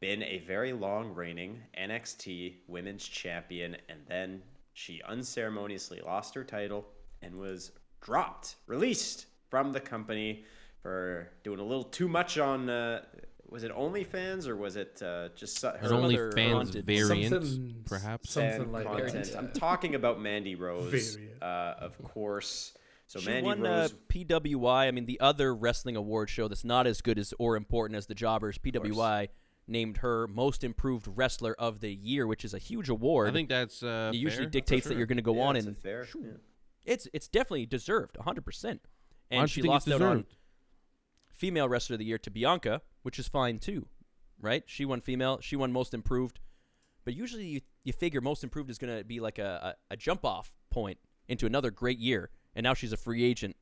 been 0.00 0.22
a 0.22 0.38
very 0.46 0.72
long 0.72 1.14
reigning 1.14 1.60
NXT 1.78 2.54
women's 2.68 3.06
champion, 3.06 3.76
and 3.88 4.00
then 4.08 4.40
she 4.72 5.02
unceremoniously 5.06 6.00
lost 6.04 6.34
her 6.34 6.44
title 6.44 6.86
and 7.20 7.34
was 7.36 7.72
dropped, 8.00 8.56
released 8.66 9.26
from 9.50 9.72
the 9.72 9.80
company 9.80 10.44
for 10.82 11.28
doing 11.42 11.58
a 11.58 11.64
little 11.64 11.84
too 11.84 12.08
much 12.08 12.38
on. 12.38 12.70
Uh, 12.70 13.02
was 13.50 13.64
it 13.64 13.72
OnlyFans 13.74 14.46
or 14.46 14.56
was 14.56 14.76
it 14.76 15.00
uh, 15.02 15.30
just 15.34 15.58
su- 15.58 15.68
An 15.68 15.78
her 15.80 15.88
Some 15.88 15.96
only 15.96 16.16
other 16.16 16.32
fans 16.32 16.70
variant, 16.74 17.30
Something- 17.32 17.82
perhaps. 17.86 18.30
something 18.30 18.70
like 18.70 18.84
that, 18.84 18.98
content? 19.06 19.28
yeah. 19.32 19.38
I'm 19.38 19.52
talking 19.52 19.94
about 19.94 20.20
Mandy 20.20 20.54
Rose, 20.54 21.16
uh, 21.42 21.44
of 21.78 22.00
course. 22.04 22.74
So 23.08 23.18
She 23.20 23.26
Mandy 23.30 23.46
won 23.46 23.60
Rose. 23.62 23.92
uh, 23.92 23.96
PWI. 24.08 24.86
I 24.86 24.90
mean, 24.92 25.06
the 25.06 25.18
other 25.20 25.54
wrestling 25.54 25.96
award 25.96 26.30
show 26.30 26.46
that's 26.46 26.64
not 26.64 26.86
as 26.86 27.00
good 27.00 27.18
as 27.18 27.34
or 27.38 27.56
important 27.56 27.96
as 27.96 28.06
the 28.06 28.14
Jobbers. 28.14 28.58
PWI 28.58 29.28
named 29.66 29.98
her 29.98 30.26
Most 30.28 30.62
Improved 30.62 31.08
Wrestler 31.14 31.54
of 31.58 31.80
the 31.80 31.92
Year, 31.92 32.26
which 32.26 32.44
is 32.44 32.54
a 32.54 32.58
huge 32.58 32.88
award. 32.88 33.28
I 33.28 33.32
think 33.32 33.48
that's 33.48 33.82
uh, 33.82 34.10
it 34.14 34.18
usually 34.18 34.44
fair. 34.44 34.50
dictates 34.50 34.86
that 34.88 34.96
you're 34.96 35.06
going 35.06 35.16
to 35.16 35.22
go 35.22 35.34
Yeah, 35.36 35.42
on 35.42 35.56
and 35.56 35.76
fair. 35.76 36.06
yeah. 36.22 36.30
it's 36.84 37.08
it's 37.12 37.28
definitely 37.28 37.66
deserved 37.66 38.16
100% 38.18 38.78
and 39.30 39.50
she 39.50 39.62
lost 39.62 39.86
it's 39.88 39.94
out 39.94 40.02
on 40.02 40.24
female 41.32 41.68
wrestler 41.68 41.94
of 41.94 41.98
the 42.00 42.04
year 42.04 42.18
to 42.18 42.30
bianca 42.30 42.80
which 43.02 43.18
is 43.18 43.28
fine 43.28 43.58
too 43.58 43.86
right 44.40 44.64
she 44.66 44.84
won 44.84 45.00
female 45.00 45.38
she 45.40 45.54
won 45.54 45.70
most 45.72 45.92
improved 45.94 46.40
but 47.04 47.14
usually 47.14 47.46
you, 47.46 47.60
you 47.84 47.92
figure 47.92 48.20
most 48.20 48.42
improved 48.42 48.70
is 48.70 48.78
going 48.78 48.96
to 48.98 49.04
be 49.04 49.20
like 49.20 49.38
a, 49.38 49.76
a, 49.90 49.94
a 49.94 49.96
jump 49.96 50.24
off 50.24 50.52
point 50.70 50.98
into 51.28 51.46
another 51.46 51.70
great 51.70 51.98
year 51.98 52.30
and 52.58 52.64
now 52.64 52.74
she's 52.74 52.92
a 52.92 52.96
free 52.96 53.24
agent 53.24 53.56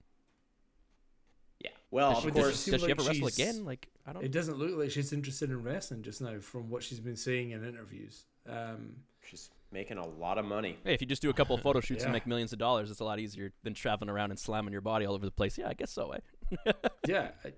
Yeah. 1.61 1.71
Well, 1.93 2.15
does 2.15 2.19
of 2.19 2.25
she, 2.25 2.31
does 2.31 2.35
does, 2.35 2.45
course. 2.45 2.59
seem 2.59 2.73
does 2.73 2.81
she 2.81 2.87
like 2.89 2.99
ever 2.99 3.09
wrestle 3.09 3.27
again 3.29 3.65
like 3.65 3.89
i 4.07 4.13
don't 4.13 4.25
It 4.25 4.33
doesn't 4.33 4.59
look 4.59 4.73
like 4.77 4.91
she's 4.91 5.13
interested 5.13 5.51
in 5.51 5.63
wrestling 5.63 6.03
just 6.03 6.21
now, 6.21 6.39
from 6.41 6.69
what 6.71 6.83
she's 6.83 6.99
been 7.01 7.17
saying 7.17 7.51
in 7.53 7.65
interviews. 7.65 8.25
Um, 8.49 8.97
She's 9.29 9.51
making 9.73 9.99
a 9.99 10.07
lot 10.07 10.39
of 10.39 10.45
money. 10.45 10.79
hey 10.85 10.95
if 10.95 11.01
you 11.01 11.07
just 11.07 11.21
do 11.21 11.31
a 11.31 11.35
couple 11.35 11.55
of 11.57 11.61
photo 11.61 11.81
shoots 11.81 12.05
and 12.05 12.13
make 12.13 12.27
millions 12.29 12.53
of 12.53 12.59
dollars 12.61 12.91
it's 12.91 13.01
a 13.01 13.05
lot 13.05 13.19
easier 13.19 13.53
than 13.65 13.75
traveling 13.75 14.09
around 14.09 14.31
and 14.31 14.39
slamming 14.39 14.71
your 14.73 14.81
body 14.81 15.05
all 15.05 15.15
over 15.15 15.27
the 15.27 15.33
place 15.33 15.59
yeah 15.59 15.69
i 15.69 15.75
guess 15.75 15.91
so 15.91 16.13
eh? 16.13 16.73
yeah, 17.09 17.31
I, 17.45 17.53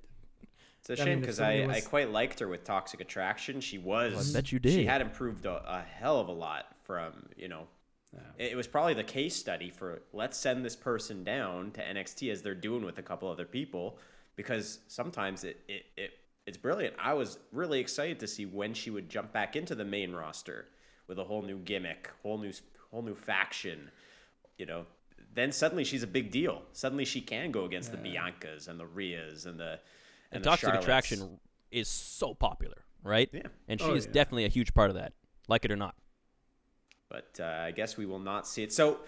It's 0.81 0.89
a 0.89 0.93
I 0.95 1.05
shame 1.05 1.21
because 1.21 1.37
somebody 1.37 1.65
I, 1.65 1.75
I 1.75 1.81
quite 1.83 2.11
liked 2.11 2.41
her 2.41 2.49
with 2.49 2.65
Toxic 2.65 3.03
Attraction. 3.03 3.61
She 3.61 3.77
was. 3.77 4.35
I 4.35 4.39
bet 4.39 4.51
you 4.51 4.59
did. 4.59 4.73
She 4.73 4.87
had 4.87 5.03
improved 5.03 5.45
a, 5.45 5.63
a 5.71 5.83
hell 5.83 6.19
of 6.21 6.29
a 6.29 6.33
lot 6.33 6.65
from 6.85 7.13
you 7.37 7.49
know. 7.49 7.67
It, 8.39 8.53
it 8.53 8.57
was 8.57 8.67
probably 8.67 8.95
the 8.95 9.05
case 9.05 9.35
study 9.37 9.71
for 9.71 10.03
let's 10.13 10.37
send 10.39 10.65
this 10.65 10.77
person 10.77 11.25
down 11.25 11.71
to 11.73 11.83
NXT 11.83 12.31
as 12.33 12.43
they're 12.43 12.55
doing 12.55 12.85
with 12.85 12.99
a 12.99 13.03
couple 13.03 13.29
other 13.29 13.45
people 13.45 13.99
because 14.37 14.79
sometimes 14.89 15.45
it, 15.45 15.61
it, 15.69 15.85
it 15.97 16.11
it's 16.47 16.57
brilliant. 16.57 16.95
I 16.99 17.13
was 17.15 17.39
really 17.53 17.79
excited 17.81 18.19
to 18.21 18.27
see 18.27 18.47
when 18.47 18.73
she 18.73 18.91
would 18.91 19.09
jump 19.11 19.33
back 19.33 19.57
into 19.57 19.75
the 19.75 19.85
main 19.85 20.13
roster 20.13 20.69
with 21.07 21.19
a 21.19 21.25
whole 21.25 21.43
new 21.43 21.59
gimmick, 21.59 22.11
whole 22.23 22.39
new 22.39 22.53
whole 22.91 23.03
new 23.03 23.15
faction. 23.15 23.91
You 24.57 24.67
know, 24.67 24.87
then 25.35 25.53
suddenly 25.53 25.85
she's 25.85 26.03
a 26.03 26.07
big 26.07 26.31
deal. 26.31 26.63
Suddenly 26.73 27.05
she 27.05 27.21
can 27.21 27.51
go 27.53 27.65
against 27.65 27.93
the 27.93 27.99
Biancas 27.99 28.69
and 28.69 28.81
the 28.81 28.87
Rias 28.87 29.45
and 29.45 29.59
the 29.61 29.73
and, 29.73 29.81
and 30.33 30.45
the 30.45 30.49
toxic 30.51 30.69
Charlottes. 30.71 30.83
attraction 30.83 31.39
is 31.71 31.89
so 31.89 32.33
popular 32.35 32.77
right 33.05 33.29
Yeah. 33.33 33.43
and 33.69 33.81
oh, 33.81 33.85
she 33.87 33.91
Oh, 33.93 33.95
is 33.95 34.07
yeah. 34.07 34.13
definitely 34.13 34.45
a 34.47 34.49
huge 34.49 34.73
part 34.75 34.89
of 34.91 34.97
that 34.97 35.13
like 35.49 35.65
it 35.65 35.71
or 35.71 35.77
not 35.77 35.95
but 37.11 37.39
uh, 37.41 37.45
I 37.45 37.71
guess 37.71 37.97
we 37.97 38.07
will 38.07 38.19
not 38.19 38.47
see 38.47 38.63
it. 38.63 38.73
So, 38.73 38.99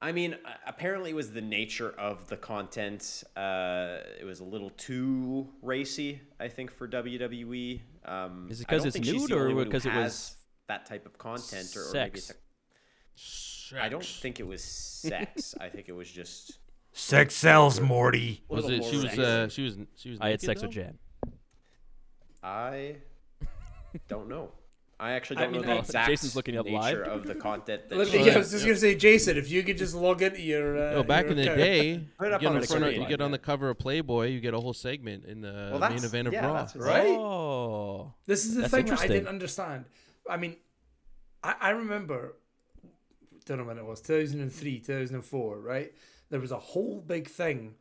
I 0.00 0.12
mean, 0.12 0.34
uh, 0.34 0.50
apparently 0.66 1.10
it 1.10 1.14
was 1.14 1.32
the 1.32 1.40
nature 1.40 1.90
of 1.98 2.26
the 2.28 2.36
content. 2.36 3.24
Uh, 3.36 3.98
it 4.20 4.24
was 4.24 4.40
a 4.40 4.44
little 4.44 4.70
too 4.70 5.48
racy, 5.62 6.20
I 6.40 6.48
think, 6.48 6.70
for 6.70 6.86
WWE. 6.88 7.80
Um, 8.04 8.48
Is 8.50 8.60
it 8.60 8.66
I 8.68 8.72
'cause 8.72 8.82
don't 8.84 8.96
it's 8.96 9.10
nude 9.10 9.30
or 9.32 9.42
only 9.42 9.54
one 9.54 9.64
who 9.64 9.70
because 9.70 9.86
it 9.86 9.94
was 9.94 10.36
that 10.68 10.86
type 10.86 11.06
of 11.06 11.16
content, 11.18 11.74
or, 11.76 11.88
or 11.88 11.92
maybe 11.92 12.18
it's 12.18 12.26
sex? 12.26 13.72
a, 13.74 13.82
I 13.82 13.88
don't 13.88 14.04
think 14.04 14.40
it 14.40 14.46
was 14.46 14.62
sex. 14.62 15.54
I 15.60 15.68
think 15.68 15.88
it 15.88 15.92
was 15.92 16.10
just. 16.10 16.58
sex 16.92 17.34
sells, 17.34 17.80
Morty. 17.80 18.42
Was 18.48 18.68
it? 18.68 18.84
She 18.84 18.96
was. 18.96 19.18
Uh, 19.18 19.48
she 19.48 19.62
was. 19.62 19.76
She 19.96 20.10
was. 20.10 20.18
I 20.20 20.30
had 20.30 20.40
sex 20.40 20.60
though? 20.60 20.66
with 20.68 20.74
Jan. 20.76 20.98
I 22.42 22.96
don't 24.08 24.28
know. 24.28 24.50
I 25.04 25.12
actually 25.12 25.36
don't 25.36 25.52
mean, 25.52 25.60
know 25.62 25.66
the 25.68 25.72
I- 25.74 25.78
exact 25.78 26.08
Jason's 26.08 26.34
looking 26.36 26.56
up 26.56 26.64
nature 26.66 26.78
live. 27.04 27.06
of 27.06 27.26
the 27.26 27.34
content 27.34 27.88
that 27.88 27.96
Let 27.98 28.12
me- 28.12 28.24
yeah, 28.26 28.34
I 28.34 28.38
was 28.38 28.50
just 28.50 28.64
gonna 28.64 28.76
say, 28.76 28.94
Jason, 28.94 29.36
if 29.36 29.50
you 29.50 29.62
could 29.62 29.76
just 29.78 29.94
log 29.94 30.22
into 30.22 30.40
your. 30.40 30.76
Uh, 30.76 30.92
No, 30.94 31.02
back 31.02 31.24
your 31.24 31.32
in 31.32 31.36
the 31.36 31.42
account. 31.44 31.58
day, 31.58 32.06
Put 32.18 32.26
it 32.26 32.28
you 32.30 32.34
up 32.34 32.40
get, 32.40 32.46
on 32.52 32.60
the 32.60 32.66
front 32.66 32.84
of, 32.84 32.92
you 32.94 33.06
get 33.06 33.20
on 33.20 33.30
the 33.30 33.38
cover 33.38 33.70
of 33.70 33.78
Playboy, 33.78 34.28
you 34.28 34.40
get 34.40 34.54
a 34.54 34.60
whole 34.60 34.72
segment 34.72 35.24
in 35.26 35.40
the 35.42 35.68
Well, 35.78 35.90
main 35.90 36.02
event 36.04 36.28
of 36.28 36.32
yeah, 36.32 36.46
Raw. 36.46 36.68
right? 36.76 37.06
Oh, 37.08 38.14
This 38.26 38.44
is 38.46 38.54
the 38.54 38.68
thing 38.68 38.90
I 38.90 39.06
didn't 39.06 39.28
understand. 39.28 39.84
I 40.28 40.36
mean, 40.38 40.56
I, 41.42 41.54
I 41.60 41.70
remember, 41.70 42.36
don't 43.44 43.58
know 43.58 43.64
when 43.64 43.78
it 43.78 43.84
was, 43.84 44.00
2003, 44.00 44.78
2004, 44.80 45.60
right? 45.60 45.92
There 46.30 46.40
was 46.40 46.50
a 46.52 46.58
whole 46.58 47.00
big 47.06 47.28
thing 47.28 47.74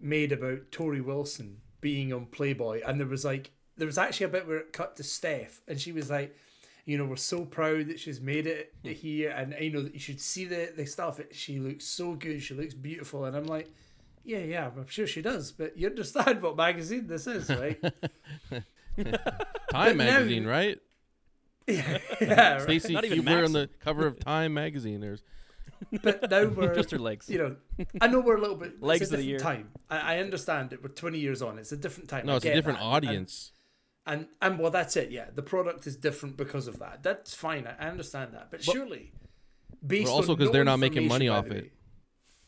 made 0.00 0.32
about 0.32 0.70
Torrie 0.72 1.04
Wilson 1.04 1.58
being 1.80 2.12
on 2.12 2.26
Playboy, 2.26 2.80
and 2.86 2.98
there 2.98 3.06
was 3.06 3.24
like 3.24 3.52
there 3.76 3.86
was 3.86 3.98
actually 3.98 4.26
a 4.26 4.28
bit 4.28 4.46
where 4.46 4.58
it 4.58 4.72
cut 4.72 4.96
to 4.96 5.02
Steph, 5.02 5.60
and 5.68 5.80
she 5.80 5.92
was 5.92 6.08
like, 6.10 6.36
you 6.84 6.98
know, 6.98 7.04
we're 7.06 7.16
so 7.16 7.44
proud 7.44 7.88
that 7.88 7.98
she's 8.00 8.20
made 8.20 8.46
it 8.46 8.74
here, 8.82 9.30
and 9.30 9.54
I 9.54 9.68
know 9.68 9.82
that 9.82 9.94
you 9.94 10.00
should 10.00 10.20
see 10.20 10.44
the 10.44 10.72
the 10.76 10.86
stuff. 10.86 11.20
She 11.32 11.58
looks 11.58 11.84
so 11.86 12.14
good. 12.14 12.42
She 12.42 12.54
looks 12.54 12.74
beautiful, 12.74 13.24
and 13.24 13.36
I'm 13.36 13.46
like. 13.46 13.70
Yeah, 14.26 14.38
yeah, 14.38 14.70
I'm 14.74 14.86
sure 14.88 15.06
she 15.06 15.20
does, 15.20 15.52
but 15.52 15.76
you 15.76 15.86
understand 15.86 16.40
what 16.46 16.56
magazine 16.56 17.06
this 17.06 17.26
is, 17.26 17.50
right? 17.50 17.78
Time 19.70 19.96
now- 19.98 20.04
magazine, 20.04 20.46
right? 20.46 20.78
yeah, 21.66 21.98
right. 22.20 22.62
Stacey 22.62 22.92
Not 22.92 23.04
even 23.04 23.18
Huber 23.18 23.44
on 23.44 23.52
the 23.52 23.68
cover 23.80 24.06
of 24.06 24.18
Time 24.20 24.54
magazine. 24.54 25.00
There's 25.00 25.22
But 26.02 26.30
now 26.30 26.46
we're 26.46 26.74
Just 26.74 26.90
her 26.90 26.98
legs. 26.98 27.28
You 27.28 27.38
know, 27.38 27.56
I 28.00 28.06
know 28.06 28.20
we're 28.20 28.36
a 28.36 28.40
little 28.40 28.56
bit 28.56 28.82
Legs 28.82 29.02
it's 29.02 29.10
a 29.12 29.14
of 29.14 29.20
the 29.20 29.26
year. 29.26 29.38
time. 29.38 29.70
I, 29.90 30.14
I 30.16 30.18
understand 30.20 30.72
it. 30.72 30.82
We're 30.82 30.90
20 30.90 31.18
years 31.18 31.42
on. 31.42 31.58
It's 31.58 31.72
a 31.72 31.76
different 31.76 32.08
time. 32.08 32.26
no, 32.26 32.36
it's 32.36 32.44
a 32.44 32.54
different 32.54 32.78
that. 32.78 32.84
Audience. 32.84 33.52
And, 33.54 33.63
and 34.06 34.26
and 34.42 34.58
well, 34.58 34.70
that's 34.70 34.96
it. 34.96 35.10
Yeah, 35.10 35.26
the 35.34 35.42
product 35.42 35.86
is 35.86 35.96
different 35.96 36.36
because 36.36 36.68
of 36.68 36.78
that. 36.78 37.02
That's 37.02 37.34
fine. 37.34 37.66
I 37.66 37.86
I 37.86 37.88
understand 37.90 38.34
that. 38.34 38.50
But, 38.50 38.62
surely, 38.62 39.12
based 39.86 40.10
also 40.10 40.34
because 40.34 40.48
no 40.48 40.52
they're 40.52 40.64
not 40.64 40.78
making 40.78 41.08
money 41.08 41.28
off 41.28 41.50
it. 41.50 41.72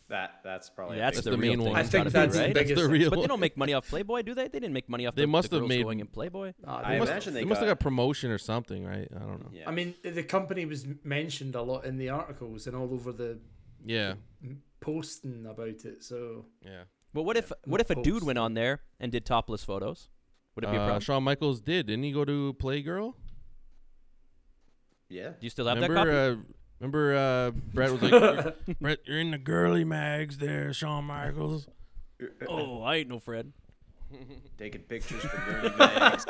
That 0.08 0.38
that's 0.44 0.70
probably 0.70 0.98
Yeah, 0.98 1.08
a 1.08 1.10
that's 1.10 1.24
the, 1.24 1.32
the 1.32 1.36
main 1.36 1.60
one. 1.64 1.74
I 1.74 1.82
think 1.82 2.10
that's 2.10 2.36
be, 2.36 2.42
the 2.46 2.54
biggest 2.54 2.68
That's 2.68 2.80
the 2.82 2.82
thing. 2.82 2.90
real. 2.92 3.10
But 3.10 3.22
they 3.22 3.26
don't 3.26 3.40
make 3.40 3.56
money 3.56 3.72
off 3.72 3.88
Playboy, 3.88 4.22
do 4.22 4.34
they? 4.34 4.44
They 4.44 4.60
didn't 4.60 4.72
make 4.72 4.88
money 4.88 5.04
off. 5.04 5.16
Playboy. 5.16 5.22
They 5.22 5.26
the, 5.26 5.32
must 5.32 5.50
the 5.50 5.56
have 5.56 5.60
girls 5.62 5.68
made- 5.68 5.82
going 5.82 5.98
in 5.98 6.06
Playboy. 6.06 6.52
Ah, 6.64 6.80
I 6.84 6.92
they 6.92 6.98
must- 7.00 7.10
imagine 7.10 7.34
they, 7.34 7.40
They 7.40 7.44
must 7.44 7.58
have 7.60 7.66
got, 7.68 7.78
got 7.80 7.82
promotion 7.82 8.30
or 8.30 8.38
something, 8.38 8.84
right? 8.84 9.08
I 9.12 9.18
don't 9.18 9.40
know. 9.40 9.50
Yeah. 9.52 9.68
I 9.68 9.72
mean, 9.72 9.94
the 10.04 10.22
company 10.22 10.64
was 10.64 10.86
mentioned 11.02 11.56
a 11.56 11.62
lot 11.62 11.86
in 11.86 11.96
the 11.98 12.10
articles 12.10 12.68
and 12.68 12.76
all 12.76 12.94
over 12.94 13.10
the 13.10 13.40
Yeah, 13.84 14.14
posting 14.80 15.44
about 15.46 15.84
it. 15.84 16.04
So 16.04 16.44
yeah. 16.64 16.84
But 17.12 17.22
what 17.24 17.36
if 17.36 17.50
what 17.64 17.80
if 17.80 17.90
a 17.90 18.00
dude 18.00 18.22
went 18.22 18.38
on 18.38 18.54
there 18.54 18.82
and 19.00 19.10
did 19.10 19.26
topless 19.26 19.64
photos? 19.64 20.08
Would 20.56 20.64
it 20.64 20.70
be 20.70 20.76
a 20.76 20.80
Uh, 20.80 20.84
problem? 20.86 21.00
Shawn 21.02 21.22
Michaels 21.22 21.60
did, 21.60 21.86
didn't 21.86 22.02
he? 22.04 22.12
Go 22.12 22.24
to 22.24 22.54
Playgirl. 22.58 23.14
yeah. 25.08 25.28
Do 25.30 25.36
you 25.40 25.50
still 25.50 25.66
have 25.66 25.78
that 25.80 25.88
remember, 25.88 26.10
copy? 26.34 26.40
uh, 26.40 26.54
remember, 26.80 27.14
uh, 27.16 27.50
Bret 27.50 27.92
was 27.92 28.02
like, 28.02 28.10
"You're- 28.12 28.52
"Bret, 28.80 28.98
you're 29.06 29.20
in 29.20 29.30
the 29.30 29.38
girly 29.38 29.84
mags, 29.84 30.38
there, 30.38 30.72
Shawn 30.72 31.04
Michaels." 31.04 31.68
oh, 32.48 32.80
I 32.82 32.96
ain't 32.96 33.08
no 33.10 33.18
Fred. 33.18 33.52
Taking 34.58 34.80
pictures 34.82 35.22
for 35.22 35.36
girly 35.46 35.76
mags. 35.78 36.24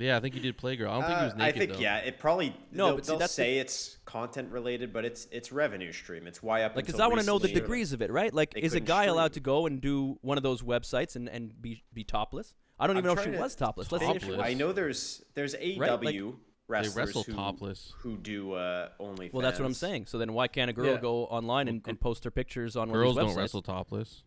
Yeah, 0.00 0.16
I 0.16 0.20
think 0.20 0.34
he 0.34 0.40
did 0.40 0.56
Playgirl. 0.58 0.88
I 0.88 0.92
don't 1.00 1.04
think 1.06 1.18
he 1.18 1.24
was 1.24 1.32
Uh, 1.32 1.36
naked 1.36 1.54
I 1.54 1.58
think 1.58 1.72
though. 1.74 1.78
yeah, 1.78 1.96
it 1.98 2.18
probably 2.18 2.56
No, 2.72 2.86
they'll, 2.86 2.94
but 2.96 3.04
see, 3.06 3.10
they'll 3.12 3.18
that's 3.18 3.32
the- 3.36 3.42
say 3.42 3.58
it's 3.58 3.98
content 4.04 4.50
related, 4.52 4.92
but 4.92 5.04
it's 5.04 5.26
it's 5.30 5.52
revenue 5.52 5.92
stream. 5.92 6.26
It's 6.26 6.42
why 6.42 6.62
up 6.62 6.76
Like, 6.76 6.86
because 6.86 7.00
I 7.00 7.06
want 7.06 7.20
to 7.20 7.26
know 7.26 7.38
the 7.38 7.44
recently, 7.48 7.60
degrees 7.60 7.92
of 7.92 8.02
it, 8.02 8.10
right? 8.10 8.32
Like, 8.32 8.54
they 8.54 8.60
is 8.60 8.72
a 8.72 8.76
couldn't 8.76 8.86
guy 8.86 9.04
allowed 9.04 9.32
to 9.34 9.40
go 9.40 9.66
and 9.66 9.80
do 9.80 10.18
one 10.22 10.36
of 10.36 10.42
those 10.42 10.62
websites 10.62 11.16
and, 11.16 11.28
and 11.28 11.60
be 11.60 11.82
be 11.92 12.04
topless? 12.04 12.54
I 12.78 12.86
don't 12.86 12.96
I'm 12.96 13.04
even 13.04 13.06
know 13.08 13.12
if 13.12 13.18
she 13.20 13.24
trying 13.26 13.36
to 13.36 13.42
was 13.42 13.54
topless. 13.54 13.92
Let's 13.92 14.04
say 14.04 14.10
if 14.10 14.14
she 14.22 14.28
Topless. 14.28 14.38
was. 14.38 14.46
I 14.50 14.54
know 14.54 14.72
there's 14.72 15.22
there's 15.34 15.54
AEW 15.54 16.36
wrestlers 16.66 16.96
wrestle 16.96 17.22
who, 17.22 17.32
topless. 17.34 17.92
who 17.98 18.16
do 18.16 18.52
uh, 18.54 18.88
OnlyFans. 18.98 19.32
Well, 19.32 19.42
that's 19.42 19.58
what 19.60 19.66
I'm 19.66 19.74
saying. 19.74 20.06
So 20.06 20.18
then, 20.18 20.32
why 20.32 20.48
can't 20.48 20.70
a 20.70 20.72
girl 20.72 20.86
Yeah. 20.94 21.00
go 21.00 21.24
online 21.26 21.68
and, 21.68 21.82
and 21.86 22.00
post 22.00 22.24
her 22.24 22.30
pictures 22.30 22.74
on 22.74 22.90
Girls 22.90 23.14
one 23.16 23.26
of 23.26 23.28
don't 23.28 23.28
these 23.28 23.36
websites? 23.36 23.40
wrestle 23.40 23.62
topless. 23.62 24.22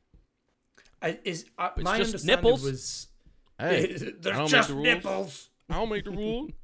I, 1.01 1.19
is 1.25 1.45
uh, 1.57 1.69
It's 1.75 1.83
my 1.83 1.97
just 1.97 2.09
understanding 2.09 2.43
nipples? 2.45 2.63
was 2.63 3.07
Hey, 3.59 3.87
there's 3.87 4.03
I 4.03 4.31
don't 4.31 4.41
make 4.43 4.49
just 4.51 4.67
the 4.69 4.75
rules. 4.75 4.85
nipples. 4.85 5.49
I 5.69 5.73
don't 5.75 5.89
make 5.89 6.05
the 6.05 6.11
rule. 6.11 6.49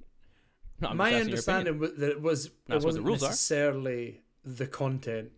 No, 0.82 0.90
I'm 0.90 0.98
my 0.98 1.12
just 1.12 1.22
asking 1.22 1.30
your 1.30 1.40
opinion. 1.40 1.68
understanding 1.68 1.80
was 1.80 1.92
that 2.00 2.10
it 2.10 2.22
was 2.22 2.44
That's 2.44 2.52
it 2.54 2.60
what 2.68 2.80
the 2.82 2.86
wasn't 2.88 3.06
rules 3.06 3.24
are. 3.24 3.28
necessarily 3.30 4.22
the 4.44 4.68
content, 4.68 5.32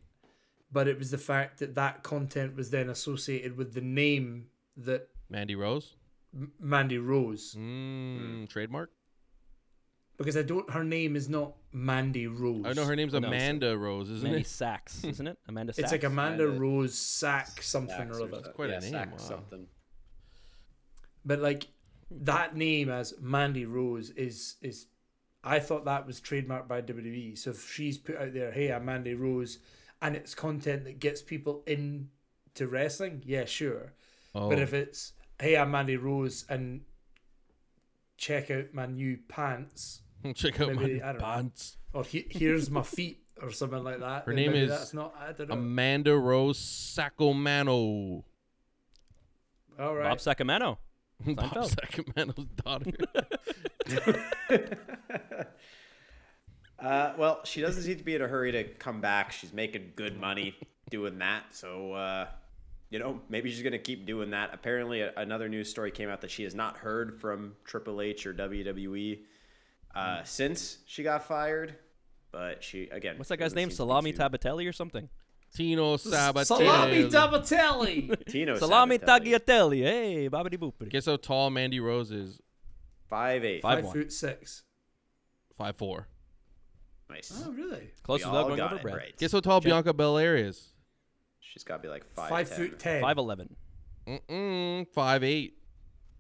but 0.72 0.88
it 0.88 0.97
was 0.97 1.11
the 1.11 1.20
fact 1.20 1.59
that 1.59 1.76
that 1.76 2.01
content 2.01 2.55
was 2.55 2.72
then 2.72 2.89
associated 2.89 3.55
with 3.55 3.74
the 3.76 3.82
name 3.82 4.47
that 4.78 5.09
Mandy 5.30 5.53
Rose. 5.55 5.93
M- 6.34 6.51
Mandy 6.59 6.97
Rose, 6.97 7.53
Mm, 7.55 8.49
Trademark. 8.49 8.89
because 10.18 10.36
I 10.38 10.41
don't. 10.41 10.68
Her 10.72 10.84
name 10.86 11.16
is 11.16 11.30
not 11.30 11.53
Mandy 11.72 12.26
Rose. 12.26 12.63
I 12.66 12.74
know 12.74 12.86
her 12.86 12.95
name's 12.95 13.13
No, 13.13 13.20
it's- 13.20 13.32
Amanda 13.32 13.78
Rose, 13.78 14.09
isn't 14.09 14.26
it? 14.26 14.32
Mandy 14.32 14.41
it? 14.41 14.47
Sachs, 14.47 15.03
isn't 15.03 15.28
it? 15.28 15.38
Amanda 15.47 15.74
Sachs. 15.74 15.84
It's 15.84 15.91
like 15.91 16.03
Amanda 16.05 16.45
Amanda 16.45 16.59
Rose 16.59 16.97
Sack 16.97 17.61
something 17.61 17.95
Sachs 17.95 18.18
or 18.18 18.22
or 18.22 18.24
other. 18.24 18.36
something. 18.38 18.53
quite 18.53 18.70
a 18.72 18.80
name, 18.80 18.91
Sack 18.91 19.11
wow. 19.11 19.18
something. 19.18 19.68
But 21.24 21.39
like 21.39 21.68
that 22.12 22.56
name 22.56 22.89
as 22.89 23.14
Mandy 23.20 23.66
Rose 23.66 24.10
is 24.12 24.56
is 24.62 24.88
I 25.43 25.60
thought 25.60 25.86
that 25.86 26.08
was 26.08 26.20
trademarked 26.20 26.68
by 26.68 26.82
WWE. 26.82 27.38
So 27.38 27.51
if 27.51 27.72
she's 27.72 27.97
put 27.97 28.18
out 28.18 28.34
there, 28.34 28.51
hey, 28.51 28.72
I'm 28.72 28.86
Mandy 28.86 29.14
Rose, 29.14 29.60
and 30.01 30.16
it's 30.16 30.34
content 30.34 30.86
that 30.86 30.99
gets 30.99 31.22
people 31.22 31.64
into 31.68 32.68
wrestling, 32.68 33.22
yeah, 33.26 33.45
sure. 33.45 33.93
Oh, 34.34 34.49
But 34.49 34.60
if 34.60 34.74
it's 34.74 35.14
hey, 35.39 35.58
I'm 35.58 35.72
Mandy 35.72 35.97
Rose 35.97 36.45
and 36.49 36.82
check 38.18 38.49
out 38.49 38.74
my 38.74 38.86
new 38.86 39.18
pants 39.28 40.01
check 40.36 40.60
out 40.62 40.74
maybe, 40.74 40.99
my 40.99 41.08
don't 41.08 41.18
know. 41.18 41.26
pants. 41.26 41.78
or 41.93 42.03
he, 42.03 42.26
here's 42.30 42.70
my 42.70 42.82
feet 42.82 43.24
or 43.41 43.51
something 43.51 43.84
like 43.84 43.99
that. 43.99 44.26
Her 44.26 44.34
name 44.34 44.53
is 44.53 44.70
that's 44.70 44.93
not 44.93 45.14
I 45.20 45.32
don't 45.34 45.49
know. 45.49 45.56
Amanda 45.56 46.16
Rose 46.18 46.60
Saccomanno. 46.60 48.24
All 49.78 49.95
right. 49.95 50.10
Bob 50.10 50.20
Sacamano. 50.20 50.78
Bob 51.24 51.36
Seinfeld. 51.36 51.76
Sacamano's 51.76 52.45
daughter. 52.63 52.91
Uh, 56.78 57.13
well, 57.18 57.39
she 57.45 57.61
doesn't 57.61 57.84
seem 57.84 57.97
to 57.97 58.03
be 58.03 58.16
in 58.16 58.22
a 58.22 58.28
hurry 58.28 58.51
to 58.51 58.63
come 58.66 58.99
back. 58.99 59.32
She's 59.32 59.53
making 59.53 59.93
good 59.95 60.20
money 60.20 60.55
doing 60.89 61.18
that. 61.20 61.43
So, 61.51 61.93
uh, 61.93 62.28
you 62.89 62.99
know, 62.99 63.22
maybe 63.30 63.49
she's 63.49 63.61
going 63.61 63.72
to 63.72 63.80
keep 63.80 64.05
doing 64.05 64.32
that. 64.32 64.49
Apparently, 64.53 64.99
a- 65.01 65.13
another 65.16 65.47
news 65.47 65.70
story 65.70 65.89
came 65.89 66.09
out 66.09 66.20
that 66.22 66.32
she 66.32 66.43
has 66.43 66.53
not 66.53 66.76
heard 66.78 67.20
from 67.22 67.53
Triple 67.63 68.01
H 68.01 68.28
or 68.28 68.34
WWE 68.34 69.20
uh, 69.95 70.22
since 70.24 70.80
she 70.86 71.01
got 71.01 71.24
fired. 71.24 71.76
But 72.32 72.61
she, 72.61 72.89
again, 72.89 73.18
What's 73.18 73.30
that 73.30 73.38
guy's 73.38 73.45
doesn't 73.53 73.55
name? 73.55 73.70
seem 73.70 73.78
to 73.78 73.84
be 73.84 73.88
Salami 73.88 74.11
too- 74.11 74.20
Tabatelli 74.20 74.70
or 74.70 74.74
something? 74.74 75.07
Tino 75.56 75.97
Salami 75.97 76.43
Sabatini. 76.45 77.10
Tabatelli. 77.10 78.26
Tino 78.26 78.56
Salami 78.60 78.97
Sabbatelli. 78.99 79.34
Tagliatelli. 79.34 79.84
Hey, 79.84 80.30
bobbity 80.30 80.58
boopity. 80.58 80.89
Guess 80.89 81.06
how 81.06 81.16
tall 81.16 81.49
Mandy 81.49 81.80
Rose 81.80 82.12
is? 82.12 82.39
Five 83.10 83.45
eight. 83.45 83.62
Five 83.62 83.89
foot 83.91 84.12
six. 84.12 84.64
Five 85.58 85.76
four. 85.78 86.08
Nice. 87.10 87.32
Oh 87.45 87.51
really? 87.51 87.91
Close 88.03 88.22
We 88.22 88.26
without 88.30 88.41
all 88.41 88.47
going 88.47 88.58
got 88.58 88.74
over 88.74 88.89
it 88.89 88.93
right. 88.95 89.18
Guess 89.18 89.32
how 89.32 89.39
tall 89.39 89.62
Bianca 89.62 89.93
Belair 89.93 90.36
is? 90.36 90.74
She's 91.39 91.64
got 91.64 91.78
to 91.78 91.82
be 91.84 91.88
like 91.88 92.03
five. 92.14 92.30
Five 92.30 92.49
foot 92.49 92.78
ten. 92.80 93.01
Five 93.01 93.18
eleven. 93.18 93.56
Mm-mm, 94.08 94.88
five 94.89 95.24
eight 95.24 95.58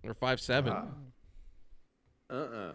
or 0.03 0.13
five 0.13 0.39
seven. 0.39 0.71
Uh 0.71 2.33
uh 2.33 2.71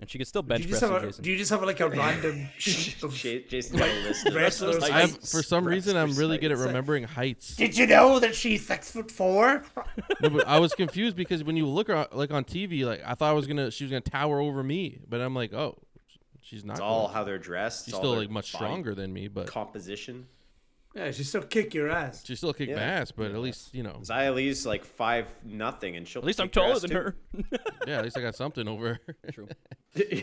And 0.00 0.08
she 0.08 0.16
could 0.16 0.28
still 0.28 0.42
Do 0.42 0.48
bench 0.48 0.62
you, 0.62 0.68
press 0.68 0.80
have 0.82 0.90
you, 0.90 0.96
a, 0.96 1.00
Jason. 1.06 1.24
do 1.24 1.30
you 1.32 1.36
just 1.38 1.50
have 1.50 1.60
like 1.62 1.80
a 1.80 1.88
random 1.88 2.48
sheet 2.58 3.02
of 3.02 3.12
Jason's 3.14 3.80
got 3.80 3.88
a 3.88 4.02
list 4.04 4.26
of 4.28 4.34
wrestlers' 4.34 4.84
I 4.84 5.00
have, 5.00 5.18
for 5.28 5.42
some 5.42 5.64
reason, 5.64 5.96
I'm 5.96 6.14
really 6.14 6.38
good 6.38 6.52
at 6.52 6.58
remembering 6.58 7.02
heights. 7.02 7.56
Did 7.56 7.76
you 7.76 7.86
know 7.86 8.20
that 8.20 8.34
she's 8.36 8.64
six 8.64 8.92
foot 8.92 9.10
four? 9.10 9.64
No, 10.20 10.30
but 10.30 10.46
I 10.48 10.58
was 10.58 10.74
confused 10.74 11.16
because 11.16 11.44
when 11.44 11.56
you 11.56 11.66
look 11.66 11.88
her 11.88 12.06
like 12.12 12.30
on 12.32 12.44
TV, 12.44 12.84
like 12.84 13.02
I 13.04 13.14
thought 13.14 13.30
I 13.30 13.32
was 13.34 13.46
gonna 13.46 13.70
she 13.70 13.84
was 13.84 13.90
gonna 13.90 14.00
tower 14.00 14.40
over 14.40 14.62
me, 14.62 15.00
but 15.08 15.20
I'm 15.20 15.34
like, 15.34 15.52
oh, 15.52 15.76
she's 16.42 16.64
not. 16.64 16.74
It's 16.74 16.80
all 16.80 17.08
how 17.08 17.24
they're 17.24 17.38
dressed. 17.38 17.84
she's 17.86 17.94
it's 17.94 17.98
still 17.98 18.14
like 18.16 18.30
much 18.30 18.52
stronger 18.54 18.94
than 18.94 19.12
me, 19.12 19.28
but 19.28 19.46
Composition. 19.48 20.26
Yeah, 20.98 21.12
she 21.12 21.22
still 21.22 21.42
kick 21.42 21.74
your 21.74 21.90
ass. 21.90 22.24
she 22.26 22.34
still 22.34 22.52
kick 22.52 22.70
my 22.70 22.82
ass. 22.82 23.12
But 23.12 23.30
at 23.30 23.38
least 23.38 23.72
you 23.72 23.84
know, 23.84 24.00
Xia 24.02 24.34
Li's 24.34 24.66
like 24.66 24.84
five 24.84 25.28
nothing, 25.44 25.94
and 25.96 26.08
she'll. 26.08 26.22
At 26.22 26.26
least 26.26 26.40
I'm 26.40 26.48
kick 26.48 26.56
your 26.56 26.64
taller 26.64 26.74
ass 26.74 26.80
than 26.82 26.90
too. 26.90 26.96
her. 26.96 27.16
yeah, 27.86 27.98
at 27.98 28.04
least 28.04 28.18
I 28.18 28.20
got 28.20 28.34
something 28.34 28.66
over. 28.66 28.98
her. 29.06 29.32
True. 29.32 29.48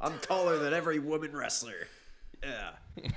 I'm 0.00 0.16
taller 0.20 0.58
than 0.58 0.72
every 0.74 1.00
woman 1.00 1.36
wrestler. 1.36 1.88
Yeah. 2.42 2.70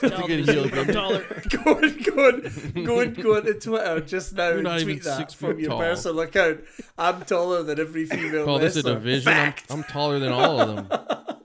That's 0.00 0.04
a 0.04 0.08
good 0.26 0.48
heel, 0.48 0.70
I'm 0.72 0.86
taller. 0.86 1.22
go 1.50 1.74
on, 1.74 1.98
go 2.02 2.26
on, 2.26 2.84
go 2.84 3.00
on, 3.00 3.12
go 3.12 3.36
on 3.36 3.44
to 3.44 3.54
Twitter 3.60 4.00
just 4.00 4.32
now 4.32 4.48
You're 4.48 4.54
and 4.54 4.64
not 4.64 4.80
tweet 4.80 4.96
even 4.96 5.04
that 5.18 5.34
from 5.34 5.58
your 5.58 5.68
tall. 5.68 5.78
personal 5.80 6.20
account. 6.20 6.60
I'm 6.96 7.20
taller 7.26 7.62
than 7.62 7.78
every 7.78 8.06
female 8.06 8.46
Call 8.46 8.58
this 8.58 8.76
a 8.76 8.82
division. 8.82 9.28
I'm, 9.28 9.52
Fact. 9.52 9.64
I'm 9.70 9.84
taller 9.84 10.18
than 10.18 10.32
all 10.32 10.58
of 10.60 10.88
them. 10.88 11.35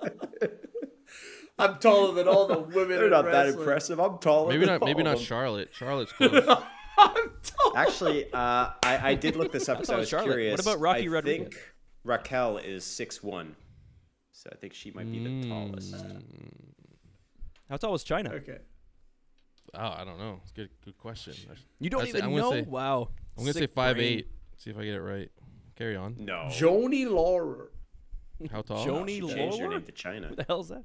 I'm 1.62 1.78
taller 1.80 2.14
than 2.14 2.28
all 2.28 2.48
the 2.48 2.60
women. 2.60 2.90
They're 2.90 3.06
in 3.06 3.12
not 3.12 3.26
that 3.26 3.32
wrestling. 3.46 3.60
impressive. 3.60 4.00
I'm 4.00 4.18
taller. 4.18 4.50
Maybe 4.50 4.66
than 4.66 4.80
not. 4.80 4.86
Maybe 4.86 5.00
all 5.00 5.06
not 5.06 5.16
them. 5.18 5.26
Charlotte. 5.26 5.70
Charlotte's 5.74 6.12
close. 6.18 6.32
I'm 6.98 7.32
taller. 7.44 7.78
Actually, 7.78 8.26
uh, 8.34 8.70
I, 8.84 9.00
I 9.12 9.16
did 9.16 9.36
look 9.36 9.52
this 9.52 9.70
up 9.70 9.78
because 9.80 9.90
I 9.90 9.96
was 9.96 10.02
was 10.04 10.10
Charlotte. 10.10 10.28
curious. 10.34 10.58
What 10.58 10.74
about 10.74 10.80
Rocky 10.82 11.08
I 11.08 11.12
Rodriguez? 11.12 11.48
think 11.54 11.62
Raquel 12.04 12.58
is 12.58 12.84
six 12.84 13.22
one, 13.24 13.56
so 14.32 14.50
I 14.52 14.56
think 14.58 14.74
she 14.74 14.92
might 14.92 15.12
be 15.12 15.24
the 15.24 15.48
tallest. 15.50 15.96
How 17.70 17.78
tall 17.78 17.92
was 17.94 18.04
Chyna? 18.04 18.34
Okay. 18.34 18.58
Oh, 19.74 19.80
I 19.98 20.04
don't 20.04 20.18
know. 20.20 20.40
It's 20.42 20.52
a 20.52 20.56
good. 20.56 20.70
Good 20.84 20.98
question. 20.98 21.34
You 21.80 21.90
don't 21.90 22.02
I'd 22.02 22.06
say- 22.06 22.18
even 22.18 22.24
I'm 22.26 22.30
gonna 22.32 22.42
know? 22.42 22.52
say- 22.52 22.62
wow. 22.70 23.10
I'm 23.38 23.44
gonna 23.44 23.54
say 23.54 23.68
five 23.68 23.96
brain. 23.96 24.20
eight. 24.20 24.28
See 24.58 24.70
if 24.70 24.78
I 24.78 24.84
get 24.84 24.96
it 24.96 25.02
right. 25.02 25.30
Carry 25.78 25.96
on. 25.96 26.16
No. 26.20 26.48
Joanie 26.52 27.06
Laurer. 27.06 27.72
How 28.52 28.62
tall? 28.62 28.86
Joni 28.86 29.08
She 29.16 29.22
changed 29.22 29.58
her 29.60 29.66
Lawler? 29.66 29.78
name 29.80 29.84
to 29.86 29.92
Chyna. 29.92 30.28
Who 30.30 30.36
the 30.36 30.44
hell 30.44 30.60
is 30.62 30.68
that? 30.70 30.84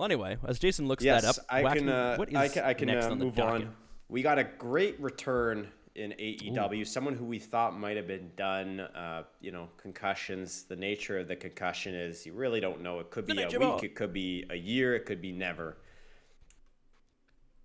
Well, 0.00 0.06
anyway, 0.06 0.38
as 0.48 0.58
Jason 0.58 0.88
looks 0.88 1.04
Yes, 1.04 1.20
that 1.20 1.28
up, 1.38 1.44
I 1.50 1.62
Wacky, 1.62 1.74
can. 1.74 1.88
Uh, 1.90 2.16
what 2.16 2.30
is 2.30 2.34
I 2.34 2.48
can. 2.48 2.64
I 2.64 2.72
can 2.72 2.86
next 2.86 3.04
uh, 3.04 3.10
on 3.10 3.18
move 3.18 3.34
docket? 3.34 3.66
on. 3.66 3.74
We 4.08 4.22
got 4.22 4.38
a 4.38 4.44
great 4.44 4.98
return 4.98 5.68
in 5.94 6.12
AEW. 6.12 6.86
Someone 6.86 7.14
who 7.14 7.26
we 7.26 7.38
thought 7.38 7.78
might 7.78 7.98
have 7.98 8.06
been 8.06 8.30
done. 8.34 8.80
Uh, 8.80 9.24
you 9.42 9.52
know, 9.52 9.68
concussions. 9.76 10.62
The 10.62 10.76
nature 10.76 11.18
of 11.18 11.28
the 11.28 11.36
concussion 11.36 11.94
is 11.94 12.24
you 12.24 12.32
really 12.32 12.60
don't 12.60 12.80
know. 12.80 12.98
It 13.00 13.10
could 13.10 13.26
be 13.26 13.42
a 13.42 13.46
week. 13.46 13.82
It 13.82 13.94
could 13.94 14.14
be 14.14 14.46
a 14.48 14.56
year. 14.56 14.94
It 14.94 15.04
could 15.04 15.20
be 15.20 15.32
never. 15.32 15.76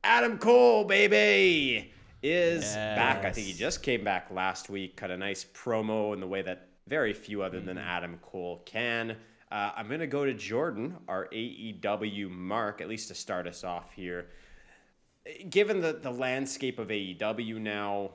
Adam 0.03 0.37
Cole, 0.37 0.83
baby, 0.83 1.93
is 2.21 2.65
back. 2.73 3.23
I 3.23 3.31
think 3.31 3.47
he 3.47 3.53
just 3.53 3.81
came 3.81 4.03
back 4.03 4.29
last 4.29 4.69
week. 4.69 4.97
Cut 4.97 5.09
a 5.09 5.15
nice 5.15 5.45
promo 5.45 6.13
in 6.13 6.19
the 6.19 6.27
way 6.27 6.41
that 6.41 6.67
very 6.85 7.13
few 7.13 7.43
other 7.43 7.61
than 7.61 7.77
Adam 7.77 8.19
Cole 8.21 8.61
can. 8.65 9.15
Uh, 9.55 9.71
I'm 9.77 9.87
going 9.87 10.01
to 10.01 10.07
go 10.07 10.25
to 10.25 10.33
Jordan, 10.33 10.97
our 11.07 11.29
AEW 11.31 12.29
mark, 12.29 12.81
at 12.81 12.89
least 12.89 13.07
to 13.07 13.15
start 13.15 13.47
us 13.47 13.63
off 13.63 13.93
here. 13.93 14.27
Given 15.49 15.79
the, 15.79 15.93
the 15.93 16.11
landscape 16.11 16.77
of 16.77 16.89
AEW 16.89 17.61
now, 17.61 18.11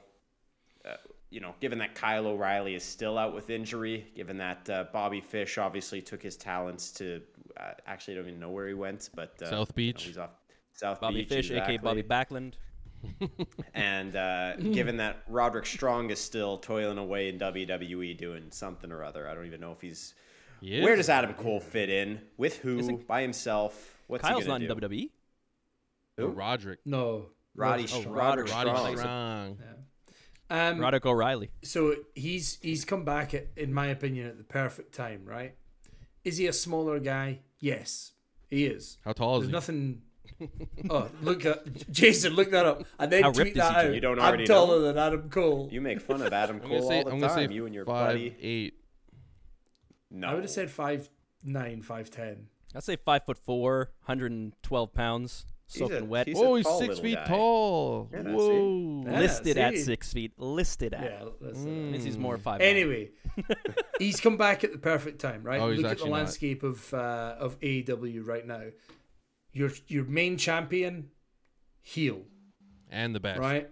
uh, 0.85 0.97
you 1.31 1.41
know, 1.41 1.55
given 1.61 1.79
that 1.79 1.95
Kyle 1.95 2.27
O'Reilly 2.27 2.75
is 2.75 2.85
still 2.85 3.17
out 3.17 3.35
with 3.35 3.49
injury, 3.49 4.07
given 4.15 4.37
that 4.37 4.69
uh, 4.69 4.85
Bobby 4.93 5.23
Fish 5.23 5.57
obviously 5.57 6.03
took 6.03 6.23
his 6.23 6.37
talents 6.37 6.91
to, 6.93 7.23
uh, 7.57 7.71
actually, 7.87 8.15
I 8.15 8.17
don't 8.19 8.29
even 8.29 8.41
know 8.41 8.51
where 8.51 8.69
he 8.69 8.75
went, 8.75 9.09
but 9.15 9.41
uh, 9.41 9.47
South 9.47 9.53
you 9.53 9.57
know, 9.57 9.93
Beach. 9.93 10.03
he's 10.03 10.19
off 10.19 10.33
South 10.75 11.01
Bobby 11.01 11.23
Beach, 11.23 11.29
Fish, 11.31 11.51
aka 11.53 11.79
Bobby 11.79 12.01
exactly. 12.01 12.39
Backlund. 12.39 12.53
And 13.73 14.15
uh, 14.15 14.57
given 14.57 14.99
that 14.99 15.23
Roderick 15.27 15.65
Strong 15.65 16.11
is 16.11 16.21
still 16.21 16.59
toiling 16.59 16.99
away 16.99 17.31
in 17.31 17.39
WWE 17.39 18.19
doing 18.19 18.49
something 18.51 18.93
or 18.93 19.03
other, 19.03 19.27
I 19.27 19.35
don't 19.35 19.47
even 19.47 19.63
know 19.63 19.73
if 19.73 19.81
he's. 19.81 20.13
He 20.61 20.81
Where 20.81 20.93
is. 20.95 20.99
does 21.01 21.09
Adam 21.09 21.35
Cole 21.35 21.61
fit 21.61 21.89
in? 21.89 22.21
With 22.37 22.59
who? 22.59 22.79
Isn't- 22.79 23.07
By 23.07 23.23
himself? 23.23 23.97
What's 24.07 24.23
Kyle's 24.23 24.43
he 24.43 24.49
not 24.49 24.61
gonna 24.61 24.73
in 24.73 24.79
do? 24.81 24.89
WWE. 24.89 25.11
Oh, 26.19 26.27
Roderick. 26.29 26.81
No. 26.85 27.27
Roddy, 27.55 27.83
Roddy 27.83 27.87
Str- 27.87 28.01
Strong. 28.01 28.15
Roderick 28.15 28.51
Roddy 28.53 28.71
Strong. 28.71 28.97
Strong. 28.97 29.59
Um, 30.51 30.79
Roderick 30.81 31.07
O'Reilly. 31.07 31.51
so 31.63 31.95
he's 32.15 32.59
he's 32.61 32.85
come 32.85 33.05
back 33.05 33.35
at, 33.35 33.47
in 33.57 33.73
my 33.73 33.87
opinion 33.87 34.27
at 34.27 34.37
the 34.39 34.45
perfect 34.45 34.95
time, 34.95 35.23
right? 35.25 35.55
Is 36.25 36.37
he 36.39 36.47
a 36.49 36.53
smaller 36.53 36.99
guy? 36.99 37.39
Yes, 37.61 38.13
he 38.49 38.67
is. 38.67 38.99
How 39.05 39.13
tall 39.13 39.37
is 39.37 39.49
There's 39.49 39.49
he? 39.49 39.53
nothing. 39.53 40.03
Oh, 40.89 41.09
look 41.23 41.45
at 41.45 41.91
Jason. 41.93 42.33
Look 42.35 42.51
that 42.53 42.65
up, 42.65 42.85
and 42.99 43.13
then 43.13 43.23
How 43.25 43.31
tweet 43.33 43.55
that 43.57 43.77
out. 43.87 43.95
You 43.95 44.01
don't 44.01 44.19
already 44.19 44.45
I'm 44.45 44.47
taller 44.49 44.79
know? 44.79 44.83
than 44.87 44.97
Adam 44.99 45.29
Cole. 45.29 45.69
You 45.71 45.81
make 45.83 46.01
fun 46.01 46.23
of 46.23 46.33
Adam 46.33 46.59
Cole 46.61 46.89
say 46.89 46.99
all 46.99 47.05
the 47.05 47.11
I'm 47.13 47.21
time. 47.21 47.49
say 47.51 47.55
You 47.55 47.67
and 47.67 47.75
your 47.75 47.85
five 47.85 48.07
buddy. 48.09 48.35
eight. 48.41 48.75
No, 50.11 50.29
I 50.29 50.35
would 50.35 50.43
have 50.45 50.51
said 50.51 50.71
five 50.71 51.09
nine, 51.45 51.83
five 51.83 52.11
ten. 52.11 52.49
I'd 52.75 52.83
say 52.85 52.97
five 52.97 53.25
foot 53.25 53.39
four, 53.39 53.91
112 54.07 54.95
pounds, 54.95 55.45
He's 55.67 55.83
a- 55.83 55.87
soaking 55.89 56.09
wet. 56.09 56.29
he's 56.29 56.39
Oh, 56.39 56.55
he's 56.55 56.69
six 56.79 56.99
feet 57.01 57.17
guy. 57.17 57.25
tall. 57.27 58.09
Yeah. 58.13 58.23
Whoa. 58.23 59.03
Yeah. 59.07 59.19
listed 59.21 59.59
at 59.59 59.77
six 59.79 60.13
feet. 60.13 60.33
Listed 60.39 60.95
at. 60.95 61.03
Yeah, 61.03 61.25
that's 61.41 61.59
uh, 61.65 61.67
Means 61.67 62.05
he's 62.05 62.19
more 62.19 62.39
five. 62.39 62.61
Anyway, 62.61 63.11
he's 63.99 64.21
come 64.21 64.37
back 64.37 64.63
at 64.65 64.73
the 64.73 64.79
perfect 64.79 65.21
time, 65.21 65.43
right? 65.43 65.61
Oh, 65.61 65.71
he's 65.71 65.79
Look 65.81 65.87
at 65.87 65.89
the 65.89 65.93
actually 66.03 66.11
not. 66.11 66.17
landscape 66.17 66.63
of 66.63 66.95
uh, 66.95 67.37
of 67.39 67.59
AEW 67.61 68.27
right 68.27 68.47
now. 68.47 68.63
Your 69.53 69.71
your 69.89 70.05
main 70.05 70.37
champion, 70.37 71.11
heel, 71.83 72.23
And 72.89 73.15
the 73.15 73.21
best. 73.21 73.41
right? 73.41 73.69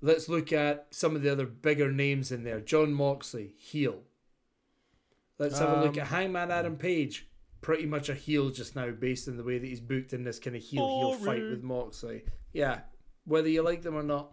Let's 0.00 0.28
look 0.28 0.52
at 0.52 0.86
some 0.90 1.16
of 1.16 1.22
the 1.22 1.30
other 1.30 1.46
bigger 1.46 1.90
names 1.92 2.30
in 2.32 2.44
there. 2.44 2.60
Jon 2.60 2.92
Moxley, 2.94 3.54
heel. 3.58 4.02
Let's 5.38 5.58
have 5.58 5.78
a 5.78 5.82
look 5.82 5.94
Um, 5.94 6.00
at 6.00 6.06
Hangman 6.08 6.50
Adam 6.50 6.76
Page, 6.76 7.28
pretty 7.60 7.86
much 7.86 8.08
a 8.08 8.14
heel 8.14 8.50
just 8.50 8.74
now, 8.76 8.90
based 8.90 9.28
on 9.28 9.36
the 9.36 9.44
way 9.44 9.58
that 9.58 9.66
he's 9.66 9.80
booked 9.80 10.12
in 10.12 10.24
this 10.24 10.38
kind 10.38 10.56
of 10.56 10.62
heel 10.62 10.86
heel 10.86 11.14
fight 11.24 11.42
with 11.42 11.62
Moxley. 11.62 12.24
Yeah, 12.52 12.80
whether 13.24 13.48
you 13.48 13.62
like 13.62 13.82
them 13.82 13.96
or 13.96 14.02
not, 14.02 14.32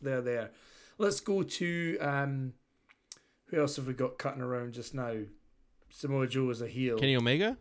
they're 0.00 0.20
there. 0.22 0.50
Let's 0.98 1.20
go 1.20 1.42
to 1.42 1.98
um, 1.98 2.52
who 3.46 3.60
else 3.60 3.76
have 3.76 3.86
we 3.88 3.94
got 3.94 4.18
cutting 4.18 4.42
around 4.42 4.74
just 4.74 4.94
now? 4.94 5.16
Samoa 5.90 6.26
Joe 6.28 6.50
is 6.50 6.60
a 6.62 6.68
heel. 6.68 6.98
Kenny 6.98 7.16
Omega? 7.16 7.56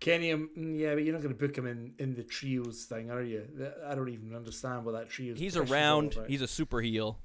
Kenny, 0.00 0.32
um, 0.32 0.48
yeah, 0.56 0.94
but 0.94 1.04
you're 1.04 1.12
not 1.12 1.22
going 1.22 1.34
to 1.36 1.46
book 1.46 1.56
him 1.58 1.66
in, 1.66 1.92
in 1.98 2.14
the 2.14 2.22
trios 2.22 2.84
thing, 2.84 3.10
are 3.10 3.22
you? 3.22 3.46
I 3.86 3.94
don't 3.94 4.08
even 4.08 4.34
understand 4.34 4.84
what 4.84 4.92
that 4.92 5.10
trios. 5.10 5.38
He's 5.38 5.54
push 5.56 5.64
is 5.64 5.70
all 5.70 5.76
around. 5.76 6.18
He's 6.26 6.40
a 6.40 6.46
super 6.48 6.80
heel. 6.80 7.18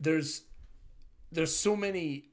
there's 0.00 0.42
there's 1.30 1.54
so 1.54 1.76
many 1.76 2.29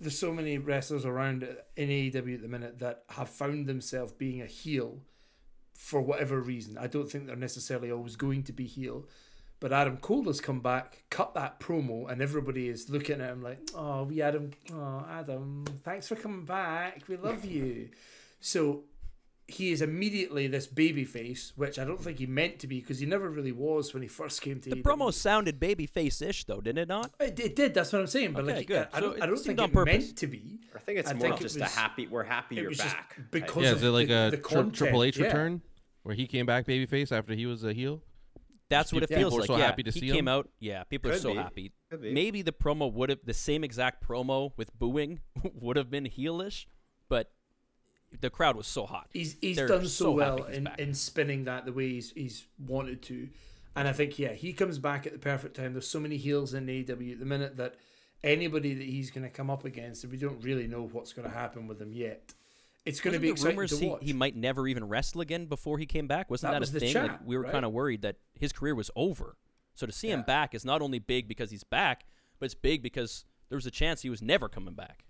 there's 0.00 0.18
so 0.18 0.32
many 0.32 0.58
wrestlers 0.58 1.04
around 1.04 1.46
in 1.76 1.88
AEW 1.88 2.34
at 2.34 2.42
the 2.42 2.48
minute 2.48 2.78
that 2.78 3.04
have 3.10 3.28
found 3.28 3.66
themselves 3.66 4.12
being 4.12 4.40
a 4.40 4.46
heel 4.46 5.02
for 5.74 6.00
whatever 6.00 6.40
reason. 6.40 6.78
I 6.78 6.86
don't 6.86 7.10
think 7.10 7.26
they're 7.26 7.36
necessarily 7.36 7.90
always 7.90 8.16
going 8.16 8.42
to 8.44 8.52
be 8.52 8.66
heel. 8.66 9.06
But 9.60 9.74
Adam 9.74 9.98
Cole 9.98 10.24
has 10.24 10.40
come 10.40 10.60
back, 10.60 11.04
cut 11.10 11.34
that 11.34 11.60
promo, 11.60 12.10
and 12.10 12.22
everybody 12.22 12.68
is 12.68 12.88
looking 12.88 13.20
at 13.20 13.30
him 13.30 13.42
like, 13.42 13.58
"Oh, 13.74 14.04
we 14.04 14.22
Adam, 14.22 14.52
oh 14.72 15.06
Adam, 15.06 15.64
thanks 15.84 16.08
for 16.08 16.16
coming 16.16 16.46
back. 16.46 17.02
We 17.08 17.16
love 17.18 17.44
you." 17.44 17.90
So 18.40 18.84
he 19.52 19.72
is 19.72 19.82
immediately 19.82 20.46
this 20.46 20.66
baby 20.66 21.04
face, 21.04 21.52
which 21.56 21.78
I 21.78 21.84
don't 21.84 22.00
think 22.00 22.18
he 22.18 22.26
meant 22.26 22.58
to 22.60 22.66
be 22.66 22.80
because 22.80 22.98
he 22.98 23.06
never 23.06 23.28
really 23.30 23.52
was 23.52 23.92
when 23.94 24.02
he 24.02 24.08
first 24.08 24.42
came 24.42 24.60
to 24.60 24.70
The 24.70 24.76
AEW. 24.76 24.82
promo 24.82 25.12
sounded 25.12 25.60
babyface-ish, 25.60 26.44
though, 26.44 26.60
didn't 26.60 26.78
it 26.78 26.88
not? 26.88 27.12
It, 27.20 27.38
it 27.40 27.56
did. 27.56 27.74
That's 27.74 27.92
what 27.92 28.00
I'm 28.00 28.06
saying. 28.06 28.32
But 28.32 28.44
Okay, 28.44 28.54
like, 28.56 28.66
good. 28.66 28.88
I, 28.92 28.98
I 28.98 29.00
So 29.00 29.06
don't. 29.06 29.16
it 29.16 29.22
I 29.22 29.26
don't 29.26 29.36
seemed 29.36 29.46
think 29.46 29.60
on 29.60 29.68
it 29.70 29.72
purpose. 29.72 30.04
meant 30.06 30.16
to 30.18 30.26
be. 30.26 30.60
I 30.74 30.78
think 30.78 30.98
it's 30.98 31.10
I 31.10 31.12
more 31.14 31.20
think 31.22 31.34
of 31.34 31.40
it 31.40 31.44
just 31.44 31.56
a 31.60 31.64
happy. 31.64 32.06
We're 32.06 32.24
happy 32.24 32.56
you're 32.56 32.68
was 32.68 32.78
just 32.78 32.94
back. 32.94 33.16
because 33.30 33.62
Yeah, 33.64 33.70
of 33.72 33.76
is 33.78 33.82
it 33.84 33.88
like 33.90 34.08
the, 34.08 34.26
a 34.26 34.30
the 34.32 34.36
tri- 34.36 34.62
Triple 34.70 35.02
H 35.04 35.16
yeah. 35.18 35.26
return? 35.26 35.62
Where 36.02 36.14
he 36.14 36.26
came 36.26 36.46
back 36.46 36.66
babyface 36.66 37.12
after 37.16 37.34
he 37.34 37.46
was 37.46 37.62
a 37.64 37.72
heel? 37.72 38.02
That's 38.70 38.92
what 38.92 39.02
it 39.02 39.08
people 39.08 39.22
feels 39.22 39.34
are 39.34 39.38
like. 39.40 39.46
so 39.48 39.56
yeah, 39.56 39.64
happy 39.66 39.82
to 39.82 39.90
he 39.90 40.00
see 40.00 40.06
came 40.08 40.20
him. 40.20 40.28
out. 40.28 40.48
Yeah, 40.60 40.84
people 40.84 41.10
are 41.10 41.16
so 41.18 41.30
be. 41.32 41.36
happy. 41.36 41.72
Maybe 42.00 42.42
the 42.42 42.52
promo 42.52 42.92
would 42.92 43.10
have 43.10 43.18
the 43.24 43.34
same 43.34 43.64
exact 43.64 44.06
promo 44.06 44.52
with 44.56 44.72
booing 44.78 45.20
would 45.54 45.76
have 45.76 45.90
been 45.90 46.04
heelish, 46.04 46.66
but 47.08 47.32
the 48.20 48.30
crowd 48.30 48.56
was 48.56 48.66
so 48.66 48.86
hot. 48.86 49.08
He's 49.12 49.36
he's 49.40 49.56
They're 49.56 49.68
done 49.68 49.82
so, 49.82 50.04
so 50.06 50.10
well 50.12 50.44
in, 50.44 50.68
in 50.78 50.94
spinning 50.94 51.44
that 51.44 51.64
the 51.64 51.72
way 51.72 51.88
he's 51.90 52.10
he's 52.12 52.46
wanted 52.58 53.02
to, 53.02 53.28
and 53.76 53.86
I 53.88 53.92
think 53.92 54.18
yeah 54.18 54.32
he 54.32 54.52
comes 54.52 54.78
back 54.78 55.06
at 55.06 55.12
the 55.12 55.18
perfect 55.18 55.56
time. 55.56 55.72
There's 55.72 55.86
so 55.88 56.00
many 56.00 56.16
heels 56.16 56.54
in 56.54 56.66
AEW 56.66 57.12
at 57.12 57.18
the 57.20 57.26
minute 57.26 57.56
that 57.58 57.76
anybody 58.22 58.74
that 58.74 58.84
he's 58.84 59.10
going 59.10 59.24
to 59.24 59.30
come 59.30 59.48
up 59.50 59.64
against, 59.64 60.04
we 60.06 60.16
don't 60.16 60.42
really 60.42 60.66
know 60.66 60.88
what's 60.92 61.12
going 61.12 61.28
to 61.28 61.34
happen 61.34 61.66
with 61.66 61.80
him 61.80 61.92
yet. 61.92 62.34
It's 62.84 63.00
going 63.00 63.12
to 63.12 63.18
Wasn't 63.18 63.22
be 63.22 63.28
the 63.28 63.32
exciting 63.32 63.56
rumors 63.56 63.70
to 63.70 63.76
he, 63.78 63.86
watch. 63.88 64.00
he 64.02 64.12
might 64.12 64.36
never 64.36 64.66
even 64.66 64.88
wrestle 64.88 65.20
again 65.20 65.46
before 65.46 65.78
he 65.78 65.86
came 65.86 66.06
back? 66.06 66.30
Wasn't 66.30 66.48
That 66.50 66.54
that, 66.54 66.60
was 66.60 66.74
a 66.74 66.80
thing? 66.80 66.92
chat, 66.92 67.08
like 67.08 67.20
we 67.24 67.36
were 67.36 67.42
right? 67.44 67.52
kind 67.52 67.64
of 67.64 67.72
worried 67.72 68.02
that 68.02 68.16
his 68.34 68.52
career 68.52 68.74
was 68.74 68.90
over. 68.96 69.36
So 69.74 69.86
to 69.86 69.92
see 69.92 70.10
him 70.10 70.22
back 70.22 70.54
is 70.54 70.64
not 70.64 70.82
only 70.82 70.98
big 70.98 71.28
because 71.28 71.50
he's 71.50 71.64
back, 71.64 72.04
but 72.38 72.46
it's 72.46 72.54
big 72.54 72.82
because 72.82 73.24
there 73.48 73.56
was 73.56 73.66
a 73.66 73.70
chance 73.70 74.02
he 74.02 74.10
was 74.10 74.20
never 74.22 74.48
coming 74.48 74.74
back. 74.74 75.04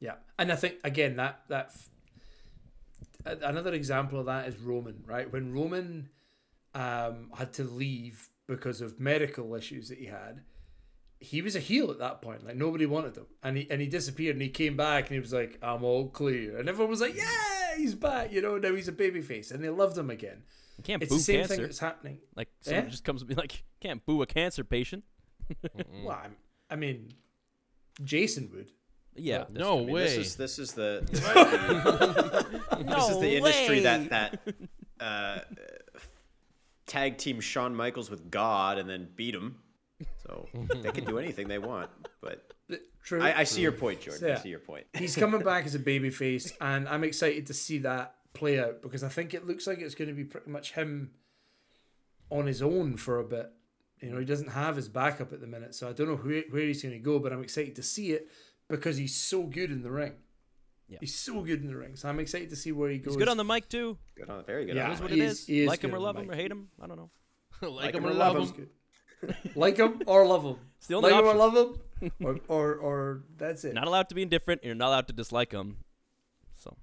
Yeah, 0.00 0.14
and 0.38 0.50
I 0.52 0.56
think 0.56 0.76
again 0.84 1.16
that 1.16 1.42
that 1.48 1.72
another 3.24 3.72
example 3.72 4.20
of 4.20 4.26
that 4.26 4.48
is 4.48 4.56
Roman, 4.58 5.02
right? 5.06 5.30
When 5.32 5.52
Roman 5.52 6.08
um, 6.74 7.30
had 7.36 7.52
to 7.54 7.64
leave 7.64 8.28
because 8.46 8.80
of 8.80 9.00
medical 9.00 9.54
issues 9.54 9.88
that 9.88 9.98
he 9.98 10.06
had, 10.06 10.42
he 11.20 11.40
was 11.42 11.56
a 11.56 11.60
heel 11.60 11.90
at 11.90 11.98
that 11.98 12.20
point. 12.20 12.44
Like 12.44 12.56
nobody 12.56 12.86
wanted 12.86 13.16
him, 13.16 13.26
and 13.42 13.56
he 13.56 13.70
and 13.70 13.80
he 13.80 13.86
disappeared, 13.86 14.34
and 14.36 14.42
he 14.42 14.48
came 14.50 14.76
back, 14.76 15.04
and 15.04 15.14
he 15.14 15.20
was 15.20 15.32
like, 15.32 15.58
"I'm 15.62 15.82
all 15.84 16.08
clear," 16.08 16.58
and 16.58 16.68
everyone 16.68 16.90
was 16.90 17.00
like, 17.00 17.16
"Yeah, 17.16 17.76
he's 17.76 17.94
back!" 17.94 18.32
You 18.32 18.42
know, 18.42 18.58
now 18.58 18.74
he's 18.74 18.88
a 18.88 18.92
babyface, 18.92 19.50
and 19.52 19.62
they 19.64 19.70
loved 19.70 19.96
him 19.96 20.10
again. 20.10 20.42
You 20.76 20.82
can't 20.84 21.02
It's 21.02 21.10
boo 21.10 21.16
the 21.18 21.22
same 21.22 21.38
cancer. 21.40 21.54
thing 21.54 21.62
that's 21.64 21.78
happening. 21.78 22.18
like 22.36 22.48
someone 22.60 22.86
Eh? 22.86 22.88
just 22.90 23.04
comes 23.04 23.22
and 23.22 23.28
be 23.28 23.34
like, 23.36 23.62
can't 23.80 24.04
boo 24.04 24.20
a 24.22 24.26
cancer 24.26 24.64
patient. 24.64 25.04
Well, 26.04 26.18
I'm, 26.24 26.36
I 26.68 26.74
mean, 26.76 27.12
Jason 28.02 28.50
would. 28.52 28.70
Yeah. 29.16 29.38
Well, 29.38 29.48
No 29.52 29.74
I 29.78 29.84
mean, 29.84 29.94
way. 29.94 30.02
This 30.04 30.16
is 30.16 30.36
this 30.36 30.58
is 30.58 30.72
the 30.72 31.02
this 31.10 31.20
is 31.20 31.26
the, 31.26 32.84
this 32.86 33.08
is 33.08 33.20
the 33.20 33.36
industry 33.36 33.80
that 33.80 34.10
that 34.10 34.38
uh, 35.00 35.38
tag 36.86 37.18
team 37.18 37.40
Shawn 37.40 37.74
Michaels 37.74 38.10
with 38.10 38.30
God 38.30 38.78
and 38.78 38.88
then 38.88 39.08
beat 39.16 39.34
him. 39.34 39.56
So 40.26 40.48
they 40.74 40.90
can 40.90 41.04
do 41.04 41.18
anything 41.18 41.48
they 41.48 41.58
want. 41.58 41.90
But 42.20 42.50
True. 43.02 43.22
I, 43.22 43.40
I 43.40 43.44
see 43.44 43.62
your 43.62 43.72
point, 43.72 44.00
Jordan. 44.00 44.24
I 44.24 44.28
Yeah. 44.32 44.38
see 44.40 44.48
your 44.48 44.58
point. 44.58 44.86
he's 44.94 45.14
coming 45.14 45.42
back 45.42 45.66
as 45.66 45.74
a 45.74 45.78
babyface, 45.78 46.52
and 46.60 46.88
I'm 46.88 47.04
excited 47.04 47.46
to 47.48 47.54
see 47.54 47.78
that 47.78 48.16
play 48.32 48.58
out 48.58 48.82
because 48.82 49.04
I 49.04 49.08
think 49.08 49.34
it 49.34 49.46
looks 49.46 49.66
like 49.66 49.78
it's 49.78 49.94
going 49.94 50.08
to 50.08 50.14
be 50.14 50.24
pretty 50.24 50.50
much 50.50 50.72
him 50.72 51.10
on 52.30 52.46
his 52.46 52.62
own 52.62 52.96
for 52.96 53.20
a 53.20 53.24
bit. 53.24 53.52
You 54.00 54.10
know, 54.10 54.18
he 54.18 54.24
doesn't 54.24 54.48
have 54.48 54.76
his 54.76 54.88
backup 54.88 55.32
at 55.32 55.40
the 55.40 55.46
minute, 55.46 55.74
so 55.74 55.88
I 55.88 55.92
don't 55.92 56.08
know 56.08 56.16
where, 56.16 56.42
where 56.50 56.62
he's 56.62 56.82
going 56.82 56.92
to 56.94 56.98
go, 56.98 57.18
but 57.18 57.32
I'm 57.32 57.42
excited 57.42 57.76
to 57.76 57.82
see 57.82 58.12
it 58.12 58.28
because 58.68 58.96
he's 58.96 59.14
so 59.14 59.42
good 59.44 59.70
in 59.70 59.82
the 59.82 59.90
ring. 59.90 60.14
Yeah. 60.88 60.98
He's 61.00 61.14
so 61.14 61.40
good 61.40 61.62
in 61.62 61.66
the 61.68 61.76
ring, 61.76 61.96
so 61.96 62.08
I'm 62.08 62.20
excited 62.20 62.50
to 62.50 62.56
see 62.56 62.70
where 62.72 62.90
he 62.90 62.98
goes. 62.98 63.14
He's 63.14 63.18
good 63.18 63.28
on 63.28 63.36
the 63.38 63.44
mic 63.44 63.68
too. 63.68 63.96
Good 64.16 64.28
on, 64.28 64.44
very 64.44 64.66
good. 64.66 64.76
Yeah. 64.76 64.86
on 64.86 64.92
Is 64.92 65.00
what 65.00 65.10
mic. 65.10 65.18
it 65.18 65.22
He 65.22 65.26
is. 65.26 65.40
is- 65.40 65.46
he 65.46 65.60
is 65.62 65.68
like 65.68 65.82
him 65.82 65.94
or 65.94 65.98
love 65.98 66.16
him 66.16 66.30
or 66.30 66.34
hate 66.34 66.50
him. 66.50 66.68
I 66.80 66.86
don't 66.86 66.96
know. 66.98 67.10
like, 67.68 67.94
him 67.94 68.02
him 68.04 68.10
or 68.10 68.12
or 68.12 68.14
love 68.14 68.34
love 68.36 68.56
him. 68.56 68.68
like 69.54 69.76
him 69.78 70.02
or 70.06 70.26
love 70.26 70.44
him. 70.44 70.56
It's 70.78 70.86
the 70.88 70.94
only 70.96 71.10
like 71.10 71.20
him 71.20 71.26
or 71.30 71.34
love 71.34 71.56
him, 71.56 72.12
or, 72.22 72.38
or 72.48 72.74
or 72.74 73.22
that's 73.38 73.64
it. 73.64 73.72
Not 73.74 73.86
allowed 73.86 74.08
to 74.10 74.14
be 74.14 74.22
indifferent. 74.22 74.62
You're 74.62 74.74
not 74.74 74.88
allowed 74.88 75.06
to 75.08 75.14
dislike 75.14 75.50
him. 75.52 75.78
So 76.56 76.76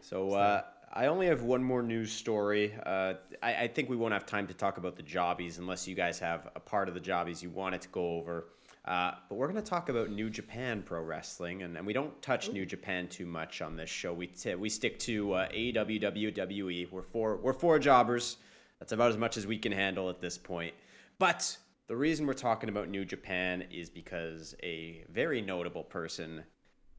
So 0.00 0.32
uh, 0.34 0.62
I 0.92 1.06
only 1.06 1.26
have 1.26 1.42
one 1.42 1.64
more 1.64 1.82
news 1.82 2.12
story. 2.12 2.72
Uh, 2.86 3.14
I, 3.42 3.54
I 3.64 3.68
think 3.68 3.88
we 3.88 3.96
won't 3.96 4.12
have 4.12 4.26
time 4.26 4.46
to 4.46 4.54
talk 4.54 4.78
about 4.78 4.94
the 4.96 5.02
jobbies 5.02 5.58
unless 5.58 5.88
you 5.88 5.96
guys 5.96 6.20
have 6.20 6.48
a 6.54 6.60
part 6.60 6.86
of 6.88 6.94
the 6.94 7.00
jobbies 7.00 7.42
you 7.42 7.50
wanted 7.50 7.80
to 7.82 7.88
go 7.88 8.12
over. 8.18 8.46
Uh, 8.84 9.12
but 9.28 9.34
we're 9.34 9.46
going 9.46 9.62
to 9.62 9.68
talk 9.68 9.90
about 9.90 10.10
New 10.10 10.30
Japan 10.30 10.82
Pro 10.82 11.02
Wrestling, 11.02 11.62
and, 11.62 11.76
and 11.76 11.86
we 11.86 11.92
don't 11.92 12.20
touch 12.22 12.50
New 12.50 12.64
Japan 12.64 13.08
too 13.08 13.26
much 13.26 13.60
on 13.60 13.76
this 13.76 13.90
show. 13.90 14.12
We 14.12 14.26
t- 14.28 14.54
we 14.54 14.70
stick 14.70 14.98
to 15.00 15.34
uh, 15.34 15.48
AEW, 15.50 16.02
WWE. 16.02 16.90
We're 16.90 17.02
four 17.02 17.36
we're 17.36 17.52
four 17.52 17.78
jobbers. 17.78 18.38
That's 18.78 18.92
about 18.92 19.10
as 19.10 19.18
much 19.18 19.36
as 19.36 19.46
we 19.46 19.58
can 19.58 19.72
handle 19.72 20.08
at 20.08 20.20
this 20.20 20.38
point. 20.38 20.72
But 21.18 21.56
the 21.88 21.96
reason 21.96 22.26
we're 22.26 22.32
talking 22.32 22.70
about 22.70 22.88
New 22.88 23.04
Japan 23.04 23.64
is 23.70 23.90
because 23.90 24.54
a 24.62 25.04
very 25.12 25.42
notable 25.42 25.84
person 25.84 26.42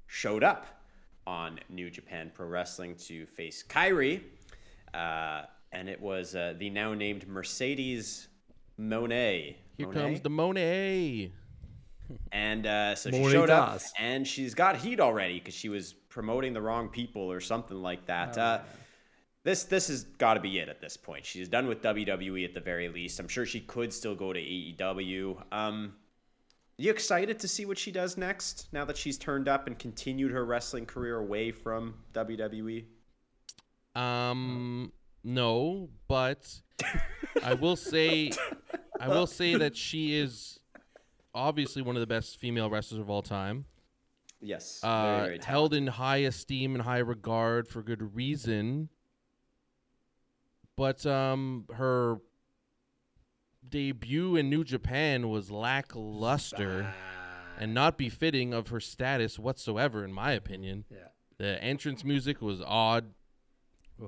showed 0.05 0.43
up 0.43 0.67
on 1.25 1.59
New 1.69 1.89
Japan 1.89 2.31
Pro 2.33 2.45
Wrestling 2.45 2.95
to 3.07 3.25
face 3.25 3.63
Kairi, 3.67 4.21
uh, 4.93 5.43
and 5.71 5.89
it 5.89 5.99
was 5.99 6.35
uh, 6.35 6.53
the 6.59 6.69
now 6.69 6.93
named 6.93 7.27
Mercedes 7.27 8.27
Moné. 8.79 9.55
Here 9.77 9.87
Moné? 9.87 9.93
comes 9.93 10.21
the 10.21 10.29
Moné. 10.29 11.31
And 12.31 12.65
uh, 12.65 12.95
so 12.95 13.11
she 13.11 13.29
showed 13.29 13.49
up, 13.49 13.81
and 13.99 14.27
she's 14.27 14.53
got 14.53 14.75
heat 14.77 14.99
already 14.99 15.39
because 15.39 15.53
she 15.53 15.69
was 15.69 15.93
promoting 15.93 16.53
the 16.53 16.61
wrong 16.61 16.89
people 16.89 17.31
or 17.31 17.39
something 17.39 17.81
like 17.81 18.05
that. 18.07 18.37
uh, 18.37 18.59
this 19.43 19.63
this 19.63 19.87
has 19.87 20.03
got 20.03 20.35
to 20.35 20.39
be 20.39 20.59
it 20.59 20.69
at 20.69 20.81
this 20.81 20.97
point. 20.97 21.25
She's 21.25 21.49
done 21.49 21.67
with 21.67 21.81
WWE 21.81 22.45
at 22.45 22.53
the 22.53 22.59
very 22.59 22.89
least. 22.89 23.19
I'm 23.19 23.27
sure 23.27 23.45
she 23.45 23.61
could 23.61 23.91
still 23.91 24.15
go 24.15 24.33
to 24.33 24.39
AEW. 24.39 25.41
Um, 25.51 25.93
you 26.77 26.89
excited 26.89 27.39
to 27.39 27.47
see 27.47 27.65
what 27.65 27.77
she 27.77 27.91
does 27.91 28.17
next 28.17 28.67
now 28.71 28.85
that 28.85 28.97
she's 28.97 29.17
turned 29.17 29.47
up 29.47 29.67
and 29.67 29.77
continued 29.77 30.31
her 30.31 30.45
wrestling 30.45 30.85
career 30.85 31.17
away 31.17 31.51
from? 31.51 31.95
WWE? 32.13 32.85
Um, 33.95 34.91
no, 35.23 35.89
but 36.07 36.51
I 37.43 37.53
will 37.53 37.75
say, 37.75 38.31
I 38.99 39.09
will 39.09 39.27
say 39.27 39.55
that 39.55 39.75
she 39.75 40.15
is 40.15 40.59
obviously 41.33 41.81
one 41.81 41.95
of 41.95 41.99
the 41.99 42.07
best 42.07 42.37
female 42.37 42.69
wrestlers 42.69 42.99
of 42.99 43.09
all 43.09 43.21
time. 43.21 43.65
Yes, 44.43 44.79
Uh, 44.83 45.17
very, 45.17 45.27
very 45.37 45.39
held 45.43 45.73
in 45.73 45.87
high 45.87 46.17
esteem 46.17 46.73
and 46.73 46.83
high 46.83 46.97
regard 46.99 47.67
for 47.67 47.81
good 47.83 48.15
reason. 48.15 48.89
But 50.75 51.05
um, 51.05 51.65
her 51.75 52.17
debut 53.67 54.35
in 54.35 54.49
New 54.49 54.63
Japan 54.63 55.29
was 55.29 55.51
lackluster 55.51 56.93
and 57.59 57.73
not 57.73 57.97
befitting 57.97 58.53
of 58.53 58.69
her 58.69 58.79
status 58.79 59.37
whatsoever, 59.37 60.03
in 60.03 60.11
my 60.11 60.31
opinion. 60.31 60.85
Yeah. 60.89 60.97
The 61.37 61.63
entrance 61.63 62.03
music 62.03 62.41
was 62.41 62.61
odd. 62.65 63.13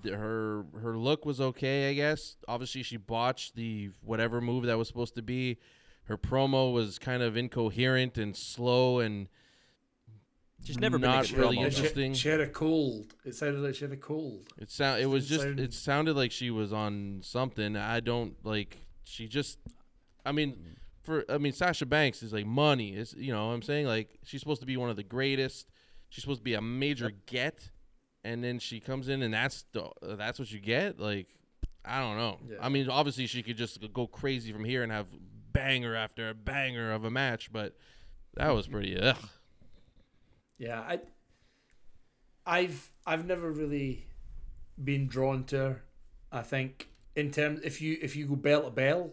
The- 0.01 0.15
Her 0.17 0.65
her 0.81 0.97
look 0.97 1.25
was 1.25 1.39
okay, 1.39 1.91
I 1.91 1.93
guess. 1.93 2.37
Obviously, 2.47 2.81
she 2.81 2.97
botched 2.97 3.55
the 3.55 3.91
whatever 4.01 4.41
move 4.41 4.65
that 4.65 4.77
was 4.77 4.87
supposed 4.87 5.13
to 5.15 5.21
be. 5.21 5.59
Her 6.05 6.17
promo 6.17 6.73
was 6.73 6.99
kind 6.99 7.23
of 7.23 7.37
incoherent 7.37 8.17
and 8.17 8.35
slow, 8.35 8.99
and 8.99 9.27
She's 10.65 10.79
never 10.79 10.97
been 10.97 11.09
Not 11.09 11.25
a 11.29 11.33
good 11.33 11.39
really 11.39 11.57
promo. 11.57 11.63
And 11.65 11.73
she, 11.73 11.77
Interesting. 11.79 12.13
she 12.13 12.29
had 12.29 12.39
a 12.39 12.47
cold. 12.47 13.13
It 13.25 13.35
sounded 13.35 13.59
like 13.61 13.75
she 13.75 13.83
had 13.83 13.91
a 13.91 13.97
cold. 13.97 14.47
it 14.57 14.71
sound 14.71 15.01
it 15.01 15.07
was 15.07 15.27
just 15.27 15.43
Sound- 15.43 15.59
it 15.59 15.73
sounded 15.73 16.15
like 16.15 16.31
she 16.31 16.51
was 16.51 16.71
on 16.71 17.19
something. 17.21 17.75
I 17.75 17.99
don't 17.99 18.35
like. 18.45 18.77
She 19.03 19.27
just, 19.27 19.59
I 20.25 20.31
mean, 20.31 20.55
for 21.01 21.25
I 21.27 21.37
mean, 21.37 21.51
Sasha 21.51 21.85
Banks 21.85 22.23
is 22.23 22.31
like 22.31 22.45
money. 22.45 22.95
Is 22.95 23.13
you 23.17 23.33
know 23.33 23.47
what 23.47 23.53
I'm 23.53 23.61
saying 23.61 23.87
like 23.87 24.19
she's 24.23 24.39
supposed 24.39 24.61
to 24.61 24.65
be 24.67 24.77
one 24.77 24.89
of 24.89 24.95
the 24.95 25.03
greatest. 25.03 25.69
She's 26.07 26.23
supposed 26.23 26.39
to 26.39 26.45
be 26.45 26.53
a 26.53 26.61
major 26.61 27.11
get, 27.25 27.71
and 28.23 28.41
then 28.41 28.59
she 28.59 28.79
comes 28.79 29.09
in 29.09 29.21
and 29.21 29.33
that's 29.33 29.65
the 29.73 29.89
that's 30.15 30.39
what 30.39 30.49
you 30.49 30.61
get. 30.61 30.97
Like 30.97 31.27
I 31.83 31.99
don't 31.99 32.15
know. 32.17 32.37
Yeah. 32.49 32.57
I 32.61 32.69
mean, 32.69 32.89
obviously 32.89 33.27
she 33.27 33.43
could 33.43 33.57
just 33.57 33.79
go 33.91 34.07
crazy 34.07 34.53
from 34.53 34.63
here 34.63 34.83
and 34.83 34.91
have 34.93 35.07
banger 35.53 35.95
after 35.95 36.29
a 36.29 36.33
banger 36.33 36.91
of 36.91 37.03
a 37.03 37.11
match, 37.11 37.51
but 37.51 37.77
that 38.35 38.49
was 38.49 38.67
pretty. 38.67 38.97
Ugh. 38.99 39.17
Yeah, 40.57 40.79
I, 40.81 40.99
I've 42.45 42.91
I've 43.05 43.25
never 43.25 43.51
really 43.51 44.07
been 44.81 45.07
drawn 45.07 45.43
to 45.45 45.57
her. 45.57 45.83
I 46.31 46.41
think 46.41 46.89
in 47.15 47.31
terms 47.31 47.61
if 47.63 47.81
you 47.81 47.97
if 48.01 48.15
you 48.15 48.27
go 48.27 48.35
bell 48.35 48.63
to 48.63 48.69
bell, 48.71 49.11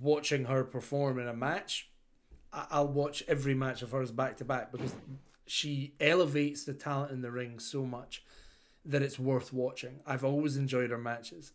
watching 0.00 0.44
her 0.44 0.64
perform 0.64 1.18
in 1.18 1.28
a 1.28 1.34
match, 1.34 1.90
I'll 2.52 2.88
watch 2.88 3.22
every 3.28 3.54
match 3.54 3.82
of 3.82 3.92
hers 3.92 4.10
back 4.10 4.36
to 4.38 4.44
back 4.44 4.72
because 4.72 4.94
she 5.46 5.94
elevates 6.00 6.64
the 6.64 6.74
talent 6.74 7.12
in 7.12 7.22
the 7.22 7.30
ring 7.30 7.58
so 7.58 7.84
much 7.84 8.24
that 8.84 9.02
it's 9.02 9.18
worth 9.18 9.52
watching. 9.52 10.00
I've 10.06 10.24
always 10.24 10.56
enjoyed 10.56 10.90
her 10.90 10.98
matches. 10.98 11.52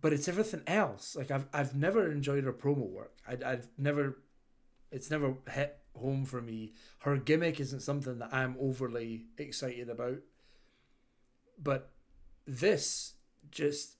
But 0.00 0.12
it's 0.12 0.28
everything 0.28 0.62
else. 0.66 1.16
Like 1.16 1.30
I've 1.30 1.46
I've 1.52 1.74
never 1.74 2.10
enjoyed 2.10 2.44
her 2.44 2.52
promo 2.52 2.88
work. 2.88 3.14
I 3.26 3.36
I've 3.44 3.68
never 3.76 4.18
it's 4.90 5.10
never 5.10 5.36
hit 5.50 5.78
home 5.96 6.24
for 6.24 6.40
me. 6.40 6.74
Her 7.00 7.16
gimmick 7.16 7.60
isn't 7.60 7.80
something 7.82 8.18
that 8.20 8.32
I'm 8.34 8.56
overly 8.60 9.26
excited 9.38 9.88
about. 9.90 10.18
But 11.62 11.90
this 12.46 13.14
just 13.50 13.96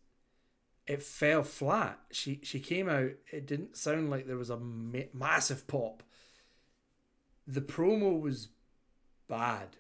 it 0.87 1.03
fell 1.03 1.43
flat. 1.43 1.99
She 2.13 2.41
she 2.43 2.61
came 2.61 2.89
out. 2.89 3.13
It 3.33 3.47
didn't 3.47 3.77
sound 3.77 4.11
like 4.11 4.27
there 4.27 4.37
was 4.37 4.51
a 4.51 4.59
ma- 4.59 5.11
massive 5.13 5.67
pop. 5.67 6.03
The 7.47 7.61
promo 7.61 8.21
was 8.21 8.49
bad, 9.29 9.77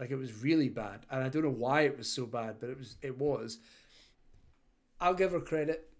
like 0.00 0.10
it 0.10 0.16
was 0.16 0.42
really 0.42 0.68
bad, 0.68 1.06
and 1.10 1.22
I 1.24 1.28
don't 1.28 1.44
know 1.44 1.50
why 1.50 1.82
it 1.82 1.96
was 1.98 2.10
so 2.10 2.26
bad, 2.26 2.56
but 2.60 2.70
it 2.70 2.78
was 2.78 2.96
it 3.02 3.18
was. 3.18 3.58
I'll 5.00 5.14
give 5.14 5.32
her 5.32 5.40
credit. 5.40 5.90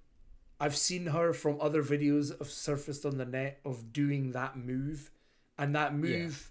I've 0.61 0.77
seen 0.77 1.07
her 1.07 1.33
from 1.33 1.59
other 1.61 1.83
videos 1.83 2.39
of 2.41 2.49
surfaced 2.51 3.05
on 3.05 3.19
the 3.19 3.25
net 3.27 3.61
of 3.65 3.93
doing 3.93 4.33
that 4.33 4.57
move, 4.57 5.11
and 5.59 5.75
that 5.75 5.95
move. 5.95 6.51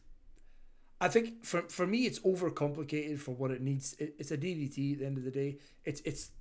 I 1.01 1.07
think 1.09 1.45
for 1.45 1.63
for 1.63 1.87
me, 1.87 2.05
it's 2.05 2.19
overcomplicated 2.19 3.19
for 3.19 3.31
what 3.31 3.51
it 3.51 3.61
needs. 3.61 3.93
It, 3.99 4.15
it's 4.19 4.31
a 4.31 4.37
DDT 4.37 4.93
at 4.93 4.99
the 4.99 5.05
end 5.05 5.17
of 5.17 5.23
the 5.23 5.31
day. 5.31 5.57
It's 5.83 6.01
it's 6.01 6.31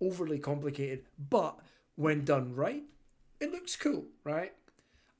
overly 0.00 0.38
complicated, 0.38 1.04
but 1.18 1.58
when 1.94 2.24
done 2.24 2.54
right, 2.54 2.82
it 3.40 3.50
looks 3.52 3.76
cool, 3.76 4.04
right? 4.24 4.52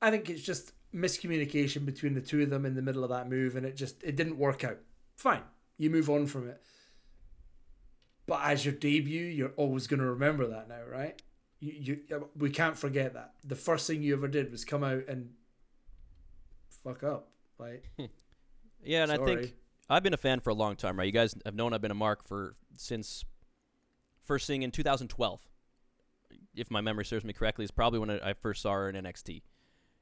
I 0.01 0.11
think 0.11 0.29
it's 0.29 0.43
just 0.43 0.73
miscommunication 0.93 1.85
between 1.85 2.13
the 2.13 2.21
two 2.21 2.41
of 2.43 2.49
them 2.49 2.65
in 2.65 2.75
the 2.75 2.81
middle 2.81 3.03
of 3.03 3.09
that 3.09 3.29
move, 3.29 3.55
and 3.55 3.65
it 3.65 3.75
just 3.75 4.03
it 4.03 4.15
didn't 4.15 4.37
work 4.37 4.63
out. 4.63 4.77
Fine, 5.15 5.41
you 5.77 5.89
move 5.89 6.09
on 6.09 6.27
from 6.27 6.49
it. 6.49 6.61
But 8.27 8.41
as 8.43 8.65
your 8.65 8.73
debut, 8.73 9.25
you're 9.25 9.53
always 9.55 9.87
going 9.87 10.01
to 10.01 10.05
remember 10.05 10.47
that 10.47 10.67
now, 10.67 10.81
right? 10.91 11.19
You, 11.59 11.99
you 12.07 12.29
we 12.37 12.49
can't 12.49 12.77
forget 12.77 13.13
that. 13.13 13.33
The 13.43 13.55
first 13.55 13.87
thing 13.87 14.03
you 14.03 14.13
ever 14.13 14.27
did 14.27 14.51
was 14.51 14.65
come 14.65 14.83
out 14.83 15.07
and 15.07 15.31
fuck 16.83 17.03
up, 17.03 17.29
like 17.57 17.89
Yeah, 18.83 19.03
and 19.03 19.11
I 19.11 19.17
think 19.17 19.53
I've 19.89 20.03
been 20.03 20.13
a 20.13 20.17
fan 20.17 20.39
for 20.39 20.49
a 20.51 20.53
long 20.53 20.75
time, 20.75 20.99
right? 20.99 21.05
You 21.05 21.11
guys 21.11 21.33
have 21.45 21.55
known 21.55 21.73
I've 21.73 21.81
been 21.81 21.91
a 21.91 21.95
mark 21.95 22.27
for 22.27 22.55
since 22.75 23.25
first 24.23 24.45
seeing 24.45 24.61
in 24.61 24.71
2012. 24.71 25.41
If 26.55 26.69
my 26.69 26.81
memory 26.81 27.05
serves 27.05 27.25
me 27.25 27.33
correctly, 27.33 27.65
is 27.65 27.71
probably 27.71 27.99
when 27.99 28.09
I 28.09 28.33
first 28.33 28.61
saw 28.61 28.73
her 28.73 28.89
in 28.89 29.03
NXT, 29.03 29.41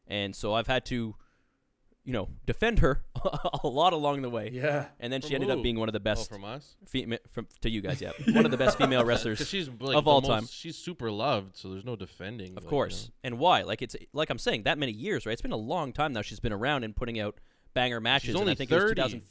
and 0.07 0.35
so 0.35 0.53
I've 0.53 0.67
had 0.67 0.85
to, 0.87 1.15
you 2.05 2.13
know, 2.13 2.29
defend 2.45 2.79
her 2.79 3.03
a 3.63 3.67
lot 3.67 3.91
along 3.93 4.21
the 4.21 4.29
way. 4.29 4.51
yeah, 4.53 4.85
And 4.99 5.11
then 5.11 5.21
she 5.21 5.29
From 5.29 5.35
ended 5.41 5.49
up 5.49 5.63
being 5.63 5.77
one 5.79 5.89
of 5.89 5.93
the 5.93 5.99
Oh, 5.99 6.03
best 6.03 6.29
from 6.29 6.43
us. 6.45 6.75
fema- 6.93 7.17
from 7.31 7.47
to 7.61 7.69
you 7.69 7.81
guys, 7.81 7.99
yeah, 7.99 8.11
one 8.33 8.45
of 8.45 8.51
the 8.51 8.57
best 8.57 8.77
female 8.77 9.03
wrestlers 9.03 9.39
she's 9.47 9.67
like 9.79 9.97
of 9.97 10.07
all 10.07 10.21
most- 10.21 10.29
time. 10.29 10.45
She's 10.47 10.77
super 10.77 11.09
loved, 11.09 11.57
so 11.57 11.69
there's 11.69 11.83
no 11.83 11.95
defending. 11.95 12.49
Of 12.51 12.55
like, 12.57 12.63
you 12.65 12.69
course. 12.69 13.07
know. 13.07 13.13
And 13.23 13.39
why? 13.39 13.63
Like 13.63 13.81
it's 13.81 13.95
like 14.13 14.29
I'm 14.29 14.37
saying, 14.37 14.63
that 14.63 14.77
many 14.77 14.91
years, 14.91 15.25
right? 15.25 15.33
It's 15.33 15.41
been 15.41 15.51
a 15.51 15.57
long 15.57 15.91
time 15.93 16.13
now 16.13 16.21
she's 16.21 16.39
been 16.39 16.53
around 16.53 16.83
and 16.83 16.95
putting 16.95 17.19
out 17.19 17.39
banger 17.73 17.99
matches. 17.99 18.29
and 18.29 18.37
only 18.37 18.51
I 18.51 18.55
think 18.55 18.71
it 18.71 18.75
was 18.75 18.91
2000 18.91 19.21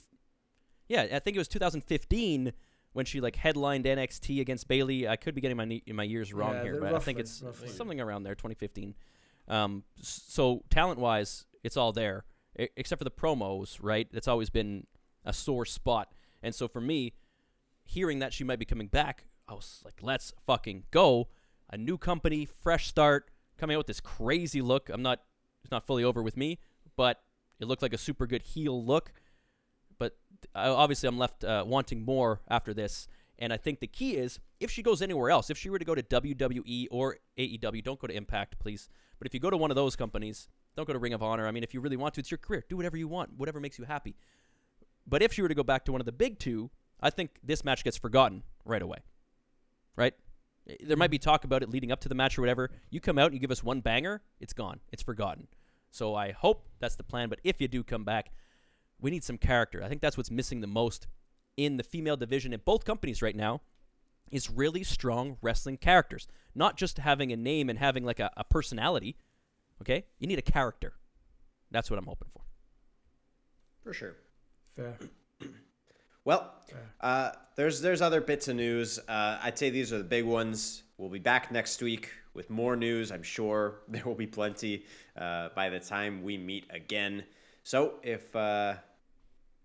Yeah, 0.88 1.06
I 1.12 1.18
think 1.20 1.36
it 1.36 1.38
was 1.38 1.48
2015 1.48 2.52
when 2.92 3.04
she 3.06 3.20
like 3.20 3.36
headlined 3.36 3.84
NXT 3.84 4.40
against 4.40 4.66
Bayley. 4.68 5.06
I 5.08 5.16
could 5.16 5.34
be 5.36 5.40
getting 5.40 5.56
my 5.56 5.64
ne- 5.64 5.82
my 5.92 6.02
years 6.04 6.32
wrong 6.34 6.54
Yeah, 6.54 6.62
here, 6.64 6.72
they're 6.72 6.80
but 6.80 6.94
I 6.94 6.98
think 6.98 7.18
it's 7.20 7.40
roughly. 7.40 7.68
something 7.68 8.00
around 8.00 8.24
there, 8.24 8.34
2015. 8.34 8.94
Um, 9.46 9.84
so 10.00 10.62
talent-wise, 10.70 11.44
it's 11.62 11.76
all 11.76 11.92
there, 11.92 12.24
except 12.56 13.00
for 13.00 13.04
the 13.04 13.10
promos, 13.10 13.78
right? 13.80 14.08
That's 14.12 14.28
always 14.28 14.50
been 14.50 14.86
a 15.24 15.32
sore 15.32 15.64
spot. 15.64 16.12
And 16.42 16.54
so 16.54 16.68
for 16.68 16.80
me, 16.80 17.14
hearing 17.84 18.18
that 18.20 18.32
she 18.32 18.44
might 18.44 18.58
be 18.58 18.64
coming 18.64 18.88
back, 18.88 19.24
I 19.48 19.54
was 19.54 19.80
like, 19.84 20.02
let's 20.02 20.32
fucking 20.46 20.84
go. 20.90 21.28
A 21.70 21.76
new 21.76 21.98
company, 21.98 22.44
fresh 22.44 22.86
start, 22.86 23.30
coming 23.58 23.74
out 23.74 23.78
with 23.78 23.86
this 23.86 24.00
crazy 24.00 24.60
look. 24.60 24.88
I'm 24.88 25.02
not, 25.02 25.22
it's 25.62 25.70
not 25.70 25.86
fully 25.86 26.04
over 26.04 26.22
with 26.22 26.36
me, 26.36 26.58
but 26.96 27.22
it 27.60 27.66
looked 27.66 27.82
like 27.82 27.92
a 27.92 27.98
super 27.98 28.26
good 28.26 28.42
heel 28.42 28.84
look. 28.84 29.12
But 29.98 30.16
I, 30.54 30.68
obviously, 30.68 31.08
I'm 31.08 31.18
left 31.18 31.44
uh, 31.44 31.64
wanting 31.66 32.04
more 32.04 32.40
after 32.48 32.74
this. 32.74 33.08
And 33.38 33.52
I 33.52 33.56
think 33.56 33.80
the 33.80 33.86
key 33.86 34.16
is 34.16 34.38
if 34.60 34.70
she 34.70 34.82
goes 34.82 35.02
anywhere 35.02 35.30
else, 35.30 35.50
if 35.50 35.58
she 35.58 35.70
were 35.70 35.78
to 35.78 35.84
go 35.84 35.94
to 35.94 36.02
WWE 36.02 36.86
or 36.90 37.18
AEW, 37.36 37.82
don't 37.82 37.98
go 37.98 38.06
to 38.06 38.14
Impact, 38.14 38.58
please. 38.58 38.88
But 39.18 39.26
if 39.26 39.34
you 39.34 39.40
go 39.40 39.50
to 39.50 39.56
one 39.56 39.70
of 39.70 39.74
those 39.74 39.96
companies, 39.96 40.48
don't 40.76 40.86
go 40.86 40.92
to 40.92 40.98
Ring 40.98 41.12
of 41.12 41.22
Honor. 41.22 41.46
I 41.46 41.50
mean, 41.50 41.62
if 41.62 41.74
you 41.74 41.80
really 41.80 41.96
want 41.96 42.14
to, 42.14 42.20
it's 42.20 42.30
your 42.30 42.38
career. 42.38 42.64
Do 42.68 42.76
whatever 42.76 42.96
you 42.96 43.08
want, 43.08 43.30
whatever 43.36 43.60
makes 43.60 43.78
you 43.78 43.84
happy. 43.84 44.16
But 45.06 45.22
if 45.22 45.32
she 45.32 45.42
were 45.42 45.48
to 45.48 45.54
go 45.54 45.62
back 45.62 45.84
to 45.84 45.92
one 45.92 46.00
of 46.00 46.06
the 46.06 46.12
big 46.12 46.38
two, 46.38 46.70
I 47.00 47.10
think 47.10 47.38
this 47.42 47.64
match 47.64 47.84
gets 47.84 47.96
forgotten 47.96 48.42
right 48.64 48.82
away. 48.82 48.98
Right? 49.96 50.14
Eh, 50.68 50.76
there 50.84 50.96
might 50.96 51.10
be 51.10 51.18
talk 51.18 51.44
about 51.44 51.62
it 51.62 51.70
leading 51.70 51.92
up 51.92 52.00
to 52.00 52.08
the 52.08 52.14
match 52.14 52.38
or 52.38 52.42
whatever. 52.42 52.70
You 52.90 53.00
come 53.00 53.18
out 53.18 53.26
and 53.26 53.34
you 53.34 53.40
give 53.40 53.50
us 53.50 53.62
one 53.62 53.80
banger, 53.80 54.22
it's 54.40 54.52
gone. 54.52 54.80
It's 54.92 55.02
forgotten. 55.02 55.48
So 55.90 56.14
I 56.14 56.32
hope 56.32 56.66
that's 56.80 56.96
the 56.96 57.04
plan. 57.04 57.28
But 57.28 57.40
if 57.44 57.60
you 57.60 57.68
do 57.68 57.84
come 57.84 58.04
back, 58.04 58.32
we 59.00 59.10
need 59.10 59.22
some 59.22 59.38
character. 59.38 59.82
I 59.82 59.88
think 59.88 60.00
that's 60.00 60.16
what's 60.16 60.30
missing 60.30 60.60
the 60.60 60.66
most 60.66 61.06
in 61.56 61.76
the 61.76 61.84
female 61.84 62.16
division 62.16 62.52
in 62.52 62.60
both 62.64 62.84
companies 62.84 63.22
right 63.22 63.36
now 63.36 63.60
is 64.30 64.50
really 64.50 64.82
strong 64.82 65.36
wrestling 65.42 65.76
characters. 65.76 66.26
Not 66.54 66.76
just 66.76 66.98
having 66.98 67.30
a 67.30 67.36
name 67.36 67.68
and 67.68 67.78
having 67.78 68.04
like 68.04 68.18
a, 68.18 68.30
a 68.36 68.44
personality. 68.44 69.16
Okay? 69.82 70.04
You 70.18 70.26
need 70.26 70.38
a 70.38 70.42
character. 70.42 70.94
That's 71.70 71.90
what 71.90 71.98
I'm 71.98 72.06
hoping 72.06 72.28
for. 72.32 72.42
For 73.82 73.92
sure. 73.92 74.16
Fair. 74.76 74.98
Well, 76.26 76.54
uh, 77.02 77.32
there's 77.54 77.82
there's 77.82 78.00
other 78.00 78.22
bits 78.22 78.48
of 78.48 78.56
news. 78.56 78.98
Uh, 78.98 79.38
I'd 79.42 79.58
say 79.58 79.68
these 79.68 79.92
are 79.92 79.98
the 79.98 80.04
big 80.04 80.24
ones. 80.24 80.82
We'll 80.96 81.10
be 81.10 81.18
back 81.18 81.52
next 81.52 81.82
week 81.82 82.08
with 82.32 82.48
more 82.48 82.76
news. 82.76 83.12
I'm 83.12 83.22
sure 83.22 83.80
there 83.88 84.04
will 84.04 84.14
be 84.14 84.26
plenty 84.26 84.86
uh, 85.18 85.50
by 85.54 85.68
the 85.68 85.80
time 85.80 86.22
we 86.22 86.38
meet 86.38 86.64
again. 86.70 87.24
So 87.62 87.96
if 88.02 88.34
uh, 88.34 88.72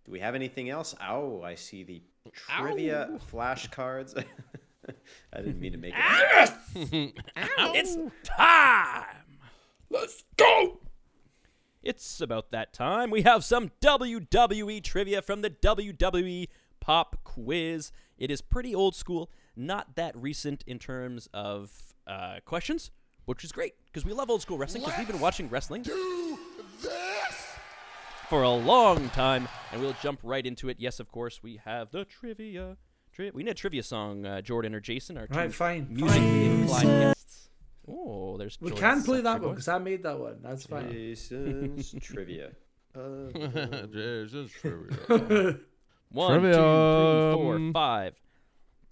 do 0.05 0.11
we 0.11 0.19
have 0.19 0.35
anything 0.35 0.69
else? 0.69 0.95
Oh, 1.01 1.41
I 1.43 1.55
see 1.55 1.83
the 1.83 2.01
trivia 2.33 3.09
flashcards. 3.31 4.21
I 5.33 5.37
didn't 5.37 5.61
mean 5.61 5.71
to 5.71 5.77
make 5.77 5.93
it. 5.95 7.13
It's 7.37 7.97
time. 8.23 9.05
Let's 9.89 10.23
go. 10.37 10.79
It's 11.81 12.19
about 12.21 12.51
that 12.51 12.73
time. 12.73 13.09
We 13.09 13.21
have 13.23 13.43
some 13.43 13.71
WWE 13.81 14.83
trivia 14.83 15.21
from 15.21 15.41
the 15.41 15.49
WWE 15.49 16.47
Pop 16.79 17.17
Quiz. 17.23 17.91
It 18.17 18.29
is 18.29 18.41
pretty 18.41 18.75
old 18.75 18.95
school, 18.95 19.31
not 19.55 19.95
that 19.95 20.15
recent 20.15 20.63
in 20.67 20.77
terms 20.77 21.29
of 21.33 21.71
uh, 22.05 22.39
questions, 22.45 22.91
which 23.25 23.43
is 23.43 23.51
great 23.51 23.73
because 23.85 24.03
we 24.05 24.11
love 24.13 24.29
old 24.29 24.41
school 24.41 24.57
wrestling 24.57 24.83
because 24.83 24.97
we've 24.97 25.07
been 25.07 25.19
watching 25.21 25.49
wrestling 25.49 25.85
for 28.29 28.43
a 28.43 28.49
long 28.51 29.09
time, 29.09 29.47
and 29.71 29.81
we'll 29.81 29.95
jump 30.03 30.19
right 30.21 30.45
into 30.45 30.69
it. 30.69 30.77
Yes, 30.79 30.99
of 30.99 31.11
course, 31.11 31.41
we 31.41 31.59
have 31.65 31.91
the 31.91 32.05
trivia. 32.05 32.77
Tri- 33.13 33.31
we 33.33 33.41
need 33.43 33.51
a 33.51 33.55
trivia 33.55 33.81
song, 33.83 34.25
uh, 34.25 34.41
Jordan 34.41 34.75
or 34.75 34.79
Jason, 34.79 35.17
our 35.17 35.27
Right, 35.31 35.51
fine, 35.53 35.87
musically 35.89 36.19
fine. 36.19 36.45
inclined 36.61 36.87
guests. 37.01 37.18
Oh, 37.89 38.37
there's 38.37 38.57
We 38.61 38.69
Jordan's 38.69 38.81
can 38.97 39.03
play 39.03 39.21
that 39.21 39.41
one 39.41 39.51
because 39.51 39.67
I 39.67 39.77
made 39.79 40.03
that 40.03 40.19
one. 40.19 40.37
That's 40.43 40.65
fine. 40.65 40.91
Jason's 40.91 41.93
trivia. 42.01 42.51
Uh, 42.95 43.29
Jesus, 43.93 44.51
trivia. 44.51 44.97
One, 46.11 46.41
two, 46.41 46.47
three, 46.47 46.53
four, 46.53 47.53
Trivium. 47.53 47.71
five. 47.71 48.15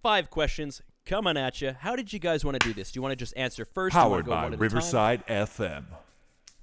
Five 0.03 0.29
questions 0.29 0.83
coming 1.03 1.35
at 1.35 1.61
you. 1.61 1.71
How 1.79 1.95
did 1.95 2.13
you 2.13 2.19
guys 2.19 2.45
want 2.45 2.61
to 2.61 2.67
do 2.67 2.75
this? 2.75 2.91
Do 2.91 2.99
you 2.99 3.01
want 3.01 3.13
to 3.13 3.15
just 3.15 3.35
answer 3.35 3.65
first? 3.65 3.95
Do 3.95 3.99
you 3.99 4.03
wanna 4.05 4.13
Powered 4.23 4.25
go 4.25 4.31
by 4.31 4.35
one 4.43 4.45
at 4.45 4.49
a 4.53 4.57
time? 4.57 4.61
Riverside 4.61 5.25
FM. 5.27 5.83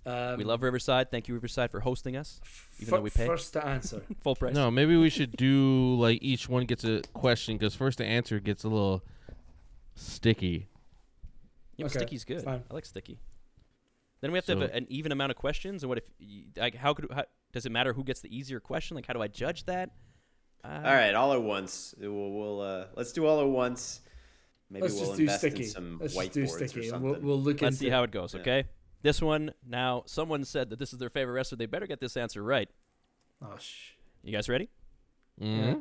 Um, 0.06 0.38
We 0.38 0.44
love 0.44 0.62
Riverside. 0.62 1.10
Thank 1.10 1.26
you, 1.26 1.34
Riverside, 1.34 1.72
for 1.72 1.80
hosting 1.80 2.16
us, 2.16 2.40
even 2.78 2.90
fir- 2.90 2.96
though 2.98 3.02
we 3.02 3.10
pay 3.10 3.26
First 3.26 3.52
to 3.54 3.66
answer. 3.66 4.02
full 4.22 4.36
price. 4.36 4.54
no, 4.54 4.70
maybe 4.70 4.96
we 4.96 5.10
should 5.10 5.32
do 5.36 5.96
like 5.98 6.20
each 6.22 6.48
one 6.48 6.66
gets 6.66 6.84
a 6.84 7.02
question 7.14 7.56
because 7.58 7.74
first 7.74 7.98
the 7.98 8.04
answer 8.04 8.38
gets 8.38 8.62
a 8.62 8.68
little 8.68 9.02
sticky. 9.96 10.68
Yeah, 11.76 11.86
Okay, 11.86 11.98
Sticky's 11.98 12.24
good. 12.24 12.42
fine. 12.42 12.62
I 12.70 12.74
like 12.74 12.84
Sticky. 12.86 13.18
Then 14.20 14.32
we 14.32 14.38
have 14.38 14.46
to 14.46 14.52
have 14.58 14.62
a, 14.62 14.74
an 14.74 14.86
even 14.88 15.12
amount 15.12 15.30
of 15.30 15.36
questions. 15.36 15.82
And 15.82 15.88
what 15.90 15.98
if, 15.98 16.04
y- 16.20 16.44
like, 16.56 16.74
how 16.74 16.94
could, 16.94 17.08
how, 17.14 17.24
does 17.52 17.66
it 17.66 17.72
matter 17.72 17.92
who 17.92 18.02
gets 18.04 18.20
the 18.20 18.34
easier 18.34 18.58
question? 18.60 18.94
Like, 18.94 19.06
how 19.06 19.12
do 19.12 19.20
I 19.20 19.28
judge 19.28 19.64
that? 19.66 19.90
Uh, 20.64 20.68
all 20.84 20.94
right, 20.94 21.14
all 21.14 21.32
at 21.34 21.42
once. 21.42 21.94
We'll, 21.98 22.10
we'll 22.30 22.60
uh, 22.62 22.84
let's 22.96 23.12
do 23.12 23.26
all 23.26 23.40
at 23.40 23.46
once. 23.48 24.00
Maybe 24.70 24.82
Let's 24.84 24.94
we'll 24.94 25.04
just 25.04 25.16
do 25.16 25.22
invest 25.24 25.38
sticky. 25.40 25.62
in 25.64 25.68
some 25.68 25.98
Let's 26.00 26.14
just 26.14 26.30
whiteboards 26.30 26.32
do 26.32 26.42
or 26.44 26.46
sticky, 26.46 26.80
and 26.80 26.88
something. 26.90 27.10
we'll, 27.10 27.20
we'll 27.20 27.40
look 27.40 27.60
Let's 27.60 27.74
into 27.76 27.84
see 27.84 27.90
how 27.90 28.02
it 28.02 28.10
goes, 28.12 28.32
Yeah. 28.34 28.40
okay? 28.40 28.64
This 29.02 29.20
one, 29.20 29.52
now, 29.68 30.04
someone 30.06 30.44
said 30.46 30.70
that 30.70 30.78
this 30.78 30.94
is 30.94 30.98
their 30.98 31.10
favorite 31.10 31.34
wrestler. 31.34 31.58
They 31.58 31.66
better 31.66 31.86
get 31.86 32.00
this 32.00 32.16
answer 32.16 32.42
right. 32.42 32.70
Oh, 33.42 33.56
sh- 33.58 33.90
You 34.22 34.32
guys 34.32 34.48
ready? 34.48 34.70
Mm-hmm. 35.38 35.80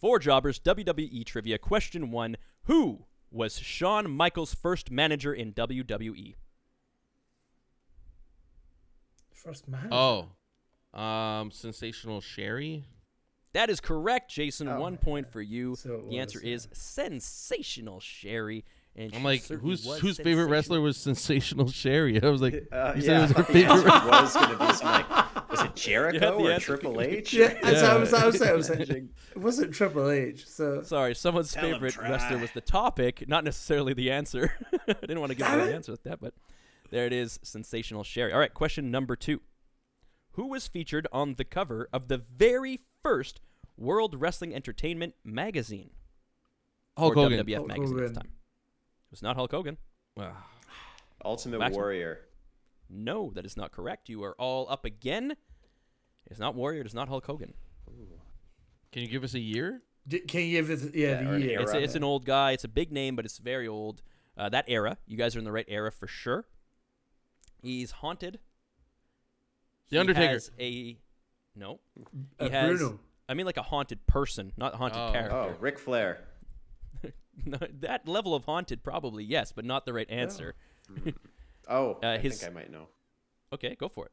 Four 0.00 0.18
jobbers, 0.18 0.58
WWE 0.60 1.26
trivia. 1.26 1.58
Question 1.58 2.10
one 2.10 2.36
Who 2.64 3.04
was 3.30 3.58
Shawn 3.58 4.10
Michaels' 4.10 4.54
first 4.54 4.90
manager 4.90 5.32
in? 5.32 5.52
WWE? 5.52 6.34
First 9.32 9.68
man. 9.68 9.88
Oh, 9.92 10.28
um, 10.98 11.50
sensational 11.50 12.20
Sherri. 12.20 12.84
That 13.54 13.70
is 13.70 13.80
correct, 13.80 14.30
Jason. 14.30 14.68
Oh. 14.68 14.80
One 14.80 14.96
point 14.96 15.28
for 15.28 15.40
you. 15.40 15.74
So 15.76 15.94
it 15.94 16.10
the 16.10 16.18
answer 16.18 16.38
was, 16.38 16.44
yeah. 16.46 16.54
is 16.54 16.68
sensational 16.72 18.00
Sherri. 18.00 18.64
And 18.96 19.14
I'm 19.14 19.22
like, 19.22 19.42
certainly 19.42 19.70
who's 19.70 19.98
whose 20.00 20.18
favorite 20.18 20.46
wrestler 20.46 20.80
was 20.80 20.96
sensational 20.96 21.68
Sherri? 21.70 22.22
I 22.22 22.28
was 22.28 22.42
like, 22.42 22.66
Uh, 22.72 22.94
you 22.96 23.02
yeah, 23.02 23.06
said 23.06 23.16
it 23.16 23.20
was 23.20 23.30
her 23.30 23.42
the 23.52 23.64
answer 23.64 23.82
favorite. 23.84 24.10
was 24.10 24.34
going 24.34 24.48
to 24.50 24.66
be 24.66 24.72
some 24.74 24.86
like, 24.92 25.06
was 25.50 25.60
it 25.62 25.74
Jericho 25.76 26.38
or 26.38 26.50
answer. 26.52 26.76
Triple 26.76 27.00
H? 27.00 27.32
Yeah, 27.32 27.54
that's 27.62 27.82
what 27.82 27.90
I 27.90 27.96
was, 27.98 28.14
I 28.14 28.26
was 28.26 28.38
saying. 28.38 28.50
I 28.52 28.54
was 28.54 28.70
Managing- 28.70 29.08
it 29.32 29.38
wasn't 29.38 29.74
Triple 29.74 30.10
H. 30.10 30.46
So 30.46 30.82
Sorry, 30.82 31.14
someone's 31.14 31.52
Tell 31.52 31.64
'em 31.64 31.72
favorite 31.72 31.96
wrestler 31.96 32.38
was 32.38 32.50
the 32.52 32.60
topic, 32.60 33.28
not 33.28 33.44
necessarily 33.44 33.94
the 33.94 34.10
answer. 34.10 34.52
I 34.88 34.92
didn't 34.92 35.20
want 35.20 35.30
to 35.32 35.36
give 35.38 35.46
away 35.46 35.66
the 35.66 35.74
answer 35.74 35.92
with 35.92 36.02
that, 36.04 36.20
but 36.20 36.34
there 36.90 37.06
it 37.06 37.12
is. 37.12 37.38
Sensational 37.42 38.04
Sherri. 38.04 38.32
All 38.32 38.38
right, 38.38 38.52
question 38.52 38.90
number 38.90 39.16
two. 39.16 39.40
Who 40.32 40.46
was 40.48 40.68
featured 40.68 41.06
on 41.12 41.34
the 41.34 41.44
cover 41.44 41.88
of 41.92 42.08
the 42.08 42.18
very 42.18 42.80
first 43.02 43.40
World 43.76 44.14
Wrestling 44.20 44.54
Entertainment 44.54 45.14
magazine? 45.24 45.90
Hulk 46.96 47.16
or 47.16 47.22
Hogan. 47.22 47.44
WWF 47.46 47.54
Hulk 47.56 47.68
magazine 47.68 47.96
at 47.98 48.02
this 48.08 48.16
time. 48.16 48.26
It 48.26 49.10
was 49.10 49.22
not 49.22 49.36
Hulk 49.36 49.50
Hogan. 49.50 49.78
Ultimate 51.24 51.58
Maximum. 51.58 51.80
Warrior. 51.82 52.20
No, 52.90 53.30
that 53.34 53.44
is 53.44 53.56
not 53.56 53.72
correct. 53.72 54.08
You 54.08 54.22
are 54.24 54.34
all 54.38 54.68
up 54.70 54.84
again. 54.84 55.36
It's 56.30 56.40
not 56.40 56.54
Warrior. 56.54 56.80
It 56.82 56.86
is 56.86 56.94
not 56.94 57.08
Hulk 57.08 57.26
Hogan. 57.26 57.54
Can 58.92 59.02
you 59.02 59.08
give 59.08 59.24
us 59.24 59.34
a 59.34 59.40
year? 59.40 59.82
D- 60.06 60.20
can 60.20 60.40
you 60.42 60.52
give 60.62 60.70
us 60.70 60.90
Yeah, 60.94 61.20
Yeah, 61.20 61.30
the 61.32 61.40
year. 61.40 61.60
It's, 61.60 61.72
Era. 61.72 61.82
it's 61.82 61.94
an 61.94 62.04
old 62.04 62.24
guy. 62.24 62.52
It's 62.52 62.64
a 62.64 62.68
big 62.68 62.90
name, 62.92 63.16
but 63.16 63.24
it's 63.24 63.38
very 63.38 63.68
old. 63.68 64.02
Uh, 64.36 64.48
that 64.48 64.64
era. 64.68 64.96
You 65.06 65.16
guys 65.16 65.36
are 65.36 65.38
in 65.40 65.44
the 65.44 65.52
right 65.52 65.66
era 65.68 65.90
for 65.92 66.06
sure. 66.06 66.46
He's 67.60 67.90
haunted. 67.90 68.38
The 69.90 69.96
He 69.96 70.00
Undertaker. 70.00 70.28
has 70.32 70.50
a 70.58 70.98
no. 71.56 71.80
Uh, 72.38 72.48
has. 72.48 72.78
Bruno. 72.78 73.00
I 73.28 73.34
mean, 73.34 73.44
like 73.46 73.56
a 73.58 73.62
haunted 73.62 74.06
person, 74.06 74.52
not 74.56 74.74
haunted 74.76 74.98
Oh. 75.00 75.12
character. 75.12 75.36
Oh, 75.36 75.54
Ric 75.60 75.78
Flair. 75.78 76.20
That 77.46 78.08
level 78.08 78.34
of 78.34 78.44
haunted, 78.46 78.82
probably 78.82 79.22
yes, 79.24 79.52
but 79.52 79.64
not 79.64 79.86
the 79.86 79.92
right 79.92 80.10
answer. 80.10 80.54
Oh, 81.68 81.98
Uh, 82.02 82.06
I 82.08 82.18
his- 82.18 82.40
think 82.40 82.50
I 82.50 82.54
might 82.54 82.70
know. 82.70 82.88
Okay, 83.52 83.74
go 83.74 83.88
for 83.88 84.06
it. 84.06 84.12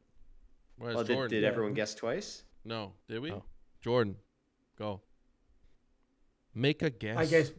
Well, 0.78 1.02
did, 1.04 1.28
did 1.30 1.42
Yeah. 1.42 1.48
everyone 1.48 1.72
guess 1.74 1.94
twice? 1.94 2.44
No, 2.64 2.92
did 3.08 3.20
we? 3.20 3.32
Oh. 3.32 3.44
Jordan, 3.80 4.16
go. 4.78 5.00
Make 6.54 6.82
a 6.82 6.90
guess. 6.90 7.16
I 7.16 7.26
guess. 7.26 7.52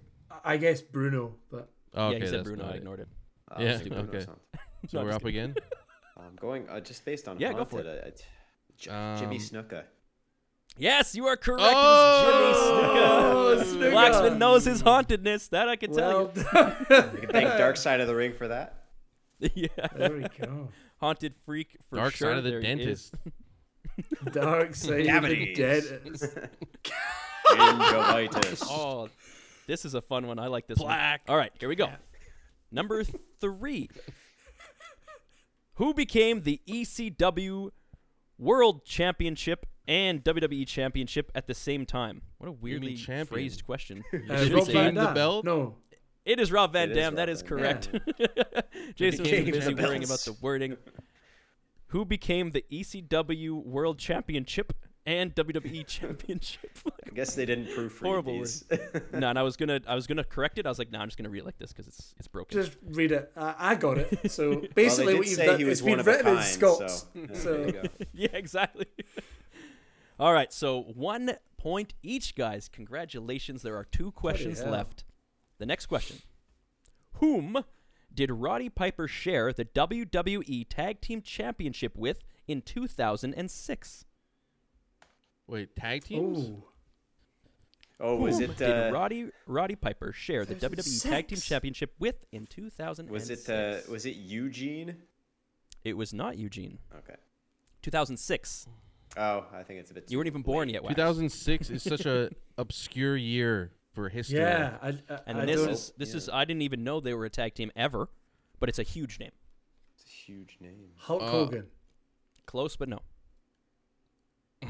I 0.44 0.58
guess 0.58 0.82
Bruno, 0.82 1.36
but 1.50 1.70
Oh, 1.94 2.08
okay, 2.08 2.18
yeah, 2.18 2.24
he 2.26 2.30
said 2.30 2.44
Bruno. 2.44 2.66
I 2.66 2.72
ignored 2.76 3.00
it. 3.00 3.08
Oh, 3.52 3.62
Yeah, 3.62 3.78
stupid 3.78 3.98
okay. 4.10 4.20
So 4.26 4.38
No, 4.94 5.04
we're 5.06 5.12
up 5.20 5.26
again. 5.26 5.56
I'm 6.18 6.36
going 6.36 6.68
uh, 6.70 6.80
just 6.80 7.06
based 7.06 7.28
on 7.28 7.40
Yeah, 7.40 7.54
go 7.54 7.64
for 7.66 7.78
haunted. 7.84 8.04
uh, 8.04 8.08
uh, 8.08 8.12
J- 8.78 9.20
Jimmy 9.22 9.38
Um, 9.38 9.42
Snuka. 9.42 9.84
Yes, 10.78 11.16
you 11.16 11.26
are 11.26 11.38
correct. 11.38 11.64
Oh, 11.66 13.54
it 13.54 13.62
is 13.62 13.72
Jimmy 13.74 13.86
Snuka. 13.86 13.92
Snuka. 13.92 13.94
Blacksman 13.94 14.38
knows 14.38 14.66
his 14.66 14.82
hauntedness. 14.82 15.48
That 15.50 15.70
I 15.70 15.76
can 15.76 15.92
well, 15.92 16.28
tell 16.28 16.76
You 17.14 17.20
can 17.20 17.30
thank 17.30 17.50
Dark 17.58 17.78
Side 17.78 18.00
of 18.02 18.08
the 18.08 18.16
Ring 18.16 18.34
for 18.34 18.48
that. 18.50 18.87
You. 19.40 19.50
yeah. 19.78 19.88
there 19.96 20.14
we 20.14 20.26
go. 20.40 20.70
Haunted 21.00 21.34
freak 21.46 21.78
for 21.90 21.98
Dark 21.98 22.14
sure. 22.16 22.30
side 22.32 22.38
of 22.38 22.44
the 22.44 22.52
There 22.52 22.62
dentist. 22.62 23.14
Dark 24.32 24.76
side 24.76 25.08
of 25.08 25.24
the 25.24 25.54
dentist. 25.54 26.24
Gingivitis. 27.52 28.64
Oh, 28.70 29.10
this 29.68 29.86
is 29.86 29.94
a 29.94 30.02
fun 30.02 30.28
one. 30.28 30.40
I 30.40 30.48
like 30.48 30.68
this 30.68 30.80
Black. 30.80 31.22
one. 31.28 31.34
All 31.34 31.40
right, 31.40 31.52
here 31.60 31.70
we 31.70 31.76
go. 31.76 31.90
Number 32.72 33.04
three. 33.40 33.90
Who 35.76 35.94
became 35.94 36.42
the 36.42 36.60
ECW 36.68 37.70
World 38.40 38.84
Championship 38.86 39.66
and 39.88 40.24
WWE 40.24 40.68
Championship 40.68 41.32
at 41.36 41.48
the 41.48 41.54
same 41.54 41.86
time? 41.86 42.24
What 42.40 42.48
a 42.48 42.52
weirdly 42.52 42.98
phrased 42.98 43.64
question. 43.66 44.04
Uh, 44.30 44.44
Should 44.44 44.54
Rob 44.54 44.68
we 44.68 44.74
Van 44.74 44.86
name 44.86 44.96
the 44.96 45.04
Dam. 45.06 45.14
belt? 45.14 45.46
No. 45.46 45.76
It 46.28 46.40
is 46.42 46.52
Rob 46.52 46.74
Van 46.74 46.90
It 46.90 46.92
is 46.92 46.98
Dam. 46.98 47.14
Rob 47.14 47.16
That 47.18 47.30
is 47.30 47.42
Van 47.42 47.50
correct. 47.50 47.90
Jason 48.96 49.22
was 49.22 49.30
too 49.30 49.46
busy 49.52 49.74
worrying 49.76 50.04
about 50.04 50.20
the 50.20 50.36
wording. 50.42 50.78
Who 51.88 52.04
became 52.04 52.52
the 52.52 52.66
ECW 52.70 53.64
World 53.66 53.98
Championship 53.98 54.74
and 55.06 55.34
WWE 55.36 55.88
Championship? 55.88 56.78
I 56.86 57.12
guess 57.16 57.34
they 57.34 57.46
didn't 57.46 57.68
proofread 57.68 58.02
Horrible 58.06 58.34
these. 58.40 58.66
no, 59.14 59.30
and 59.30 59.40
I 59.40 59.44
was 59.44 59.56
gonna, 59.56 59.80
I 59.88 59.96
was 59.96 60.06
gonna 60.06 60.26
correct 60.26 60.58
it. 60.58 60.66
I 60.66 60.70
was 60.70 60.80
like, 60.80 60.92
no, 60.92 61.00
I'm 61.00 61.08
just 61.08 61.18
gonna 61.18 61.30
read 61.30 61.40
it 61.44 61.46
like 61.46 61.58
this 61.60 61.72
because 61.72 61.88
it's, 61.88 62.14
it's 62.20 62.28
broken. 62.28 62.62
Just 62.62 62.78
read 62.90 63.14
it. 63.14 63.32
I, 63.38 63.56
I 63.58 63.76
got 63.76 63.98
it. 63.98 64.20
So 64.32 64.64
basically, 64.76 65.14
they 65.14 65.20
what 65.20 65.28
you've 65.28 65.38
say 65.38 65.46
done 65.46 65.60
he 65.60 65.64
was 65.64 65.82
one 65.82 65.92
been 65.94 66.00
of 66.02 66.08
a 66.08 66.12
written 66.12 66.36
in. 66.38 66.44
Scots. 66.44 67.06
So, 67.06 67.08
yeah, 67.16 67.28
So- 67.40 67.54
there 67.58 67.66
you 67.68 67.72
go. 67.72 67.84
yeah, 68.14 68.28
exactly. 68.34 68.86
All 70.20 70.34
right, 70.34 70.52
so 70.52 70.82
one 70.94 71.38
point 71.58 71.94
each, 72.04 72.36
guys. 72.36 72.68
Congratulations. 72.68 73.62
There 73.62 73.78
are 73.78 73.86
two 73.86 74.12
questions 74.12 74.62
left. 74.62 75.06
The 75.60 75.66
next 75.66 75.88
question 75.88 76.18
Whom 77.14 77.64
did 78.14 78.32
Roddy 78.32 78.70
Piper 78.70 79.08
share 79.08 79.54
the 79.54 79.66
WWE 79.66 80.66
Tag 80.70 81.02
Team 81.02 81.22
Championship 81.22 81.96
with 81.98 82.24
in 82.48 82.62
2006? 82.62 84.06
Wait, 85.48 85.76
tag 85.76 86.04
teams? 86.04 86.50
Oh, 86.50 86.64
Oh, 88.00 88.16
was 88.18 88.36
Whom 88.38 88.52
it 88.52 88.58
did 88.58 88.70
uh, 88.70 88.92
Roddy 88.94 89.30
Roddy 89.48 89.76
Piper 89.76 90.12
share 90.14 90.46
the 90.46 90.54
WWE 90.54 91.02
Tag 91.02 91.28
Team 91.28 91.40
Championship 91.40 91.96
with 91.98 92.26
in 92.32 92.46
2006? 92.46 93.12
was 93.12 93.30
it 93.32 93.50
uh, 93.50 93.80
was 93.92 94.06
it 94.06 94.18
Eugene? 94.18 94.98
It 95.84 95.98
was 95.98 96.14
not 96.14 96.38
Eugene. 96.38 96.78
Okay. 96.96 97.16
2006. 97.82 98.68
Oh, 99.16 99.46
I 99.52 99.64
think 99.64 99.80
it's 99.80 99.90
a 99.90 99.96
bit. 99.96 100.12
You 100.12 100.18
weren't 100.20 100.28
even 100.28 100.44
born 100.44 100.70
yet. 100.70 100.84
Wax. 100.84 100.94
2006 100.96 101.70
is 101.72 101.82
such 101.82 102.06
a 102.06 102.30
obscure 102.60 103.16
year 103.18 103.72
for 103.98 104.10
history. 104.10 104.38
yeah. 104.38 104.78
I, 104.80 104.90
I, 104.90 105.20
And 105.26 105.42
I 105.42 105.46
this 105.46 105.60
is 105.62 105.94
this 105.98 106.12
yeah. 106.12 106.18
is 106.18 106.30
I 106.30 106.46
didn't 106.46 106.62
even 106.62 106.84
know 106.84 107.00
they 107.00 107.16
were 107.16 107.26
a 107.26 107.30
tag 107.32 107.56
team 107.56 107.72
ever, 107.76 108.10
but 108.60 108.70
it's 108.70 108.78
a 108.78 108.84
huge 108.84 109.20
name. 109.20 109.32
It's 109.96 110.06
a 110.06 110.10
huge 110.32 110.58
name. 110.62 110.92
Hulk 110.98 111.24
Uh, 111.24 111.30
Hogan. 111.32 111.66
Close, 112.46 112.76
but 112.76 112.90
no. 112.90 113.00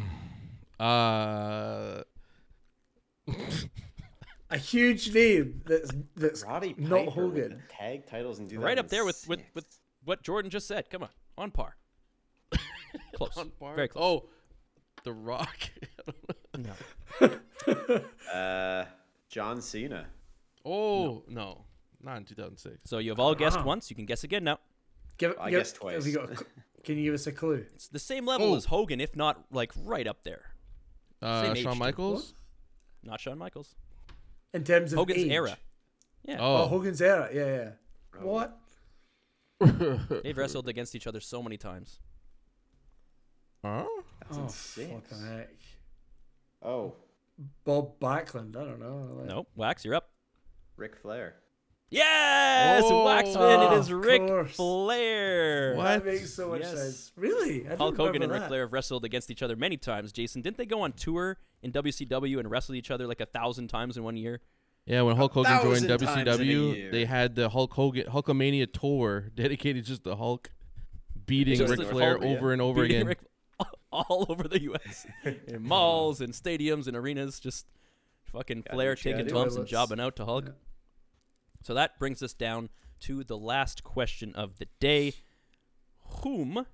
Uh, 0.80 2.03
A 4.51 4.57
huge 4.57 5.11
name 5.13 5.61
that's 5.65 5.91
that's 6.15 6.43
Roddy 6.45 6.73
Piper 6.75 6.88
not 6.88 7.05
with 7.07 7.13
Hogan. 7.15 7.63
tag 7.67 8.05
titles 8.05 8.38
in 8.39 8.47
Right 8.59 8.78
up 8.78 8.88
there 8.88 9.03
with, 9.03 9.28
with, 9.28 9.41
with 9.55 9.65
what 10.05 10.21
Jordan 10.21 10.51
just 10.51 10.67
said. 10.67 10.89
Come 10.91 11.01
on, 11.01 11.09
on 11.36 11.49
par. 11.49 11.75
Close. 13.15 13.36
on 13.38 13.49
par. 13.59 13.75
Very 13.75 13.88
close. 13.88 14.21
Oh, 14.23 14.30
The 15.03 15.13
Rock. 15.13 15.69
No. 16.57 16.73
uh, 18.34 18.86
John 19.30 19.61
Cena. 19.61 20.07
oh 20.65 21.23
no, 21.28 21.65
not 22.01 22.17
in 22.17 22.25
2006. 22.25 22.89
So 22.89 22.97
you 22.99 23.09
have 23.11 23.19
all 23.19 23.36
guessed 23.36 23.57
Wow. 23.57 23.65
once. 23.65 23.89
You 23.89 23.95
can 23.95 24.05
guess 24.05 24.23
again 24.23 24.43
now. 24.43 24.59
Give, 25.17 25.36
I 25.39 25.49
give- 25.49 25.59
guessed 25.59 25.75
twice. 25.75 25.95
Have 25.95 26.07
you 26.07 26.13
got 26.13 26.32
a 26.32 26.45
can 26.84 26.97
you 26.97 27.03
give 27.05 27.13
us 27.15 27.28
a 27.28 27.32
clue? 27.32 27.65
It's 27.75 27.88
the 27.89 27.99
same 27.99 28.25
level 28.25 28.53
Oh. 28.53 28.55
as 28.55 28.65
Hogan, 28.65 29.01
if 29.01 29.15
not 29.15 29.43
like 29.51 29.71
right 29.84 30.07
up 30.07 30.23
there. 30.23 30.51
Uh, 31.21 31.53
Shawn 31.55 31.73
too. 31.73 31.80
Michaels. 31.80 32.34
Not 33.03 33.19
Shawn 33.19 33.38
Michaels. 33.38 33.75
In 34.53 34.63
terms 34.63 34.93
of 34.93 34.99
Hogan's 34.99 35.23
age? 35.23 35.32
era. 35.32 35.57
Yeah. 36.23 36.38
Oh, 36.39 36.63
Oh, 36.63 36.67
Hogan's 36.67 37.01
era. 37.01 37.30
Yeah, 37.34 37.45
yeah. 37.45 38.21
What? 38.21 38.57
They've 40.23 40.38
wrestled 40.38 40.67
against 40.69 40.95
each 40.95 41.07
other 41.07 41.19
so 41.19 41.41
many 41.43 41.57
times. 41.57 41.99
Huh? 43.65 43.86
That's 44.21 44.38
oh, 44.38 44.43
insane. 44.43 45.01
fucking 45.01 45.25
heck. 45.25 45.49
Oh, 46.61 46.93
Bob 47.65 47.99
Backlund. 47.99 48.55
I 48.55 48.63
don't 48.65 48.79
know. 48.79 49.15
Like- 49.17 49.27
No, 49.27 49.47
Wax, 49.55 49.85
you're 49.85 49.95
up. 49.95 50.09
Ric 50.75 50.95
Flair. 50.95 51.35
Yes, 51.89 52.83
Oh. 52.85 53.05
Waxman. 53.05 53.71
It 53.71 53.79
is 53.79 53.89
Of 53.89 54.03
Ric 54.03 54.27
course. 54.27 54.55
Flair. 54.55 55.75
What? 55.75 55.83
That 55.85 56.05
makes 56.05 56.33
so 56.33 56.49
much 56.49 56.61
Yes. 56.61 56.77
sense. 56.77 57.11
Really? 57.15 57.65
I 57.67 57.75
Hulk 57.75 57.95
Hogan 57.95 58.13
remember 58.21 58.35
and 58.35 58.41
Ric. 58.43 58.47
Flair 58.49 58.61
have 58.61 58.73
wrestled 58.73 59.05
against 59.05 59.31
each 59.31 59.41
other 59.41 59.55
many 59.55 59.77
times. 59.77 60.11
Jason, 60.11 60.41
didn't 60.41 60.57
they 60.57 60.65
go 60.65 60.81
on 60.81 60.91
tour 60.91 61.38
in 61.61 61.71
WCW 61.71 62.39
and 62.39 62.51
wrestle 62.51 62.75
each 62.75 62.91
other 62.91 63.07
like 63.07 63.21
a 63.21 63.25
thousand 63.25 63.69
times 63.69 63.95
in 63.95 64.03
one 64.03 64.17
year? 64.17 64.41
Yeah, 64.85 65.01
when 65.03 65.15
Hulk 65.15 65.31
Hogan 65.33 65.51
joined 65.61 65.88
thousand 65.88 66.07
times 66.07 66.21
in 66.21 66.27
a 66.27 66.51
WCW, 66.53 66.91
they 66.91 67.05
had 67.05 67.35
the 67.35 67.49
Hulk 67.49 67.73
Hogan 67.73 68.05
Hulkamania 68.07 68.71
tour 68.71 69.29
dedicated 69.35 69.85
just 69.85 70.03
to 70.03 70.15
Hulk 70.15 70.51
beating 71.25 71.55
Just 71.57 71.77
Ric 71.77 71.88
Flair 71.89 72.11
Hulk, 72.11 72.23
yeah. 72.23 72.29
over 72.29 72.51
and 72.53 72.61
over 72.61 72.81
Beating 72.81 72.97
again. 72.97 73.07
Ric- 73.07 73.19
all 74.09 74.25
over 74.29 74.47
the 74.47 74.61
U.S. 74.63 75.05
in 75.47 75.63
malls 75.63 76.21
and 76.21 76.33
stadiums 76.33 76.87
and 76.87 76.95
arenas, 76.97 77.39
just 77.39 77.65
fucking 78.25 78.61
Gotta 78.61 78.75
Flair 78.75 78.89
do 78.89 78.91
what 78.91 79.05
you 79.05 79.11
taking 79.11 79.17
gotta 79.25 79.29
do. 79.29 79.33
bumps 79.35 79.55
and 79.55 79.67
Toilets. 79.67 79.71
jobbing 79.71 79.99
out 79.99 80.15
to 80.17 80.25
Hulk. 80.25 80.45
Yeah. 80.47 80.51
So 81.63 81.73
that 81.73 81.97
brings 81.99 82.21
us 82.21 82.33
down 82.33 82.69
to 83.01 83.23
the 83.23 83.37
last 83.37 83.83
question 83.83 84.33
of 84.35 84.57
the 84.59 84.67
day: 84.79 85.13
Whom 86.23 86.65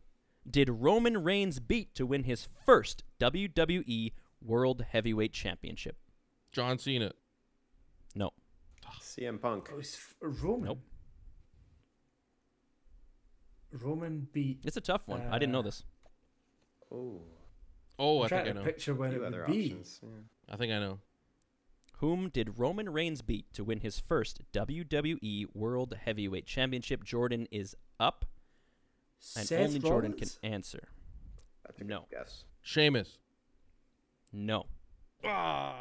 did 0.49 0.69
Roman 0.69 1.24
Reigns 1.24 1.59
beat 1.59 1.95
to 1.95 2.05
win 2.05 2.24
his 2.24 2.47
first 2.65 3.03
WWE 3.19 4.11
World 4.41 4.86
Heavyweight 4.91 5.34
Championship? 5.34 5.97
John 6.51 6.78
Cena. 6.78 7.13
No. 8.15 8.32
CM 9.01 9.41
Punk. 9.41 9.69
Oh, 9.74 9.80
it's 9.80 9.97
Roman. 10.21 10.65
Nope. 10.65 10.80
Roman 13.71 14.28
beat. 14.32 14.59
It's 14.63 14.78
a 14.78 14.82
tough 14.82 15.01
one. 15.07 15.21
I 15.32 15.39
didn't 15.39 15.51
know 15.51 15.59
Uh, 15.59 15.63
this. 15.63 15.84
Oh, 16.94 17.22
Oh, 18.00 18.20
I 18.20 18.24
I'm 18.24 18.30
trying 18.30 18.44
think 18.46 18.56
I 18.56 18.60
know. 18.60 18.66
picture 18.66 18.94
when 18.96 19.12
few 19.12 19.24
it 19.24 19.32
would 19.32 19.46
be. 19.48 19.78
Yeah. 20.02 20.10
I 20.50 20.56
think 20.58 20.74
I 20.74 20.80
know. 20.80 21.00
Whom 21.98 22.30
did 22.30 22.60
Roman 22.60 22.89
Reigns 22.91 23.22
beat 23.22 23.54
to 23.54 23.64
win 23.64 23.80
his 23.80 24.00
first 24.00 24.41
WWE 24.52 25.46
World 25.54 25.96
Heavyweight 26.04 26.46
Championship? 26.46 27.04
Jordan 27.04 27.48
is 27.52 27.76
up, 28.00 28.26
and 29.38 29.48
Seth 29.48 29.68
only 29.68 29.80
Jordan 29.80 30.14
can 30.14 30.28
answer. 30.44 30.89
That's 31.66 31.80
a 31.80 31.84
No. 31.84 32.08
good 32.10 32.18
guess. 32.18 32.44
Sheamus. 32.62 33.20
No. 34.34 34.66
Oh, 35.24 35.76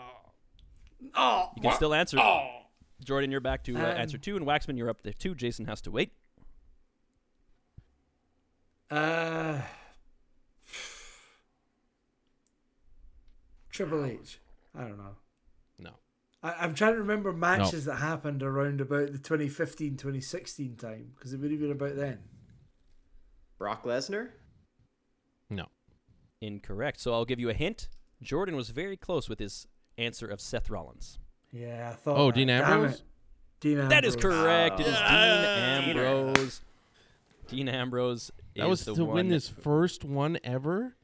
You 1.57 1.63
can 1.63 1.73
still 1.73 1.95
answer. 1.95 2.19
Jordan, 3.03 3.33
you're 3.33 3.41
back 3.41 3.65
to 3.65 3.75
uh, 3.75 3.79
Um, 3.81 3.85
answer 3.97 4.19
two, 4.19 4.37
and 4.37 4.47
Waxman, 4.47 4.77
you're 4.77 4.91
up 4.91 5.03
there 5.03 5.15
too. 5.15 5.35
Jason 5.35 5.65
has 5.67 5.81
to 5.81 5.91
wait. 5.91 6.13
Uh, 8.91 9.63
Triple 13.73 14.05
H. 14.05 14.39
I 14.79 14.83
don't 14.83 14.99
know. 14.99 15.17
No. 15.79 15.91
I, 16.43 16.53
I'm 16.61 16.75
trying 16.75 16.93
to 16.93 17.01
remember 17.01 17.33
matches 17.33 17.87
that 17.87 17.97
happened 17.97 18.43
around 18.43 18.81
about 18.81 19.13
the 19.13 19.19
2015 19.19 19.97
2016 19.97 20.77
time 20.77 21.13
because 21.17 21.33
it 21.33 21.41
would 21.41 21.51
have 21.51 21.61
been 21.61 21.73
about 21.73 21.97
then. 21.97 22.19
Brock 23.59 23.85
Lesnar. 23.85 24.29
No. 25.49 25.67
Incorrect. 26.41 27.01
So 27.01 27.13
I'll 27.15 27.25
give 27.25 27.41
you 27.41 27.49
a 27.49 27.55
hint. 27.55 27.89
Jordan 28.23 28.55
was 28.55 28.71
very 28.71 28.97
close 28.97 29.29
with 29.29 29.39
his 29.39 29.67
answer 29.97 30.27
of 30.27 30.41
Seth 30.41 30.69
Rollins. 30.69 31.19
Yeah, 31.51 31.91
I 31.93 31.95
thought. 31.95 32.19
Oh, 32.19 32.27
that. 32.27 32.35
Dean 32.35 32.51
ah. 32.51 32.73
Ambrose? 32.73 33.03
Dean 33.61 33.73
Ambrose. 33.73 33.91
That 33.91 34.05
is 34.05 34.17
correct. 34.17 34.81
It 34.81 34.87
is. 34.87 34.95
Dean 34.95 35.97
Ambrose. 35.97 36.61
Dean 37.49 37.69
Ambrose. 37.69 38.31
That 38.57 38.69
was 38.69 38.85
the 38.85 38.95
to 38.95 39.05
one 39.05 39.15
win 39.15 39.31
his 39.31 39.49
first 39.49 40.05
one 40.05 40.39
ever. 40.45 40.97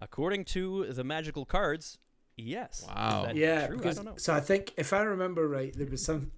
According 0.00 0.44
to 0.46 0.92
the 0.92 1.04
magical 1.04 1.44
cards, 1.44 1.98
yes. 2.36 2.84
Wow. 2.88 3.30
Yeah, 3.34 3.66
true? 3.66 3.80
I 3.84 3.92
don't 3.92 4.04
know. 4.04 4.14
so 4.16 4.32
I 4.32 4.40
think 4.40 4.72
if 4.76 4.92
I 4.92 5.00
remember 5.00 5.48
right, 5.48 5.72
there 5.76 5.86
was 5.86 6.04
some. 6.04 6.32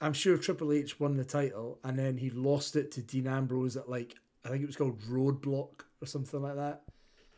I'm 0.00 0.12
sure 0.12 0.38
Triple 0.38 0.72
H 0.72 1.00
won 1.00 1.16
the 1.16 1.24
title 1.24 1.80
and 1.82 1.98
then 1.98 2.16
he 2.16 2.30
lost 2.30 2.76
it 2.76 2.92
to 2.92 3.02
Dean 3.02 3.26
Ambrose 3.26 3.76
at 3.76 3.88
like 3.90 4.14
I 4.44 4.48
think 4.48 4.62
it 4.62 4.66
was 4.66 4.76
called 4.76 5.00
Roadblock 5.02 5.80
or 6.00 6.06
something 6.06 6.40
like 6.40 6.56
that. 6.56 6.82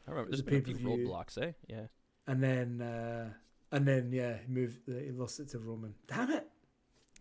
I 0.06 0.10
remember. 0.10 0.28
It 0.28 0.32
was 0.32 0.40
a 0.40 0.44
been 0.44 0.58
a 0.58 0.62
few 0.62 0.74
pay-per-view. 0.74 1.08
roadblocks, 1.08 1.38
eh? 1.42 1.52
Yeah. 1.68 1.86
And 2.26 2.42
then 2.42 2.82
uh 2.82 3.30
and 3.72 3.86
then 3.86 4.12
yeah, 4.12 4.36
he 4.46 4.52
moved. 4.52 4.80
He 4.86 5.10
lost 5.10 5.40
it 5.40 5.48
to 5.50 5.58
Roman. 5.58 5.94
Damn 6.06 6.30
it! 6.30 6.46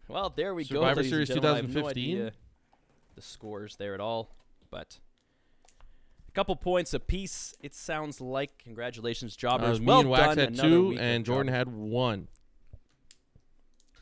Well, 0.08 0.34
there 0.36 0.56
we 0.56 0.64
go. 0.64 0.76
Survivor 0.76 1.04
Series 1.04 1.28
gentlemen. 1.28 1.52
I 1.52 1.56
have 1.58 1.70
no 1.70 1.82
2015? 1.82 2.32
the 3.16 3.22
scores 3.22 3.76
there 3.76 3.94
at 3.94 4.00
all, 4.00 4.32
but 4.72 4.98
a 6.30 6.32
couple 6.32 6.56
points 6.56 6.94
apiece. 6.94 7.56
It 7.60 7.74
sounds 7.74 8.22
like. 8.22 8.60
Congratulations, 8.60 9.34
Uh, 9.36 9.38
jobbers. 9.40 9.80
me 9.80 9.88
well 9.88 10.00
and 10.02 10.10
Wax 10.10 10.22
done. 10.28 10.38
had 10.38 10.50
Another 10.54 10.70
two, 10.70 10.98
and 11.00 11.26
Jordan 11.26 11.52
had 11.52 11.68
one. 11.68 12.28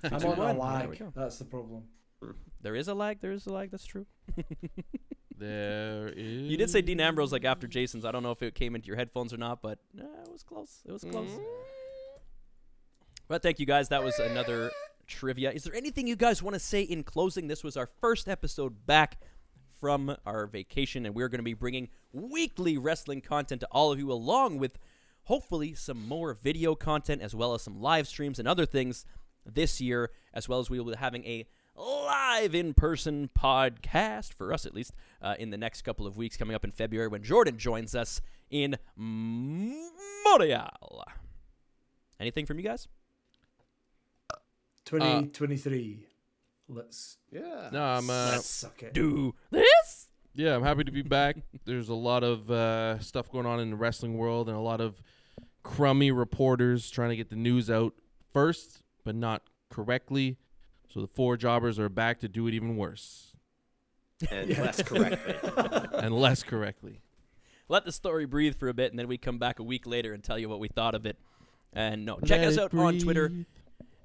I'm 0.03 0.13
on 0.13 0.38
one. 0.38 0.55
a 0.55 0.59
lag. 0.59 1.03
That's 1.15 1.39
the 1.39 1.45
problem. 1.45 1.84
There 2.61 2.75
is 2.75 2.88
a 2.88 2.93
lag. 2.93 3.21
There 3.21 3.32
is 3.32 3.45
a 3.47 3.53
lag. 3.53 3.71
That's 3.71 3.86
true. 3.86 4.05
There 5.39 6.07
is. 6.15 6.49
You 6.49 6.57
did 6.57 6.71
say 6.71 6.82
Dean 6.82 6.99
Ambrose 6.99 7.32
like 7.32 7.45
after 7.45 7.67
Jason's. 7.67 8.05
I 8.05 8.11
don't 8.11 8.23
know 8.23 8.32
if 8.32 8.41
it 8.41 8.55
came 8.55 8.73
into 8.73 8.88
your 8.88 8.95
headphones 8.95 9.32
or 9.32 9.38
not, 9.38 9.61
but 9.61 9.78
uh, 9.95 10.03
it 10.25 10.32
was 10.32 10.41
close. 10.41 10.82
It 10.84 10.91
was 10.91 11.03
close. 11.03 11.30
But 13.28 13.43
thank 13.43 13.59
you 13.59 13.67
guys. 13.67 13.89
That 13.89 14.03
was 14.03 14.17
another 14.17 14.71
trivia. 15.05 15.51
Is 15.51 15.63
there 15.63 15.75
anything 15.75 16.07
you 16.07 16.15
guys 16.15 16.41
want 16.41 16.55
to 16.55 16.59
say 16.59 16.82
in 16.82 17.03
closing? 17.03 17.47
This 17.47 17.63
was 17.63 17.78
our 17.78 17.86
first 18.01 18.28
episode 18.28 18.88
back 18.88 19.19
from 19.80 20.15
our 20.25 20.47
vacation, 20.47 21.05
and 21.05 21.15
we're 21.15 21.30
going 21.30 21.39
to 21.39 21.43
be 21.43 21.53
bringing 21.53 21.89
weekly 22.13 22.78
wrestling 22.78 23.21
content 23.21 23.61
to 23.61 23.67
all 23.71 23.91
of 23.91 23.99
you, 23.99 24.11
along 24.11 24.57
with 24.57 24.78
hopefully 25.23 25.73
some 25.73 26.07
more 26.07 26.34
video 26.34 26.75
content, 26.75 27.21
as 27.21 27.36
well 27.36 27.53
as 27.53 27.61
some 27.61 27.82
live 27.82 28.07
streams 28.07 28.39
and 28.39 28.47
other 28.47 28.65
things 28.65 29.05
this 29.45 29.80
year, 29.80 30.11
as 30.34 30.49
well 30.49 30.59
as 30.59 30.69
we 30.69 30.80
will 30.80 30.91
be 30.91 30.97
having 30.97 31.23
a 31.25 31.47
live 31.75 32.55
in 32.55 32.73
person 32.73 33.30
podcast, 33.38 34.34
for 34.34 34.51
us 34.51 34.65
at 34.65 34.73
least, 34.73 34.93
uh, 35.21 35.36
in 35.38 35.51
the 35.51 35.57
next 35.57 35.84
couple 35.84 36.07
of 36.07 36.17
weeks 36.17 36.36
coming 36.36 36.55
up 36.55 36.65
in 36.65 36.71
February 36.71 37.07
when 37.07 37.21
Jordan 37.21 37.57
joins 37.57 37.93
us 37.93 38.19
in 38.49 38.78
Montreal. 38.95 41.03
Anything 42.19 42.45
from 42.45 42.57
you 42.57 42.63
guys? 42.63 42.88
Twenty 44.86 45.28
twenty 45.28 45.57
three. 45.57 46.07
Let's 46.70 47.18
Yeah. 47.32 47.70
No, 47.72 47.84
I'm. 47.84 48.09
Uh, 48.09 48.32
let's 48.34 48.47
suck 48.47 48.84
it. 48.84 48.93
Do 48.93 49.36
this? 49.51 50.07
yeah, 50.38 50.55
I'm 50.55 50.63
happy 50.63 50.84
to 50.84 50.91
be 50.91 51.01
back. 51.01 51.38
There's 51.65 51.89
a 51.89 51.95
lot 51.95 52.24
of 52.24 52.49
uh, 52.49 52.99
stuff 52.99 53.32
going 53.32 53.45
on 53.45 53.59
in 53.59 53.72
the 53.72 53.76
wrestling 53.76 54.18
world 54.18 54.47
and 54.47 54.57
a 54.57 54.61
lot 54.61 54.82
of 54.82 55.01
crummy 55.63 56.11
reporters 56.11 56.89
trying 56.89 57.09
to 57.09 57.15
get 57.15 57.30
the 57.30 57.36
news 57.36 57.70
out 57.70 57.93
first, 58.32 58.84
but 59.03 59.15
not 59.15 59.41
correctly. 59.70 60.38
So 60.93 61.01
the 61.01 61.07
four 61.07 61.38
jobbers 61.38 61.80
are 61.80 61.89
back 61.89 62.20
to 62.20 62.28
do 62.28 62.47
it 62.47 62.53
even 62.53 62.78
worse 62.78 63.36
and 64.32 64.57
less 64.57 64.82
correctly. 64.82 65.36
and 65.93 66.15
less 66.15 66.43
correctly. 66.43 67.01
Let 67.70 67.84
the 67.84 67.91
story 67.91 68.26
breathe 68.26 68.55
for 68.55 68.70
a 68.70 68.74
bit, 68.74 68.91
and 68.91 68.99
then 68.99 69.07
we 69.07 69.18
come 69.18 69.39
back 69.39 69.59
a 69.59 69.63
week 69.63 69.86
later 69.86 70.13
and 70.13 70.24
tell 70.24 70.39
you 70.39 70.47
what 70.47 70.59
we 70.59 70.70
thought 70.70 70.95
of 70.95 71.05
it. 71.05 71.18
And 71.74 72.05
no, 72.05 72.20
check 72.20 72.39
Let 72.39 72.47
us 72.47 72.53
it 72.53 72.59
out 72.61 72.74
on 72.74 72.97
Twitter 72.99 73.30
breathe. 73.30 73.45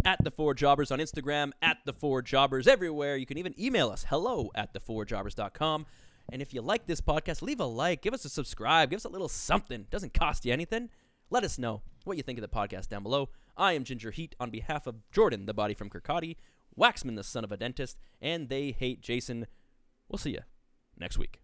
At 0.04 0.22
the 0.22 0.30
Four 0.30 0.54
Jobbers 0.54 0.90
on 0.90 0.98
Instagram 0.98 1.52
at 1.60 1.78
the 1.84 1.92
Four 1.92 2.22
Jobbers 2.22 2.66
everywhere. 2.66 3.16
You 3.16 3.26
can 3.26 3.38
even 3.38 3.54
email 3.60 3.90
us 3.90 4.06
hello 4.08 4.50
at 4.54 4.74
thefourjobbers.com. 4.74 5.86
And 6.30 6.40
if 6.40 6.54
you 6.54 6.62
like 6.62 6.86
this 6.86 7.00
podcast, 7.00 7.42
leave 7.42 7.60
a 7.60 7.64
like, 7.64 8.02
give 8.02 8.14
us 8.14 8.24
a 8.24 8.28
subscribe, 8.28 8.90
give 8.90 8.98
us 8.98 9.04
a 9.04 9.08
little 9.10 9.28
something. 9.28 9.86
Doesn't 9.90 10.14
cost 10.14 10.44
you 10.44 10.52
anything. 10.52 10.88
Let 11.30 11.44
us 11.44 11.58
know 11.58 11.82
what 12.04 12.16
you 12.16 12.22
think 12.22 12.38
of 12.38 12.42
the 12.42 12.48
podcast 12.48 12.88
down 12.88 13.02
below. 13.02 13.30
I 13.56 13.72
am 13.72 13.84
Ginger 13.84 14.10
Heat 14.10 14.34
on 14.40 14.50
behalf 14.50 14.86
of 14.86 14.96
Jordan, 15.10 15.46
the 15.46 15.54
body 15.54 15.74
from 15.74 15.90
Kirkcaldy, 15.90 16.36
Waxman, 16.78 17.16
the 17.16 17.24
son 17.24 17.44
of 17.44 17.52
a 17.52 17.56
dentist, 17.56 17.98
and 18.20 18.48
they 18.48 18.70
hate 18.70 19.02
Jason. 19.02 19.46
We'll 20.08 20.18
see 20.18 20.30
you 20.30 20.40
next 20.96 21.18
week. 21.18 21.41